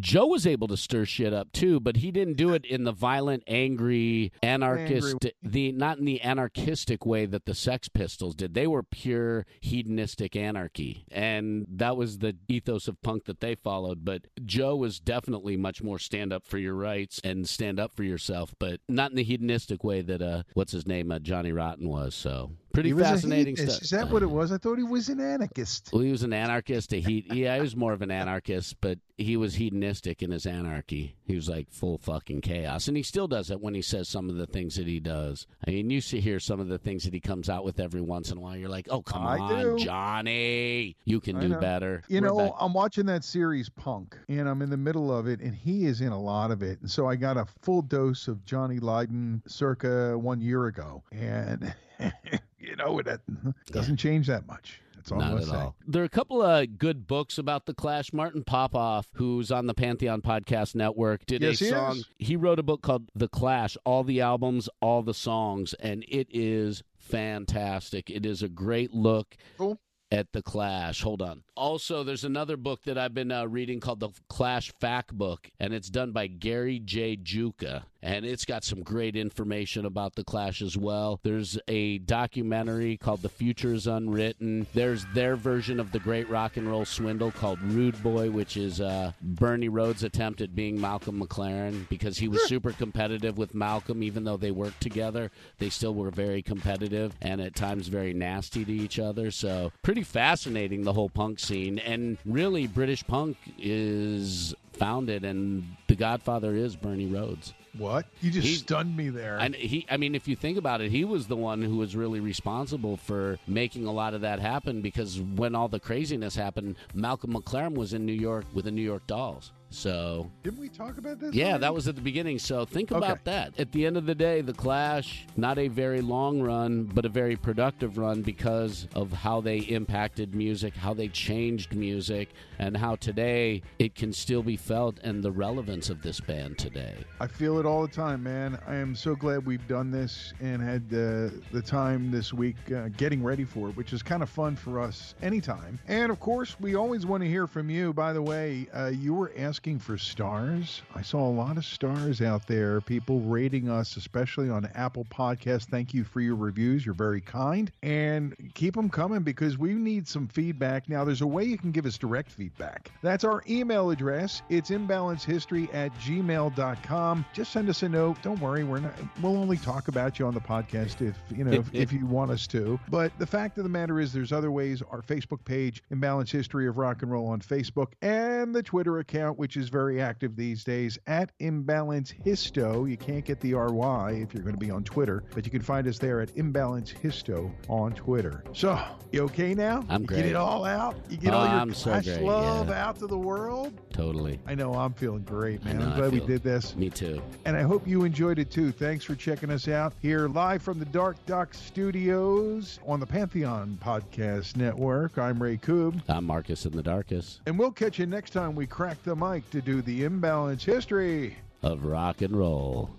Joe 0.00 0.26
was 0.26 0.48
able 0.48 0.66
to 0.66 0.76
stir 0.76 1.04
shit 1.04 1.32
up 1.32 1.52
too, 1.52 1.78
but 1.78 1.98
he 1.98 2.10
didn't 2.10 2.36
do 2.36 2.54
it 2.54 2.64
in 2.64 2.82
the 2.82 2.90
violent, 2.90 3.44
angry, 3.46 4.32
anarchist 4.42 5.14
the 5.44 5.70
not 5.70 5.98
in 5.98 6.04
the 6.04 6.20
anarchistic 6.22 7.06
way 7.06 7.24
that 7.26 7.46
the 7.46 7.54
Sex 7.54 7.88
Pistols 7.88 8.34
did. 8.34 8.54
They 8.54 8.66
were 8.66 8.82
pure 8.82 9.46
hedonistic 9.60 10.34
anarchy. 10.34 11.04
And 11.12 11.66
that 11.70 11.96
was 11.96 12.18
the 12.18 12.36
ethos 12.48 12.88
of 12.88 13.00
punk 13.02 13.26
that 13.26 13.38
they 13.38 13.54
followed. 13.54 14.04
But 14.04 14.22
Joe 14.44 14.74
was 14.74 14.98
definitely 14.98 15.56
much 15.56 15.84
more 15.84 16.00
stand 16.00 16.32
up 16.32 16.44
for 16.44 16.58
your 16.58 16.74
rights 16.86 17.20
and 17.24 17.48
stand 17.48 17.80
up 17.80 17.92
for 17.94 18.04
yourself, 18.04 18.54
but 18.58 18.80
not 18.88 19.10
in 19.10 19.16
the 19.16 19.24
hedonistic 19.24 19.82
way 19.82 20.00
that 20.02 20.22
uh 20.22 20.42
what's 20.54 20.72
his 20.72 20.86
name, 20.86 21.10
uh, 21.10 21.18
Johnny 21.18 21.52
Rotten 21.52 21.88
was. 21.88 22.14
So 22.14 22.52
pretty 22.76 22.90
He 22.90 23.00
fascinating 23.00 23.56
stuff. 23.56 23.82
Is 23.82 23.90
that 23.90 24.08
what 24.10 24.22
it 24.22 24.30
was? 24.30 24.52
I 24.52 24.58
thought 24.58 24.76
he 24.78 24.84
was 24.84 25.08
an 25.08 25.20
anarchist. 25.20 25.90
Well, 25.92 26.02
he 26.02 26.10
was 26.10 26.22
an 26.22 26.32
anarchist. 26.32 26.92
A 26.92 27.00
he, 27.00 27.26
yeah, 27.32 27.54
he 27.56 27.60
was 27.60 27.74
more 27.74 27.92
of 27.92 28.02
an 28.02 28.10
anarchist, 28.10 28.80
but 28.80 28.98
he 29.16 29.36
was 29.36 29.54
hedonistic 29.54 30.22
in 30.22 30.30
his 30.30 30.44
anarchy. 30.44 31.16
He 31.24 31.34
was 31.34 31.48
like 31.48 31.70
full 31.70 31.96
fucking 31.98 32.42
chaos, 32.42 32.88
and 32.88 32.96
he 32.96 33.02
still 33.02 33.26
does 33.28 33.50
it 33.50 33.60
when 33.60 33.74
he 33.74 33.82
says 33.82 34.08
some 34.08 34.28
of 34.28 34.36
the 34.36 34.46
things 34.46 34.76
that 34.76 34.86
he 34.86 35.00
does. 35.00 35.46
I 35.66 35.70
mean, 35.70 35.88
you 35.90 36.00
see 36.00 36.20
hear 36.20 36.38
some 36.38 36.60
of 36.60 36.68
the 36.68 36.78
things 36.78 37.04
that 37.04 37.14
he 37.14 37.20
comes 37.20 37.48
out 37.48 37.64
with 37.64 37.80
every 37.80 38.02
once 38.02 38.30
in 38.30 38.38
a 38.38 38.40
while. 38.40 38.56
You're 38.56 38.68
like, 38.68 38.88
oh 38.90 39.02
come 39.02 39.26
I 39.26 39.38
on, 39.38 39.76
do. 39.78 39.84
Johnny, 39.84 40.96
you 41.04 41.20
can 41.20 41.36
I 41.36 41.40
do 41.40 41.48
know. 41.48 41.58
better. 41.60 42.02
You 42.08 42.20
We're 42.20 42.28
know, 42.28 42.36
back- 42.36 42.52
I'm 42.60 42.74
watching 42.74 43.06
that 43.06 43.24
series 43.24 43.68
Punk, 43.70 44.16
and 44.28 44.48
I'm 44.48 44.60
in 44.62 44.70
the 44.70 44.76
middle 44.76 45.16
of 45.16 45.26
it, 45.26 45.40
and 45.40 45.54
he 45.54 45.86
is 45.86 46.00
in 46.02 46.12
a 46.12 46.20
lot 46.20 46.50
of 46.50 46.62
it. 46.62 46.80
And 46.82 46.90
so 46.90 47.08
I 47.08 47.16
got 47.16 47.36
a 47.36 47.46
full 47.62 47.82
dose 47.82 48.28
of 48.28 48.44
Johnny 48.44 48.78
Lydon 48.78 49.42
circa 49.46 50.18
one 50.18 50.40
year 50.40 50.66
ago. 50.66 51.02
And, 51.12 51.74
you 52.58 52.76
know, 52.76 53.00
that 53.02 53.20
mm-hmm. 53.30 53.50
doesn't 53.66 53.96
change 53.96 54.26
that 54.26 54.46
much. 54.46 54.80
That's 54.96 55.12
all 55.12 55.22
I'm 55.22 55.34
Not 55.34 55.42
at 55.42 55.54
all. 55.54 55.76
There 55.86 56.02
are 56.02 56.06
a 56.06 56.08
couple 56.08 56.42
of 56.42 56.78
good 56.78 57.06
books 57.06 57.38
about 57.38 57.66
the 57.66 57.74
Clash. 57.74 58.12
Martin 58.12 58.42
Popoff, 58.42 59.08
who's 59.14 59.52
on 59.52 59.66
the 59.66 59.74
Pantheon 59.74 60.20
Podcast 60.20 60.74
Network, 60.74 61.26
did 61.26 61.42
Yes, 61.42 61.60
a 61.60 61.64
he 61.64 61.70
song. 61.70 61.96
is. 61.96 62.08
He 62.18 62.36
wrote 62.36 62.58
a 62.58 62.64
book 62.64 62.82
called 62.82 63.10
The 63.14 63.28
Clash, 63.28 63.76
all 63.84 64.02
the 64.02 64.20
albums, 64.20 64.68
all 64.80 65.02
the 65.02 65.14
songs, 65.14 65.74
and 65.74 66.04
it 66.08 66.26
is 66.30 66.82
fantastic. 66.96 68.10
It 68.10 68.26
is 68.26 68.42
a 68.42 68.48
great 68.48 68.92
look 68.92 69.36
Cool. 69.56 69.78
At 70.12 70.32
the 70.32 70.42
Clash. 70.42 71.02
Hold 71.02 71.20
on. 71.20 71.42
Also, 71.56 72.04
there's 72.04 72.22
another 72.22 72.56
book 72.56 72.82
that 72.84 72.96
I've 72.96 73.14
been 73.14 73.32
uh, 73.32 73.46
reading 73.46 73.80
called 73.80 73.98
the 73.98 74.10
Clash 74.28 74.70
Fact 74.78 75.12
Book, 75.12 75.50
and 75.58 75.72
it's 75.74 75.88
done 75.88 76.12
by 76.12 76.26
Gary 76.26 76.78
J. 76.78 77.16
Jucha, 77.16 77.84
and 78.02 78.24
it's 78.26 78.44
got 78.44 78.62
some 78.62 78.82
great 78.82 79.16
information 79.16 79.86
about 79.86 80.14
the 80.14 80.22
Clash 80.22 80.60
as 80.60 80.76
well. 80.76 81.18
There's 81.22 81.58
a 81.66 81.98
documentary 81.98 82.98
called 82.98 83.22
The 83.22 83.30
Future 83.30 83.72
is 83.72 83.86
Unwritten. 83.86 84.66
There's 84.74 85.06
their 85.14 85.34
version 85.34 85.80
of 85.80 85.92
the 85.92 85.98
Great 85.98 86.28
Rock 86.28 86.58
and 86.58 86.68
Roll 86.68 86.84
Swindle 86.84 87.32
called 87.32 87.60
Rude 87.62 88.00
Boy, 88.02 88.30
which 88.30 88.56
is 88.58 88.80
uh, 88.80 89.12
Bernie 89.22 89.70
Rhodes' 89.70 90.04
attempt 90.04 90.42
at 90.42 90.54
being 90.54 90.78
Malcolm 90.78 91.20
McLaren 91.20 91.88
because 91.88 92.18
he 92.18 92.28
was 92.28 92.46
super 92.46 92.72
competitive 92.72 93.38
with 93.38 93.54
Malcolm, 93.54 94.02
even 94.02 94.24
though 94.24 94.36
they 94.36 94.50
worked 94.50 94.82
together. 94.82 95.30
They 95.58 95.70
still 95.70 95.94
were 95.94 96.10
very 96.10 96.42
competitive 96.42 97.14
and 97.22 97.40
at 97.40 97.56
times 97.56 97.88
very 97.88 98.12
nasty 98.12 98.64
to 98.64 98.72
each 98.72 98.98
other. 98.98 99.30
So, 99.30 99.72
pretty 99.82 99.95
fascinating, 100.02 100.82
the 100.84 100.92
whole 100.92 101.08
punk 101.10 101.38
scene. 101.38 101.78
And 101.78 102.18
really, 102.24 102.66
British 102.66 103.06
punk 103.06 103.36
is 103.58 104.54
founded, 104.72 105.24
and 105.24 105.64
the 105.88 105.96
godfather 105.96 106.54
is 106.54 106.76
Bernie 106.76 107.06
Rhodes. 107.06 107.54
What? 107.78 108.06
You 108.22 108.30
just 108.30 108.46
He- 108.46 108.54
stunned 108.54 108.96
me 108.96 109.10
there. 109.10 109.36
And 109.38 109.54
he, 109.54 109.86
I 109.90 109.98
mean, 109.98 110.14
if 110.14 110.26
you 110.26 110.34
think 110.34 110.56
about 110.56 110.80
it, 110.80 110.90
he 110.90 111.04
was 111.04 111.26
the 111.26 111.36
one 111.36 111.60
who 111.62 111.76
was 111.76 111.94
really 111.94 112.20
responsible 112.20 112.96
for 112.96 113.38
making 113.46 113.86
a 113.86 113.92
lot 113.92 114.14
of 114.14 114.22
that 114.22 114.38
happen 114.40 114.80
because 114.80 115.20
when 115.20 115.54
all 115.54 115.68
the 115.68 115.80
craziness 115.80 116.36
happened, 116.36 116.76
Malcolm 116.94 117.34
McLaren 117.34 117.74
was 117.74 117.92
in 117.92 118.06
New 118.06 118.14
York 118.14 118.46
with 118.54 118.64
the 118.64 118.70
New 118.70 118.82
York 118.82 119.06
Dolls. 119.06 119.52
So, 119.70 120.30
Didn't 120.42 120.60
we 120.60 120.68
talk 120.68 120.96
about 120.96 121.18
this? 121.18 121.34
yeah, 121.34 121.46
already? 121.46 121.60
that 121.62 121.74
was 121.74 121.88
at 121.88 121.96
the 121.96 122.00
beginning. 122.00 122.38
So, 122.38 122.64
think 122.64 122.92
Okay. 122.92 122.98
about 122.98 123.24
that. 123.24 123.58
At 123.58 123.72
the 123.72 123.84
end 123.84 123.96
of 123.96 124.06
the 124.06 124.14
day, 124.14 124.40
The 124.40 124.52
Clash, 124.52 125.26
not 125.36 125.58
a 125.58 125.68
very 125.68 126.00
long 126.00 126.40
run, 126.40 126.84
but 126.84 127.04
a 127.04 127.08
very 127.08 127.36
productive 127.36 127.98
run 127.98 128.22
because 128.22 128.86
of 128.94 129.12
how 129.12 129.40
they 129.40 129.58
impacted 129.58 130.34
music, 130.34 130.74
how 130.76 130.94
they 130.94 131.08
changed 131.08 131.74
music, 131.74 132.30
and 132.58 132.76
how 132.76 132.96
today 132.96 133.62
it 133.78 133.94
can 133.94 134.12
still 134.12 134.42
be 134.42 134.56
felt 134.56 134.98
and 135.02 135.22
the 135.22 135.32
relevance 135.32 135.90
of 135.90 136.00
this 136.02 136.20
band 136.20 136.58
today. 136.58 136.94
I 137.20 137.26
feel 137.26 137.58
it 137.58 137.66
all 137.66 137.82
the 137.82 137.88
time, 137.92 138.22
man. 138.22 138.58
I 138.66 138.76
am 138.76 138.94
so 138.94 139.14
glad 139.14 139.44
we've 139.44 139.66
done 139.68 139.90
this 139.90 140.32
and 140.40 140.62
had 140.62 140.82
uh, 140.92 141.30
the 141.52 141.62
time 141.62 142.10
this 142.10 142.32
week 142.32 142.56
uh, 142.72 142.88
getting 142.96 143.22
ready 143.22 143.44
for 143.44 143.68
it, 143.68 143.76
which 143.76 143.92
is 143.92 144.02
kind 144.02 144.22
of 144.22 144.30
fun 144.30 144.56
for 144.56 144.80
us 144.80 145.14
anytime. 145.22 145.78
And 145.88 146.10
of 146.10 146.20
course, 146.20 146.58
we 146.60 146.76
always 146.76 147.04
want 147.04 147.22
to 147.24 147.28
hear 147.28 147.46
from 147.46 147.68
you. 147.68 147.92
By 147.92 148.12
the 148.12 148.22
way, 148.22 148.68
uh, 148.72 148.86
you 148.94 149.12
were 149.12 149.32
asking 149.56 149.78
for 149.78 149.96
stars. 149.96 150.82
I 150.94 151.00
saw 151.00 151.26
a 151.26 151.32
lot 151.32 151.56
of 151.56 151.64
stars 151.64 152.20
out 152.20 152.46
there, 152.46 152.82
people 152.82 153.20
rating 153.20 153.70
us, 153.70 153.96
especially 153.96 154.50
on 154.50 154.68
Apple 154.74 155.06
Podcasts. 155.06 155.64
Thank 155.64 155.94
you 155.94 156.04
for 156.04 156.20
your 156.20 156.34
reviews. 156.34 156.84
You're 156.84 156.94
very 156.94 157.22
kind. 157.22 157.72
And 157.82 158.36
keep 158.52 158.74
them 158.74 158.90
coming 158.90 159.22
because 159.22 159.56
we 159.56 159.72
need 159.72 160.06
some 160.06 160.28
feedback. 160.28 160.90
Now, 160.90 161.04
there's 161.04 161.22
a 161.22 161.26
way 161.26 161.44
you 161.44 161.56
can 161.56 161.72
give 161.72 161.86
us 161.86 161.96
direct 161.96 162.30
feedback. 162.30 162.90
That's 163.00 163.24
our 163.24 163.42
email 163.48 163.88
address. 163.88 164.42
It's 164.50 164.68
imbalancehistory 164.68 165.74
at 165.74 165.90
gmail.com. 166.00 167.24
Just 167.32 167.50
send 167.50 167.70
us 167.70 167.82
a 167.82 167.88
note. 167.88 168.18
Don't 168.20 168.40
worry, 168.40 168.62
we're 168.62 168.80
not 168.80 168.92
we'll 169.22 169.38
only 169.38 169.56
talk 169.56 169.88
about 169.88 170.18
you 170.18 170.26
on 170.26 170.34
the 170.34 170.40
podcast 170.40 171.00
if 171.00 171.16
you 171.34 171.44
know 171.44 171.52
if, 171.52 171.74
if 171.74 171.92
you 171.94 172.04
want 172.04 172.30
us 172.30 172.46
to. 172.48 172.78
But 172.90 173.18
the 173.18 173.26
fact 173.26 173.56
of 173.56 173.64
the 173.64 173.70
matter 173.70 174.00
is 174.00 174.12
there's 174.12 174.32
other 174.32 174.50
ways. 174.50 174.82
Our 174.90 175.00
Facebook 175.00 175.42
page, 175.46 175.82
Imbalance 175.90 176.30
History 176.30 176.68
of 176.68 176.76
Rock 176.76 177.00
and 177.00 177.10
Roll 177.10 177.28
on 177.28 177.40
Facebook, 177.40 177.92
and 178.02 178.54
the 178.54 178.62
Twitter 178.62 178.98
account, 178.98 179.38
which 179.46 179.56
is 179.56 179.68
very 179.68 180.02
active 180.02 180.34
these 180.34 180.64
days 180.64 180.98
at 181.06 181.30
Imbalance 181.38 182.12
Histo. 182.24 182.90
You 182.90 182.96
can't 182.96 183.24
get 183.24 183.38
the 183.38 183.54
RY 183.54 184.14
if 184.14 184.34
you're 184.34 184.42
going 184.42 184.56
to 184.56 184.58
be 184.58 184.72
on 184.72 184.82
Twitter, 184.82 185.22
but 185.36 185.44
you 185.44 185.52
can 185.52 185.62
find 185.62 185.86
us 185.86 186.00
there 186.00 186.20
at 186.20 186.36
Imbalance 186.36 186.92
Histo 186.92 187.52
on 187.68 187.92
Twitter. 187.92 188.42
So, 188.52 188.76
you 189.12 189.22
okay 189.26 189.54
now? 189.54 189.84
I'm 189.88 190.00
you 190.00 190.06
great. 190.08 190.16
Get 190.22 190.26
it 190.30 190.34
all 190.34 190.64
out? 190.64 190.96
You 191.08 191.16
get 191.16 191.32
Oh, 191.32 191.36
all 191.36 191.44
your 191.46 191.54
I'm 191.60 191.72
so 191.74 191.92
great, 192.00 192.22
love 192.22 192.70
yeah. 192.70 192.88
out 192.88 192.98
to 192.98 193.06
the 193.06 193.16
world? 193.16 193.72
Totally. 193.92 194.40
I 194.48 194.56
know 194.56 194.74
I'm 194.74 194.92
feeling 194.94 195.22
great, 195.22 195.64
man. 195.64 195.78
know, 195.78 195.86
I'm 195.90 195.96
glad 195.96 196.12
we 196.12 196.18
did 196.26 196.42
this. 196.42 196.74
Me 196.74 196.90
too. 196.90 197.22
And 197.44 197.56
I 197.56 197.62
hope 197.62 197.86
you 197.86 198.02
enjoyed 198.02 198.40
it 198.40 198.50
too. 198.50 198.72
Thanks 198.72 199.04
for 199.04 199.14
checking 199.14 199.50
us 199.52 199.68
out 199.68 199.92
here 200.02 200.26
live 200.26 200.60
from 200.60 200.80
the 200.80 200.84
Dark 200.86 201.24
Dock 201.26 201.54
Studios 201.54 202.80
on 202.84 202.98
the 202.98 203.06
Pantheon 203.06 203.78
Podcast 203.80 204.56
Network. 204.56 205.18
I'm 205.18 205.40
Ray 205.40 205.56
Koob. 205.56 206.02
I'm 206.08 206.24
Marcus 206.24 206.66
in 206.66 206.72
the 206.72 206.82
Darkest 206.82 207.42
And 207.46 207.56
we'll 207.56 207.70
catch 207.70 208.00
you 208.00 208.06
next 208.06 208.30
time 208.30 208.56
we 208.56 208.66
crack 208.66 209.00
the 209.04 209.14
mic 209.14 209.35
to 209.50 209.60
do 209.60 209.82
the 209.82 210.04
imbalance 210.04 210.64
history. 210.64 211.36
of 211.62 211.84
rock 211.84 212.22
and 212.22 212.36
roll. 212.36 212.90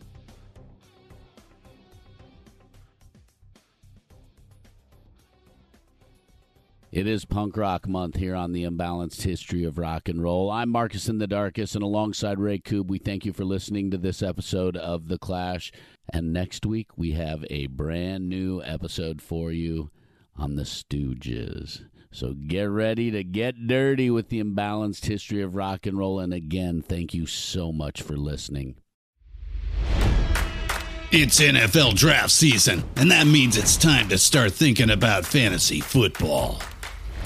It 6.91 7.05
is 7.05 7.25
Punk 7.25 7.57
Rock 7.57 7.87
Month 7.87 8.15
here 8.15 8.33
on 8.33 8.53
the 8.53 8.63
Imbalanced 8.63 9.21
History 9.21 9.65
of 9.65 9.77
Rock 9.77 10.07
and 10.07 10.23
Roll. 10.23 10.49
I'm 10.49 10.69
Marcus 10.69 11.09
in 11.09 11.17
the 11.17 11.27
Darkest, 11.27 11.75
and 11.75 11.83
alongside 11.83 12.39
Ray 12.39 12.59
Koob, 12.59 12.87
we 12.87 12.97
thank 12.97 13.25
you 13.25 13.33
for 13.33 13.43
listening 13.43 13.91
to 13.91 13.97
this 13.97 14.23
episode 14.23 14.77
of 14.77 15.09
The 15.09 15.17
Clash. 15.17 15.71
And 16.11 16.31
next 16.31 16.65
week, 16.65 16.87
we 16.97 17.11
have 17.11 17.45
a 17.49 17.67
brand 17.67 18.29
new 18.29 18.63
episode 18.63 19.21
for 19.21 19.51
you 19.51 19.91
on 20.37 20.55
the 20.55 20.63
Stooges. 20.63 21.83
So 22.11 22.33
get 22.33 22.63
ready 22.63 23.11
to 23.11 23.23
get 23.23 23.67
dirty 23.67 24.09
with 24.09 24.29
the 24.29 24.41
Imbalanced 24.43 25.05
History 25.05 25.41
of 25.41 25.55
Rock 25.55 25.85
and 25.85 25.97
Roll. 25.97 26.19
And 26.19 26.33
again, 26.33 26.81
thank 26.81 27.13
you 27.13 27.25
so 27.25 27.71
much 27.71 28.01
for 28.01 28.17
listening. 28.17 28.75
It's 31.09 31.39
NFL 31.39 31.95
draft 31.95 32.31
season, 32.31 32.83
and 32.97 33.11
that 33.11 33.27
means 33.27 33.55
it's 33.55 33.77
time 33.77 34.09
to 34.09 34.17
start 34.17 34.51
thinking 34.51 34.89
about 34.89 35.25
fantasy 35.25 35.79
football. 35.79 36.61